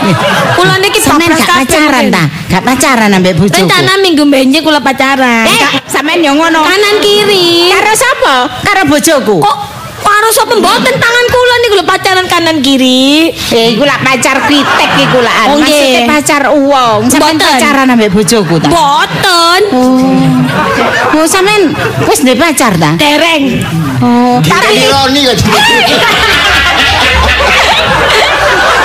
Kula 0.57 0.75
niki 0.81 0.99
Sampeyan 1.09 1.33
gak 1.41 1.65
pacaran 1.65 2.03
ta? 2.13 2.23
Gak 2.51 2.63
pacaran 2.63 3.09
ambek 3.17 3.33
bojoku. 3.39 3.57
Rencana 3.57 3.93
minggu 3.97 4.23
benjing 4.39 4.63
kula 4.63 4.79
pacaran. 4.79 5.43
Eh, 5.43 5.83
sampeyan 5.83 6.23
yo 6.23 6.31
ngono. 6.31 6.63
Kanan 6.63 6.95
kiri. 7.03 7.67
Karo 7.67 7.91
sapa? 7.91 8.35
Karo 8.63 8.87
bojoku. 8.87 9.37
Kok 9.43 9.57
karo 9.99 10.29
sapa 10.31 10.55
mboten 10.55 10.95
tangan 10.95 11.25
kula 11.27 11.55
niku 11.59 11.75
lho 11.75 11.85
pacaran 11.85 12.23
kanan 12.25 12.57
kiri. 12.63 13.35
Eh, 13.35 13.75
iku 13.75 13.83
lak 13.83 13.99
pacar 13.99 14.47
kritek 14.47 14.89
iku 14.95 15.19
lak. 15.19 15.51
Oh. 15.51 15.59
Maksudnya 15.59 16.01
pacar 16.07 16.43
uang. 16.55 16.99
Sampeyan 17.11 17.35
pacaran 17.35 17.87
ambek 17.91 18.15
bojoku 18.15 18.55
ta? 18.63 18.67
Mboten. 18.71 19.61
Oh, 21.19 21.25
sampeyan 21.27 21.75
wis 22.07 22.23
duwe 22.23 22.39
pacar 22.39 22.79
ta? 22.79 22.95
Dereng. 22.95 23.59
Oh, 23.99 24.39
Kita 24.39 24.55
tapi 24.55 24.79
ironi 24.79 25.27
kok. 25.27 25.35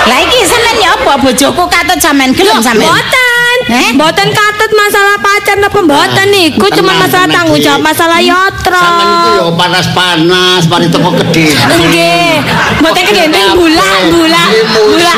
lah 0.05 0.19
iki 0.21 0.37
sampeyan 0.43 0.77
ya 0.77 0.89
apa 0.93 1.13
bojoku 1.17 1.63
katut 1.65 1.97
sampeyan 1.97 2.35
gelem 2.35 2.59
sampeyan? 2.59 2.91
Mboten. 2.91 3.24
Eh? 3.65 3.87
Mboten 3.97 4.29
katut 4.29 4.71
masalah 4.77 5.17
pacar 5.17 5.57
napa 5.57 5.81
mboten 5.81 6.29
niku 6.29 6.69
cuma 6.69 6.93
masalah 7.01 7.25
tanggung 7.25 7.57
jawab 7.57 7.81
masalah 7.81 8.21
yatra. 8.21 8.77
Sampeyan 8.77 9.41
yo 9.41 9.45
panas-panas, 9.57 10.61
mari 10.69 10.85
teko 10.85 11.09
gede. 11.17 11.49
Nggih. 11.49 12.45
Mboten 12.85 13.03
kegendeng 13.09 13.57
bulak, 13.57 13.97
bulak, 14.13 14.49
bulak. 14.69 15.17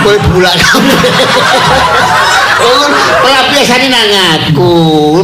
Kowe 0.00 0.16
bulak. 0.32 0.56
Oh, 2.62 2.86
pelampiasane 3.26 3.90
nang 3.90 4.06
aku. 4.38 4.70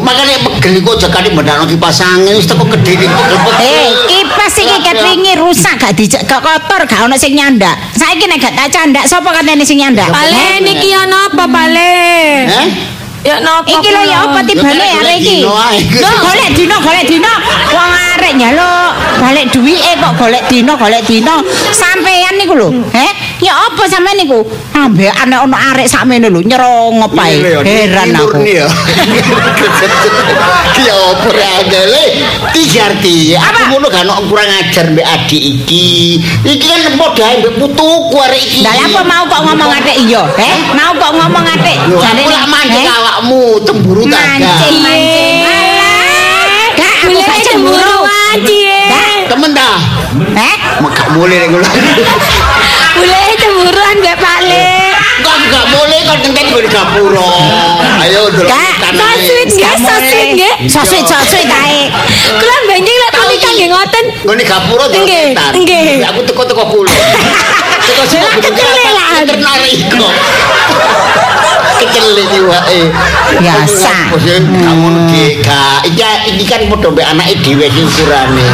Makane 0.02 0.42
pegel 0.42 0.82
iku 0.82 0.98
aja 0.98 1.06
kali 1.06 1.30
mbendakno 1.30 1.70
kipas 1.70 2.02
angin 2.02 2.34
wis 2.34 2.50
teko 2.50 2.66
gede 2.66 2.98
iki 2.98 3.06
pegel-pegel. 3.06 3.62
Eh, 3.62 3.88
kipas 4.10 4.10
iki 4.10 4.17
ketringi 4.82 5.32
rusak 5.38 5.74
gak 5.78 5.92
dijak 5.98 6.22
gak 6.26 6.40
kotor 6.40 6.82
gak 6.86 7.04
ono 7.06 7.16
sing 7.18 7.34
nyandak. 7.34 7.74
Saiki 7.94 8.26
nek 8.26 8.38
gak 8.42 8.54
tak 8.54 8.68
candak 8.72 9.04
sapa 9.04 9.30
katene 9.34 9.64
sing 9.66 9.78
nyandak? 9.78 10.08
Pale 10.10 10.62
niki 10.62 10.88
ya 10.90 11.04
napa 11.06 11.44
pale? 11.46 11.94
Eh? 12.46 12.68
Ya 13.26 13.42
napa? 13.42 13.66
Iki 13.66 13.88
lho 13.90 14.02
ya 14.06 14.30
apa 14.30 14.40
tibane 14.46 14.86
arek 15.02 15.16
iki? 15.18 15.42
Lho 15.42 16.10
golek 16.22 16.50
dino, 16.54 16.76
golek 16.78 17.06
dino. 17.10 17.32
Wong 17.74 17.90
arek 18.14 18.32
nyaluk 18.38 18.90
balik 19.18 19.50
duwike 19.50 19.92
kok 19.98 20.12
golek 20.14 20.44
dino, 20.46 20.72
golek 20.78 21.02
dino. 21.02 21.42
Sampean 21.74 22.38
niku 22.38 22.54
lho, 22.54 22.70
eh? 22.94 23.10
Ya 23.38 23.54
apa 23.54 23.86
sampean 23.86 24.18
niku? 24.18 24.42
Ambek 24.74 25.14
anak 25.14 25.46
ono 25.46 25.54
arek 25.54 25.86
sakmene 25.86 26.26
lho 26.26 26.42
nyerong 26.42 27.06
pae. 27.14 27.38
Heran 27.62 28.10
aku. 28.18 28.42
Ya. 28.42 28.66
Ki 30.74 30.84
opo 30.90 31.30
ya 31.30 31.62
ngele? 31.70 32.04
Tijarti, 32.50 33.38
aku 33.38 33.60
ngono 33.70 33.86
gak 33.86 34.02
ono 34.02 34.26
kurang 34.26 34.50
ajar 34.50 34.90
mbek 34.90 35.06
adik 35.06 35.38
iki. 35.38 36.18
Iki 36.42 36.66
kan 36.66 36.98
padha 36.98 37.38
mbek 37.38 37.54
putuku 37.62 38.16
arek 38.18 38.42
iki. 38.42 38.66
Lah 38.66 38.74
apa 38.74 39.00
mau 39.06 39.22
kok 39.30 39.40
ngomong 39.46 39.70
atik 39.70 39.96
iya, 40.02 40.22
eh? 40.34 40.56
Mau 40.74 40.92
kok 40.98 41.12
ngomong 41.14 41.44
atik? 41.46 41.78
Lho, 41.86 41.98
Jane 42.02 42.22
lak 42.26 42.46
mancing 42.50 42.86
awakmu, 42.90 43.42
cemburu 43.62 44.02
ta 44.10 44.18
gak? 44.18 44.34
Mancing, 44.34 44.76
mancing. 44.82 45.38
Gak, 46.74 46.94
aku 47.06 47.22
cemburu 47.22 47.38
cemburu. 47.46 49.07
Temen 49.28 49.50
ta? 49.52 49.70
Eh? 50.34 50.54
Gak 50.80 51.08
boleh 51.12 51.36
nek 51.36 51.48
ngono. 51.52 51.68
Boleh 52.98 53.30
cemburuan 53.38 53.94
mbak 54.02 54.16
Pale. 54.18 54.66
Kok 55.22 55.36
gak 55.46 55.64
boleh 55.70 55.98
kok 56.02 56.16
tengken 56.18 56.46
go 56.50 56.58
di 56.58 56.66
gapura. 56.66 57.30
Ayo 58.02 58.26
delok 58.32 58.48
Gak, 58.48 58.72
tanah. 58.82 59.14
so 59.14 59.28
sweet 59.28 59.48
nggih, 59.52 59.74
so 59.78 59.94
sweet 60.00 60.28
nggih. 60.34 60.54
Sosweet, 60.66 61.04
sosweet 61.06 61.46
ae. 61.46 61.92
Kula 62.34 62.56
benjing 62.66 62.96
lek 62.96 63.10
tau 63.12 63.24
nikah 63.28 63.52
nggih 63.54 63.68
ngoten. 63.70 64.04
Ngene 64.26 64.42
gapura 64.42 64.84
delok 64.90 65.06
Nggih, 65.06 65.24
setan. 65.30 65.52
nggih. 65.62 65.88
Aku 66.10 66.20
teko-teko 66.26 66.64
kulo. 66.66 66.90
Teko 67.86 68.02
sing 68.04 68.22
kecelelan. 68.42 69.22
Ternarik 69.28 69.78
kok. 69.94 70.12
Kecele 71.78 72.22
iki 72.22 72.40
wae. 72.42 72.80
Biasa. 73.38 73.94
Kamu 74.10 74.88
iki 75.06 75.24
gak 75.40 75.86
iki 75.86 76.02
iki 76.32 76.44
kan 76.44 76.60
padha 76.66 76.88
mbek 76.90 77.06
anake 77.06 77.34
dhewe 77.38 77.64
iki 77.64 77.80
ukurane. 77.82 78.46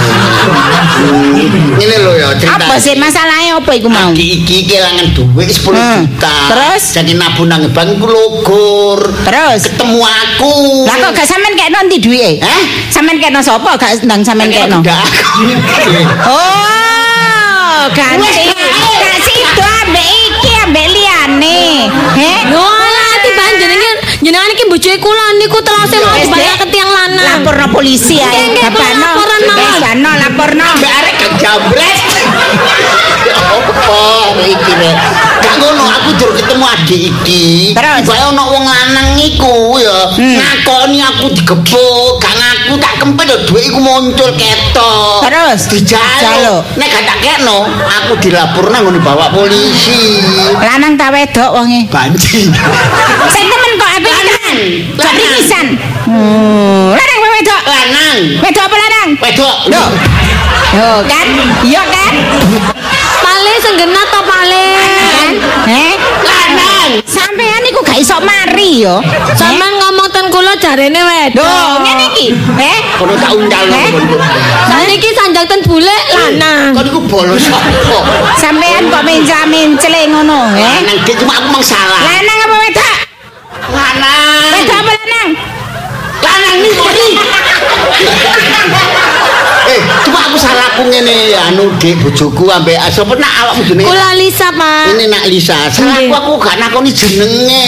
Hmm, 0.94 1.74
Ngene 1.74 1.96
lho 2.00 2.12
ya 2.14 2.28
cerita. 2.36 2.60
Apa 2.60 2.76
sih 2.76 2.94
masalahnya 2.94 3.58
apa 3.58 3.70
iku 3.72 3.88
mau? 3.88 4.12
Adik 4.12 4.44
iki 4.44 4.68
kelangan 4.68 5.06
duit 5.10 5.48
10 5.48 5.72
Hmm. 5.74 6.04
juta. 6.06 6.36
Terus? 6.50 6.82
jadi 6.94 7.12
nabung 7.16 7.48
nang 7.48 7.66
bank 7.70 7.98
ku 7.98 8.06
logor. 8.06 9.00
Terus? 9.24 9.60
ketemu 9.66 9.98
aku. 10.00 10.54
Lah 10.84 10.96
kok 11.00 11.12
gak 11.14 11.26
sampean 11.26 11.54
kekno 11.54 11.78
ndi 11.82 11.96
duwike? 11.98 12.44
Hah? 12.44 12.62
Sampean 12.88 13.18
kekno 13.18 13.40
sapa 13.40 13.74
gak 13.74 14.04
ndang 14.04 14.20
sampean 14.20 14.48
kekno? 14.48 14.78
Oh, 16.24 17.90
ganti. 17.92 18.48
Gak 18.80 19.18
sido 19.20 19.60
ambek 19.82 20.06
iki 20.08 20.50
ambek 20.62 20.86
liyane. 20.88 21.90
Heh? 22.16 22.38
Jenengan 23.54 23.96
jenengan 24.20 24.50
iki 24.50 24.64
bojoke 24.66 24.98
kula 24.98 25.26
niku 25.38 25.58
telase 25.62 25.96
mau 26.02 26.18
Dek. 26.18 26.58
ke 26.58 26.66
tiang 26.74 26.90
lanang. 26.90 27.38
Laporno 27.40 27.66
polisi 27.70 28.18
ae. 28.18 28.50
Bapakno. 28.58 29.00
laporan 29.00 29.40
mawon. 29.46 29.62
Wes, 29.62 29.78
bano 29.80 30.10
laporno. 30.18 30.64
Ambek 30.74 30.90
arek. 30.90 31.14
Ya 31.38 31.50
apa 31.54 31.70
iki 34.44 34.72
rek. 34.74 34.96
Gak 35.44 35.54
ngono 35.60 35.84
aku 35.86 36.08
dur 36.16 36.30
ketemu 36.34 36.64
adik 36.66 37.00
iki. 37.12 37.44
Terus? 37.76 38.02
Bae 38.08 38.22
ono 38.26 38.42
wong 38.50 38.64
lanang 38.64 39.08
iku 39.16 39.78
ya 39.78 39.98
Hmm. 40.14 40.36
ngakoni 40.36 41.00
aku 41.00 41.26
digebuk, 41.32 42.20
gak 42.20 42.34
ngaku 42.64 42.80
tak 42.80 42.96
kempet 42.96 43.24
lho 43.28 43.36
dhuwit 43.44 43.64
iku 43.68 43.76
muncul 43.76 44.30
ketok. 44.40 45.20
Terus? 45.28 45.60
dijaluk. 45.68 46.08
Dijaluk. 46.16 46.62
Nek 46.80 46.88
gak 46.88 47.04
tak 47.04 47.18
kekno, 47.20 47.58
aku 47.68 48.12
dilaporno 48.24 48.76
ngono 48.80 48.98
bawa 49.04 49.28
polisi. 49.28 50.24
Lanang 50.56 50.96
ta 50.96 51.12
wedok 51.12 51.52
wonge? 51.52 51.84
Banci. 51.92 52.48
Sing 53.28 53.44
temen 53.44 53.70
kok 53.76 53.90
tenan. 54.00 54.16
Lanang. 54.16 54.56
Jadi 54.96 55.24
pisan. 55.36 55.66
Hmm, 56.08 56.96
lanang 56.96 57.20
wedok? 57.36 57.62
Lanang. 57.68 58.18
Wedok 58.40 58.64
apa 58.64 58.76
lanang? 58.80 59.08
Wedok. 59.20 59.56
Loh. 59.68 59.88
Yo 60.72 60.88
kan? 61.04 61.26
Iya 61.68 61.82
kan? 61.84 62.12
Pale 63.20 63.52
senggena 63.60 64.02
to 64.08 64.20
Pale. 64.24 64.66
Kan? 64.80 65.34
Eh? 65.68 65.94
Lanang. 66.24 66.90
Sampean 67.04 67.60
niku 67.60 67.84
gak 67.84 68.00
iso 68.00 68.16
mari 68.24 68.88
yo. 68.88 69.04
Sampean 69.36 69.76
ngomong 69.76 70.03
kula 70.44 70.60
jarene 70.60 71.00
wedok. 71.00 71.80
Ngene 71.80 72.04
iki. 72.12 72.28
Eh? 72.60 72.78
Kono 73.00 73.16
tak 73.16 73.32
undang 73.32 73.64
Eh? 73.72 73.88
Saniki 74.68 75.08
sanjang 75.16 75.48
ten 75.48 75.64
bule 75.64 75.96
lanang. 76.12 76.76
Kon 76.76 76.84
iku 76.84 77.00
bolos 77.08 77.48
apa? 77.48 77.64
Sampean 78.36 78.92
kok 78.92 79.00
mencla-mencele 79.08 80.12
ngono, 80.12 80.52
eh? 80.52 80.60
Lanang 80.60 81.00
dia 81.08 81.16
cuma 81.16 81.32
aku 81.40 81.48
mang 81.48 81.64
salah. 81.64 81.96
Lanang 82.04 82.38
apa 82.44 82.56
wedok? 82.60 82.96
Lanang. 83.72 84.52
Wedok 84.52 84.76
apa 84.84 84.92
lanang? 84.92 85.28
Lanang. 86.20 86.56
Eh, 86.60 86.72
cuma 86.76 86.92
aku 90.74 90.90
ngene 90.90 91.14
anu 91.38 91.70
Dik 91.78 92.02
bojoku 92.02 92.50
ambek 92.50 92.74
sapa 92.90 93.14
nak 93.14 93.30
awakmu 93.46 93.62
jenenge? 93.70 93.86
Kula 93.86 94.10
Lisa, 94.18 94.50
Pak. 94.50 94.98
Ini 94.98 95.04
nak 95.06 95.24
Lisa, 95.30 95.56
salah 95.70 96.02
aku 96.02 96.14
aku 96.18 96.32
gak 96.42 96.56
nakoni 96.58 96.90
jenenge. 96.90 97.66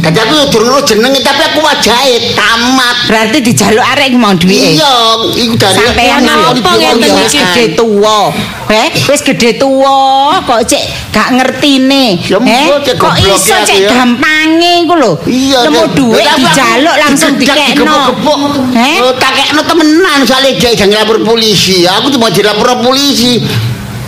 Dadi 0.00 0.18
aku 0.24 0.32
yo 0.40 0.44
durung 0.48 0.80
jenenge 0.80 1.20
tapi 1.20 1.42
aku 1.52 1.60
wajahe 1.60 2.32
tamat. 2.32 2.96
Berarti 3.04 3.38
dijaluk 3.44 3.84
arek 3.84 4.16
mau 4.16 4.32
duwike. 4.32 4.80
Iya, 4.80 4.96
iku 5.36 5.54
dari 5.60 5.76
Sampean 5.76 6.20
nakoni 6.24 6.60
ngeten 6.64 7.12
iki? 7.28 7.64
tuwa. 7.76 8.32
Eh, 8.70 8.88
wis 9.10 9.18
gede 9.20 9.58
tuwa 9.58 10.38
kok 10.46 10.62
cek 10.62 10.82
gak 11.10 11.28
ngertine. 11.34 12.22
Eh, 12.22 12.66
kok 12.94 13.14
iso 13.18 13.54
cek 13.66 13.78
gampange 13.90 14.86
iku 14.86 14.94
lho. 14.94 15.12
Iya, 15.26 15.66
Nemu 15.66 15.80
aku- 15.90 16.14
dijaluk 16.38 16.96
langsung 16.96 17.34
dikekno. 17.34 18.14
Eh? 18.78 18.96
Oh, 19.02 19.12
tak 19.18 19.34
kekno 19.34 19.66
temenan 19.66 20.22
soalnya 20.22 20.54
dia 20.54 20.70
jangan 20.78 21.02
lapor 21.02 21.18
polisi. 21.20 21.82
Aku 21.82 22.14
cuma 22.14 22.30
dilapor 22.30 22.78
polisi. 22.78 23.42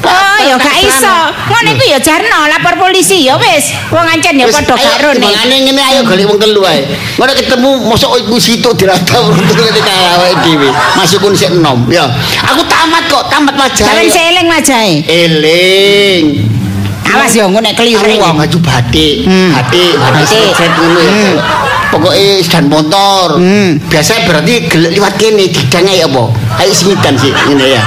Oh, 0.02 0.38
ya 0.42 0.58
gak 0.58 0.76
iso. 0.82 1.14
Ngono 1.46 1.68
iku 1.78 1.84
ya 1.86 1.98
jarno 2.02 2.50
lapor 2.50 2.74
polisi 2.74 3.22
ya 3.22 3.38
wis. 3.38 3.70
Wong 3.94 4.02
ancen 4.02 4.34
ya 4.34 4.50
padha 4.50 4.74
karo 4.74 5.14
nih. 5.14 5.30
Mangane 5.30 5.56
ngene 5.62 5.82
ayo 5.82 6.00
golek 6.02 6.26
wong 6.26 6.38
telu 6.42 6.62
ae. 6.66 6.82
Ngono 7.18 7.30
ketemu 7.32 7.68
mosok 7.86 8.18
iku 8.26 8.36
situ 8.36 8.68
dirata 8.74 9.22
urut 9.22 9.46
ketika 9.46 9.94
awake 10.18 10.42
dhewe. 10.42 10.68
Masukun 10.98 11.32
sik 11.32 11.54
enom. 11.54 11.86
Ya. 11.86 12.10
Aku 12.50 12.66
tamat 12.66 13.06
kok, 13.06 13.30
tamat 13.30 13.54
wajah. 13.54 13.86
Sampeyan 13.86 14.10
seling 14.10 14.46
wajahe. 14.50 14.94
eling. 15.06 16.24
Awas 17.12 17.30
ya 17.36 17.44
engko 17.44 17.60
nek 17.60 17.76
keliru 17.76 18.08
wong. 18.18 18.40
baju 18.40 18.58
batik, 18.64 19.28
Hmm. 19.28 19.52
batik, 19.52 19.92
batik 20.00 20.24
Batik. 20.32 20.52
set 20.56 20.72
ngono 20.80 20.98
ya. 20.98 21.12
Hmm. 21.12 21.36
pokoknya 21.92 22.40
sedan 22.40 22.66
motor. 22.72 23.28
Biasa 23.92 24.24
berarti 24.24 24.64
gelek 24.64 24.96
liwat 24.96 25.14
kene 25.20 25.44
didang 25.44 25.84
ya 25.86 26.08
apa? 26.08 26.24
Ayo 26.56 26.72
singitan 26.72 27.12
sih 27.20 27.28
ngene 27.28 27.76
ya. 27.76 27.82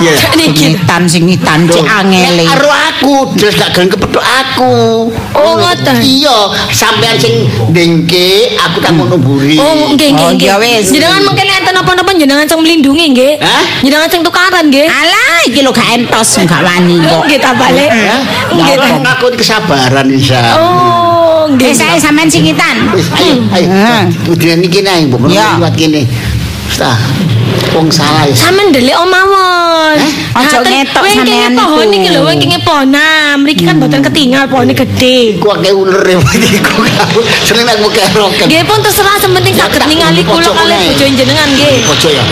Niki. 0.00 0.72
Singitan 0.72 1.02
singitan 1.04 1.58
cek 1.64 1.84
angele. 1.84 2.40
Nek 2.40 2.48
karo 2.48 2.70
aku, 2.72 3.14
terus 3.36 3.52
gak 3.54 3.70
gelem 3.70 3.88
kepethuk 3.88 4.24
aku. 4.24 5.08
Oh, 5.32 5.52
ngoten. 5.56 6.00
Iya, 6.00 6.38
sampean 6.70 7.16
sing 7.16 7.44
dengke, 7.70 8.56
aku 8.56 8.80
tak 8.80 8.92
mau 8.92 9.04
numburi. 9.04 9.56
Oh, 9.56 9.92
nggih 9.92 10.08
nggih 10.10 10.26
Oh, 10.26 10.32
nggih. 10.32 10.56
wis. 10.58 10.88
Jenengan 10.90 11.20
mungkin 11.22 11.44
enten 11.44 11.72
napa-napa 11.72 12.10
jenengan 12.12 12.44
sing 12.44 12.58
melindungi 12.58 13.04
nggih. 13.12 13.32
Hah? 13.38 13.64
Jenengan 13.80 14.08
sing 14.08 14.20
tukaran 14.20 14.64
nggih. 14.66 14.88
Alah 14.88 15.38
iki 15.44 15.60
lho 15.60 15.70
gak 15.70 15.88
entos 15.92 16.28
gak 16.40 16.60
wani 16.60 16.96
kok. 16.98 17.22
Nggih 17.28 17.38
ta 17.38 17.50
balik. 17.52 17.90
Ya, 17.90 18.16
Nggih 18.50 18.64
ya 18.66 18.76
ta. 18.76 18.86
Allah 18.86 19.00
ngakoni 19.04 19.36
kesabaran 19.36 20.06
Isa. 20.08 20.40
Oh, 20.56 21.44
nggih. 21.52 21.70
Wis 21.70 21.80
ae 21.80 21.98
sampean 21.98 22.26
singitan. 22.26 22.88
Wis, 22.90 23.06
ayo, 23.12 23.44
ayo. 23.52 23.68
Udah 24.26 24.56
niki 24.56 24.80
nae, 24.80 25.04
mbok 25.04 25.28
Ya. 25.28 25.60
liwat 25.60 25.76
kene. 25.76 26.08
Ta. 26.72 26.96
Wong 27.70 27.86
salah 27.90 28.26
ya. 28.26 28.34
Sampeyan 28.34 28.74
ndelik 28.74 28.96
omawon. 28.98 29.96
Ojo 30.36 30.58
ngetok 30.66 31.04
sampean 31.06 31.52
pohon 31.54 31.86
iku. 31.86 31.96
iki 32.02 32.08
lho 32.10 32.20
wingking 32.26 32.52
pohon. 32.66 32.86
Nah, 32.90 33.38
mriki 33.38 33.62
kan 33.62 33.78
mboten 33.78 34.02
ketinggal 34.02 34.50
pohone 34.50 34.74
gede. 34.74 35.38
Ku 35.38 35.48
akeh 35.54 35.70
uler 35.70 36.02
ya 36.02 36.18
iku. 36.18 36.82
Seneng 37.46 37.66
aku 37.70 37.88
keroken. 37.94 38.46
Nggih 38.50 38.62
pun 38.66 38.78
terserah 38.82 39.16
sementing 39.22 39.54
saged 39.54 39.78
tak 39.78 39.86
ningali 39.86 40.22
kula 40.26 40.50
kali 40.50 40.74
meneh. 40.74 40.82
bojo 40.90 41.04
jenengan 41.14 41.48
nggih. 41.54 41.76
Pojok 41.86 42.10
ya. 42.10 42.24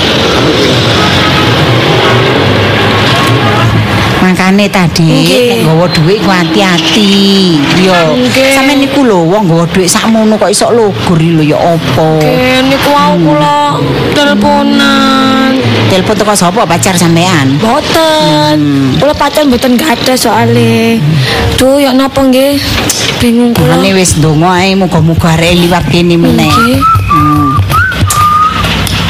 Makane 4.49 4.65
tadi 4.73 5.05
nek 5.05 5.61
nggawa 5.61 5.85
dhuwit 5.93 6.25
ku 6.25 6.33
hati-hati. 6.33 7.61
Yo, 7.85 8.17
sampean 8.33 8.81
niku 8.81 9.05
lho 9.05 9.29
wong 9.29 9.45
nggawa 9.45 9.69
dhuwit 9.69 9.93
sakmono 9.93 10.41
kok 10.41 10.49
iso 10.49 10.73
logor 10.73 11.21
lho 11.21 11.45
ya 11.45 11.61
apa. 11.61 12.17
Nggih 12.17 12.73
niku 12.73 12.89
wau 12.89 13.13
kula 13.21 13.77
teleponan. 14.17 15.53
Telepon 15.93 16.17
teko 16.17 16.33
sapa 16.33 16.65
pacar 16.65 16.97
sampean? 16.97 17.61
Boten. 17.61 18.97
Kula 18.97 19.13
pacar 19.13 19.45
mboten 19.45 19.77
gadah 19.77 20.17
soalé. 20.17 20.97
Duh, 21.61 21.77
ya 21.77 21.93
napa 21.93 22.25
nggih? 22.25 22.57
Bingung 23.21 23.53
kula. 23.53 23.77
Ane 23.77 23.93
wis 23.93 24.17
ndonga 24.17 24.65
ae 24.65 24.73
muga-muga 24.73 25.37
arek 25.37 25.61
liwat 25.61 25.85
kene 25.93 26.17
meneh. 26.17 26.49
Nggih. 26.49 26.81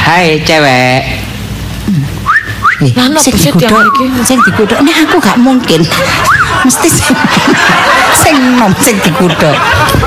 Hai 0.03 0.43
cewek. 0.43 1.28
Sing 2.79 3.35
iki? 3.35 4.07
sing 4.23 4.39
digodhog 4.47 4.79
nek 4.87 4.97
aku 5.03 5.19
gak 5.19 5.35
mungkin. 5.43 5.83
Mesti 6.63 6.87
sing 6.87 7.11
sing 8.23 8.37
nom 8.55 8.71
sing 8.79 8.95
digodhog. 9.03 9.57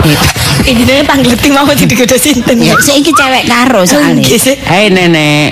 Eh, 0.07 0.15
Ini 0.61 0.85
nih 0.87 1.03
panggleting 1.03 1.51
mau 1.51 1.67
digoda 1.67 2.15
sinten 2.15 2.61
Ya 2.61 2.71
ya. 2.71 2.75
saiki 2.79 3.11
cewek 3.11 3.43
karo 3.49 3.83
soalnya. 3.83 4.23
Hai 4.69 4.87
nenek. 4.87 5.51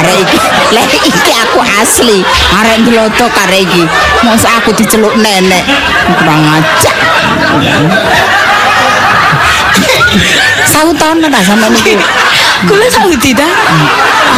Arek 0.00 0.18
iki, 0.28 0.38
lek 0.76 0.92
iki 1.08 1.32
aku 1.40 1.58
asli. 1.80 2.18
Arek 2.60 2.84
ndelotok 2.84 3.32
arek 3.48 3.64
iki. 3.64 3.82
Mosok 4.28 4.50
aku 4.60 4.70
diceluk 4.76 5.14
nenek. 5.16 5.64
Kurang 6.20 6.42
aja. 6.52 6.92
Sauton 10.68 11.22
ta 11.22 11.40
sampean 11.40 11.72
niku. 11.72 11.96
Kula 12.68 12.86
Saudi 12.92 13.30
dah. 13.32 13.52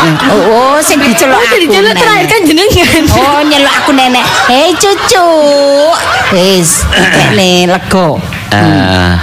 Oh, 0.02 0.42
oh 0.50 0.76
sing 0.78 0.98
diceluk 0.98 1.32
Oh, 1.32 1.46
aku. 1.46 1.62
nenek. 1.62 1.94
terakhir 1.94 2.26
kan 2.26 2.40
jenengan. 2.42 3.02
Oh, 3.14 3.40
nyeluk 3.40 3.70
aku 3.72 3.90
nenek. 3.92 4.24
Hei 4.46 4.74
cucu. 4.74 5.28
Wis, 6.32 6.82
kene 6.90 7.70
lega. 7.70 8.08
Eh, 8.50 9.14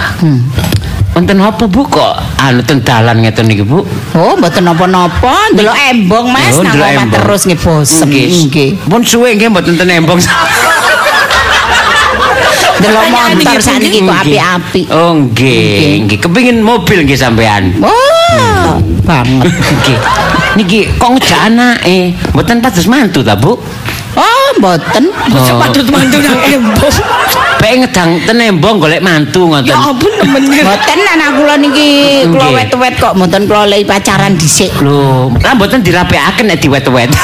Wonten 1.10 1.36
apa 1.36 1.66
Bu 1.66 1.82
kok 1.84 2.14
anu 2.38 2.62
ten 2.62 2.80
dalan 2.80 3.18
ngeten 3.20 3.44
niki 3.44 3.60
Bu? 3.60 3.82
Oh, 4.14 4.38
mboten 4.38 4.62
napa-napa, 4.62 5.50
ndelok 5.50 5.74
embong 5.90 6.30
Mas, 6.30 6.54
Oh, 6.54 6.62
nang 6.62 6.70
ndelok 6.72 6.86
omah 6.88 7.02
embong. 7.02 7.18
terus 7.18 7.40
nggih 7.44 7.58
bosem 7.58 8.08
nggih. 8.08 8.68
Pun 8.86 9.02
suwe 9.02 9.34
nggih 9.34 9.50
mboten 9.50 9.74
ten 9.74 9.90
embong. 9.90 10.22
Delok 12.80 13.04
motor 13.12 13.36
iki, 13.52 13.60
sakniki 13.60 13.98
kok 14.00 14.16
apik-apik. 14.16 14.86
Oh 14.88 15.12
nggih, 15.20 16.06
nggih 16.06 16.18
kepengin 16.18 16.62
mobil 16.62 17.02
nggih 17.02 17.18
sampean. 17.18 17.76
Oh, 17.82 18.09
banget. 19.04 19.50
Nggih. 19.50 19.98
Niki 20.58 20.80
kok 20.98 21.14
ngejak 21.14 21.40
anake, 21.46 22.14
mboten 22.34 22.58
pados 22.58 22.86
mantu 22.90 23.22
ta 23.22 23.38
Bu? 23.38 23.54
Oh, 24.18 24.48
mboten. 24.58 25.14
Sepatut 25.46 25.86
mantu 25.88 26.18
nang 26.18 26.38
embong. 26.58 26.96
Bae 27.62 27.74
ngedang 27.78 28.18
ten 28.26 28.42
embong 28.42 28.82
golek 28.82 28.98
mantu 28.98 29.46
ngoten. 29.46 29.70
Ya 29.70 29.78
ampun 29.78 30.10
temen. 30.18 30.42
Mboten 30.50 30.98
anak 31.06 31.30
kula 31.38 31.54
niki 31.54 31.88
kula 32.26 32.50
wet-wet 32.50 32.94
kok 32.98 33.14
mboten 33.14 33.46
kula 33.46 33.70
lei 33.70 33.86
pacaran 33.86 34.34
dhisik. 34.34 34.74
Lho, 34.82 35.30
lah 35.38 35.52
mboten 35.54 35.86
dirapikaken 35.86 36.50
nek 36.50 36.58
diwet-wet. 36.58 37.10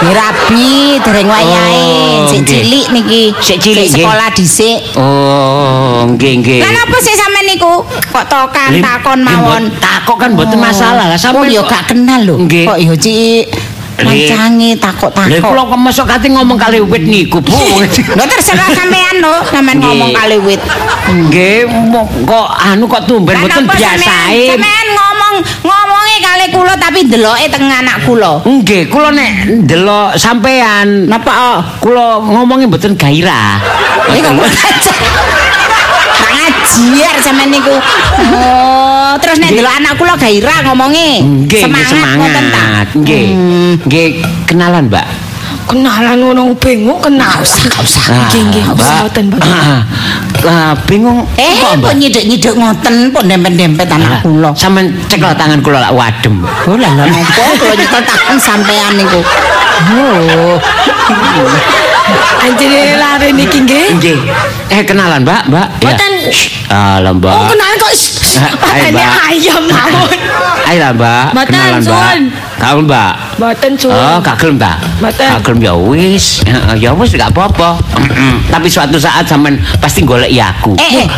Dirabi 0.00 0.96
dereng 1.04 1.28
wayahe, 1.28 2.24
Oh, 2.24 2.32
sik 2.32 2.48
cilik 2.48 2.88
niki. 2.88 3.36
Sik 3.36 3.60
cilik, 3.60 3.84
sekolah 3.84 4.32
dhisik. 4.32 4.96
Oh, 4.96 6.08
nggih 6.08 6.40
nggih. 6.40 6.60
Lah 6.64 6.72
napa 6.72 6.96
sih 7.04 7.12
kok 8.10 8.24
tokan 8.26 8.70
takon 8.78 9.20
mawon? 9.20 9.62
Takok 9.76 10.16
kan 10.18 10.30
mboten 10.34 10.58
masalah 10.58 11.06
lah 11.08 11.16
Oh, 11.16 11.20
sampean. 11.20 11.50
ya 11.50 11.62
kok- 11.62 11.70
gak 11.70 11.84
kenal 11.90 12.20
lho. 12.22 12.36
Kok 12.40 12.78
ya 12.78 12.94
Cik 12.96 13.46
mancange 14.00 14.72
Lha 14.72 14.80
takok-takok. 14.80 15.44
kula 15.44 15.62
kok 15.68 15.76
masuk 15.76 16.06
kate 16.08 16.32
ngomong 16.32 16.56
kali 16.56 16.80
wit 16.80 17.04
niku, 17.04 17.36
Bu. 17.36 17.52
Lho 18.16 18.24
terserah 18.24 18.72
sampean 18.72 19.20
lho, 19.20 19.44
sampean 19.44 19.76
ngomong 19.76 20.08
kali 20.10 20.40
wit. 20.40 20.56
Nggih, 21.04 21.68
kok 22.24 22.48
anu 22.64 22.88
kok 22.88 23.04
tumben 23.04 23.36
mboten 23.36 23.68
biasae. 23.68 24.56
sampean- 24.56 24.88
ngomong 24.90 25.34
ngomongi 25.62 26.16
kali 26.18 26.44
kula 26.48 26.74
tapi 26.74 27.04
deloke 27.06 27.44
teng 27.52 27.68
anak 27.68 28.00
kula. 28.02 28.40
Nggih, 28.40 28.88
kula 28.88 29.12
nek 29.12 29.32
ndelok 29.68 30.16
sampean 30.16 31.04
Napa 31.04 31.32
oh? 31.52 31.60
kula 31.78 32.24
ngomongi 32.24 32.64
mboten 32.66 32.96
gairah. 32.96 33.60
Ini 34.08 34.20
Ngajar 36.80 37.14
sampean 37.20 37.48
niku. 37.52 37.76
Oh, 38.32 39.12
terus 39.20 39.36
nek 39.42 39.52
delok 39.52 39.74
anak 39.74 39.92
kula 39.98 40.14
gairah 40.16 40.58
ngomongi. 40.64 41.22
Nggih, 41.22 41.62
semangat 41.66 42.08
ngoten 42.16 42.44
ta. 42.50 42.60
semangat. 42.60 42.86
Nggih. 42.96 43.24
Hmm. 43.34 43.72
Nggih, 43.86 44.08
kenalan, 44.46 44.84
Mbak. 44.88 45.06
Kenalan 45.68 46.16
ngono 46.18 46.42
bingung 46.58 46.98
kenal. 46.98 47.42
Usah, 47.42 47.66
usah. 47.78 48.02
Nggih, 48.30 48.42
nggih, 48.50 48.64
usah 48.74 49.06
mboten, 49.06 49.24
mboten. 49.30 49.50
Ah, 50.40 50.72
bingung 50.88 51.28
Eh, 51.36 51.52
kok, 51.60 51.92
nyiduk-nyiduk 51.92 52.54
ngoten, 52.56 53.12
kok 53.12 53.24
dempet-dempet 53.24 53.84
anak 53.86 54.24
kula. 54.24 54.50
Sampeyan 54.56 54.88
cekel 55.04 55.36
tangan 55.36 55.60
kula 55.60 55.84
lak 55.84 55.92
wadem. 55.92 56.40
Oh 56.64 56.76
lah 56.80 56.92
lah 56.96 57.06
napa 57.06 57.44
kula 57.60 57.74
nyekel 57.76 58.02
tangan 58.02 58.38
sampean 58.40 58.92
niku. 58.96 59.20
Oh. 59.90 60.56
Anjene 62.40 62.96
lare 62.96 63.28
niki 63.30 63.58
nggih. 63.62 63.86
Nggih. 64.00 64.18
Eh 64.72 64.82
kenalan, 64.82 65.22
Mbak, 65.22 65.52
Mbak. 65.52 65.66
Mboten. 65.82 66.12
Alah, 66.70 67.12
Mbak. 67.12 67.34
Oh, 67.34 67.44
kenalan 67.52 67.76
kok. 67.76 67.92
Ah, 67.92 68.48
ayo, 68.48 68.56
Patene 68.56 68.90
Mbak. 68.96 69.12
ayam 69.28 69.62
mawon. 69.70 70.18
Ayo 70.70 70.78
lah, 70.78 70.92
Mbak. 70.94 71.26
Mboten, 71.34 71.50
Kenalan, 71.50 71.82
Mbak. 71.82 72.14
Kau, 72.56 72.76
Mbak. 72.80 73.12
Mboten 73.36 73.72
Oh, 73.72 73.80
suwun. 73.82 74.18
gak 74.22 74.36
gelem 74.38 74.56
ta? 74.56 74.72
Mboten. 75.02 75.26
Gak 75.26 75.40
gelem 75.42 75.58
ya 75.60 75.74
wis. 75.74 76.26
Heeh, 76.46 76.74
Ya 76.78 76.90
wis 76.94 77.10
gak 77.10 77.28
apa-apa. 77.28 77.82
Tapi 78.46 78.66
suatu 78.70 78.94
saat 78.96 79.26
sampean 79.26 79.58
pasti 79.82 80.00
golek 80.00 80.30
aku. 80.30 80.78
Eh, 80.78 81.02
eh. 81.02 81.08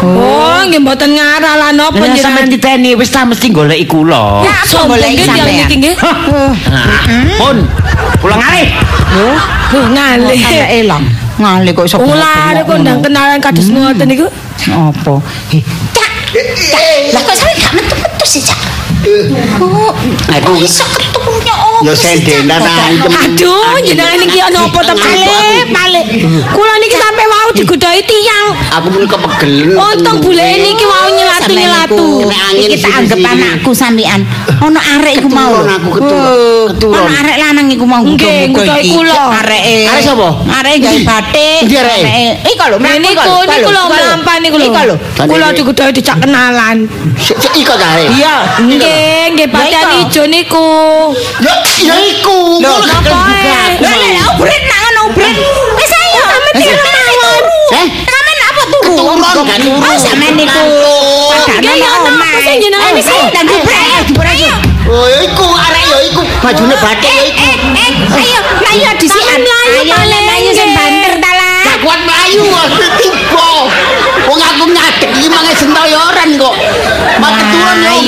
Oh, 0.00 0.56
nggih 0.64 0.80
mboten 0.80 1.12
ngarah 1.12 1.54
lah 1.54 1.70
napa 1.70 2.00
Nek 2.00 2.16
sampean 2.16 2.48
jenengan. 2.48 2.80
titeni 2.80 2.90
wis 2.94 3.12
ta 3.12 3.22
mesti 3.22 3.52
golek 3.52 3.84
kula. 3.84 4.40
Ya, 4.40 4.56
apa 4.56 4.66
Sombong 4.66 4.96
golek 4.96 5.20
sampean? 5.20 5.52
niki 5.60 5.74
nggih. 5.76 5.94
Nah, 6.00 6.16
Pun, 7.36 7.56
kula 8.18 8.34
ngalih. 8.40 8.68
Loh, 9.12 9.36
ngalih. 9.92 10.40
sampe 10.40 10.64
elang. 10.80 11.04
Ngalih 11.34 11.70
kok 11.72 11.84
iso 11.84 11.96
Ular 12.00 12.56
kok 12.58 12.76
ndang 12.78 12.98
kenalan 13.00 13.36
kados 13.36 13.68
ngoten 13.68 14.08
niku. 14.08 14.32
Apa? 14.64 15.20
Eh. 15.52 15.60
Cak. 15.92 16.10
Lah 17.12 17.20
kok 17.20 17.36
sampe 17.36 17.52
gak 17.54 17.72
metu-metu 17.74 18.24
sih, 18.24 18.40
Cak? 18.40 18.58
Oh, 19.04 19.92
Aku 20.32 20.52
iso 20.56 20.80
ketunya 20.96 21.52
oh. 21.52 21.84
Ya 21.84 21.92
sendenan. 21.92 22.56
Aduh, 23.04 23.76
jenengan 23.84 24.16
iki 24.16 24.40
ana 24.40 24.64
apa 24.64 24.80
ta 24.80 24.94
Pale? 24.96 25.68
Pale. 25.68 26.00
Kula 26.48 26.74
niki 26.80 26.96
sampe 26.96 27.22
mau 27.28 27.48
digodhoi 27.52 28.00
tiyang. 28.00 28.46
Aku 28.72 28.88
mung 28.88 29.04
kepegelen. 29.04 29.76
Untung 29.76 30.24
bule 30.24 30.40
niki 30.56 30.84
mau 30.88 31.04
nyelatu-nyelatu. 31.12 32.24
Iki 32.56 32.76
tak 32.80 32.92
anggap 33.04 33.18
anakku 33.20 33.70
sampean. 33.76 34.24
Ono 34.64 34.80
arek 34.80 35.20
iku 35.20 35.28
mau. 35.28 35.52
Keturun 35.52 35.68
aku, 35.76 35.88
keturun. 36.00 36.24
Oh. 36.88 36.96
Ono 36.96 37.10
arek 37.12 37.36
lanang 37.36 37.66
iku 37.68 37.84
mau 37.84 38.00
Nggih, 38.00 38.48
nggodhoi 38.54 38.80
iki. 38.80 38.94
kula. 38.96 39.14
Areke. 39.44 39.76
Arek 39.92 40.02
sapa? 40.02 40.28
Arek 40.48 40.74
gawe 40.80 40.98
batik. 41.04 41.60
Ndi 41.68 41.74
areke? 41.76 42.22
Iko 42.56 42.64
lho, 42.72 42.76
mlaku 42.80 42.98
niku 43.04 43.12
iko 43.12 43.22
lho, 43.28 43.42
niku 43.52 43.70
lho 43.74 43.82
mlampah 43.92 44.36
niku 44.40 44.56
lho. 44.56 44.66
Iko 44.72 44.80
lho. 44.88 44.96
Kula 45.28 45.46
digodhoi 45.52 45.92
dijak 45.92 46.16
kenalan. 46.24 46.88
Iko 47.52 47.72
ta 47.76 47.86
arek? 47.98 48.08
Iya. 48.16 48.34
Nggih, 48.64 48.93
nggih 49.32 49.44
Ya, 49.44 49.52
pakaian 49.52 49.84
iko. 49.84 49.98
ijo 50.02 50.22
niku. 50.26 50.68
Ya 51.42 51.54
ya 51.82 51.96
iku. 52.00 52.38
Lho, 52.58 52.74
napa 52.84 53.18
Lah 53.82 54.26
ubrit 54.32 54.62
nak 54.64 54.78
ngono 54.82 55.00
ubrit. 55.10 55.36
Wis 55.74 55.92
ayo. 55.92 56.22
Sampe 56.24 56.50
direm 56.56 56.80
mawon. 56.80 57.42
Eh? 57.74 57.86
Sampe 58.06 58.32
turun, 58.72 59.16
gak 59.20 59.58
turun. 59.60 59.80
Oh, 59.80 59.96
sampean 59.96 60.32
niku. 60.34 60.62
Padahal 61.44 61.76
ya, 61.76 61.88
nang 61.90 62.16
napa 62.16 62.28
sih 62.42 62.54
jenengan 62.58 62.90
Eh, 62.90 63.00
iki? 63.00 63.12
ayo, 63.14 63.26
dan 63.30 63.44
ayo, 63.46 63.98
jebret, 64.08 64.30
ayo. 64.32 64.54
Oh, 64.84 65.06
ya 65.08 65.18
iku 65.24 65.46
arek 65.48 65.84
ya 65.88 65.98
iku 66.12 66.22
bajune 66.40 66.76
batik 66.76 67.08
ya 67.10 67.24
iku. 67.24 67.40
Eh, 67.40 67.56
eh, 67.80 67.92
ayo, 68.20 68.40
ayo. 68.64 68.88
Sampean 69.04 69.40
mlayu 69.40 69.80
Ayo, 69.80 70.18
mlayu 70.24 70.50
sing 70.52 70.70
banter 70.72 71.14
ta 71.18 71.30
lah. 71.32 71.60
Gak 71.64 71.78
kuat 71.82 72.00
melayu 72.04 72.44
aku 72.48 72.84
tiba. 73.00 73.48
Wong 74.24 74.40
aku 74.40 74.64
ngadeg 74.72 75.10
iki 75.14 75.28
mangan 75.28 75.54
sentoyoran 75.54 76.28
kok. 76.36 76.54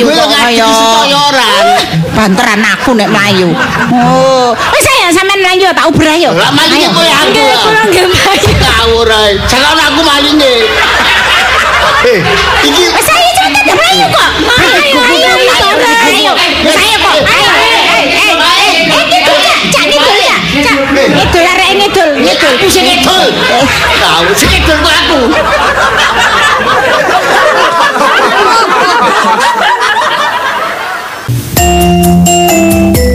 mlayu 0.04 0.12
kok 0.12 0.28
kaya 0.28 0.66
koyoran. 0.68 1.64
Banteran 2.12 2.60
aku 2.64 2.90
nek 2.96 3.08
mlayu. 3.08 3.48
Oh, 3.92 4.52
wis 4.76 4.86
ya 5.00 5.08
sampean 5.12 5.40
mlayu 5.40 5.72
tak 5.72 5.88
ubrah 5.88 6.16
yo. 6.18 6.32
Lah 6.36 6.52
malinge 6.52 6.88
kowe 6.92 7.06
aku. 7.06 7.32
Nggih, 7.32 7.56
kula 7.64 7.82
nggih 7.88 8.04
mlayu. 8.10 8.52
Kawur 8.60 9.08
ae. 9.08 9.30
Jalon 9.48 9.78
aku 9.80 10.00
malinge. 10.04 10.54
Eh, 12.06 12.20
iki 12.66 12.82
Wis 12.92 13.08
eh, 13.08 13.16
ayo 13.16 13.30
cepet 13.40 13.72
mlayu 13.72 14.06
kok. 14.12 14.30
Mlayu 14.44 14.98
ayo 15.00 15.30
ayo 15.32 15.68
ayo. 16.12 16.32
Wis 16.66 16.76
ayo 16.76 16.96
kok. 17.00 17.14
Ayo. 17.24 17.50
Aku 21.16 21.38
sing 21.40 21.78
ngedol. 21.80 22.10
Aku 22.56 22.66
sing 22.68 22.84
ngedol. 22.84 23.24
Tahu 24.00 24.28
sing 24.36 24.48
ngedol 24.50 24.78
aku. 24.80 25.20
Música 32.06 33.05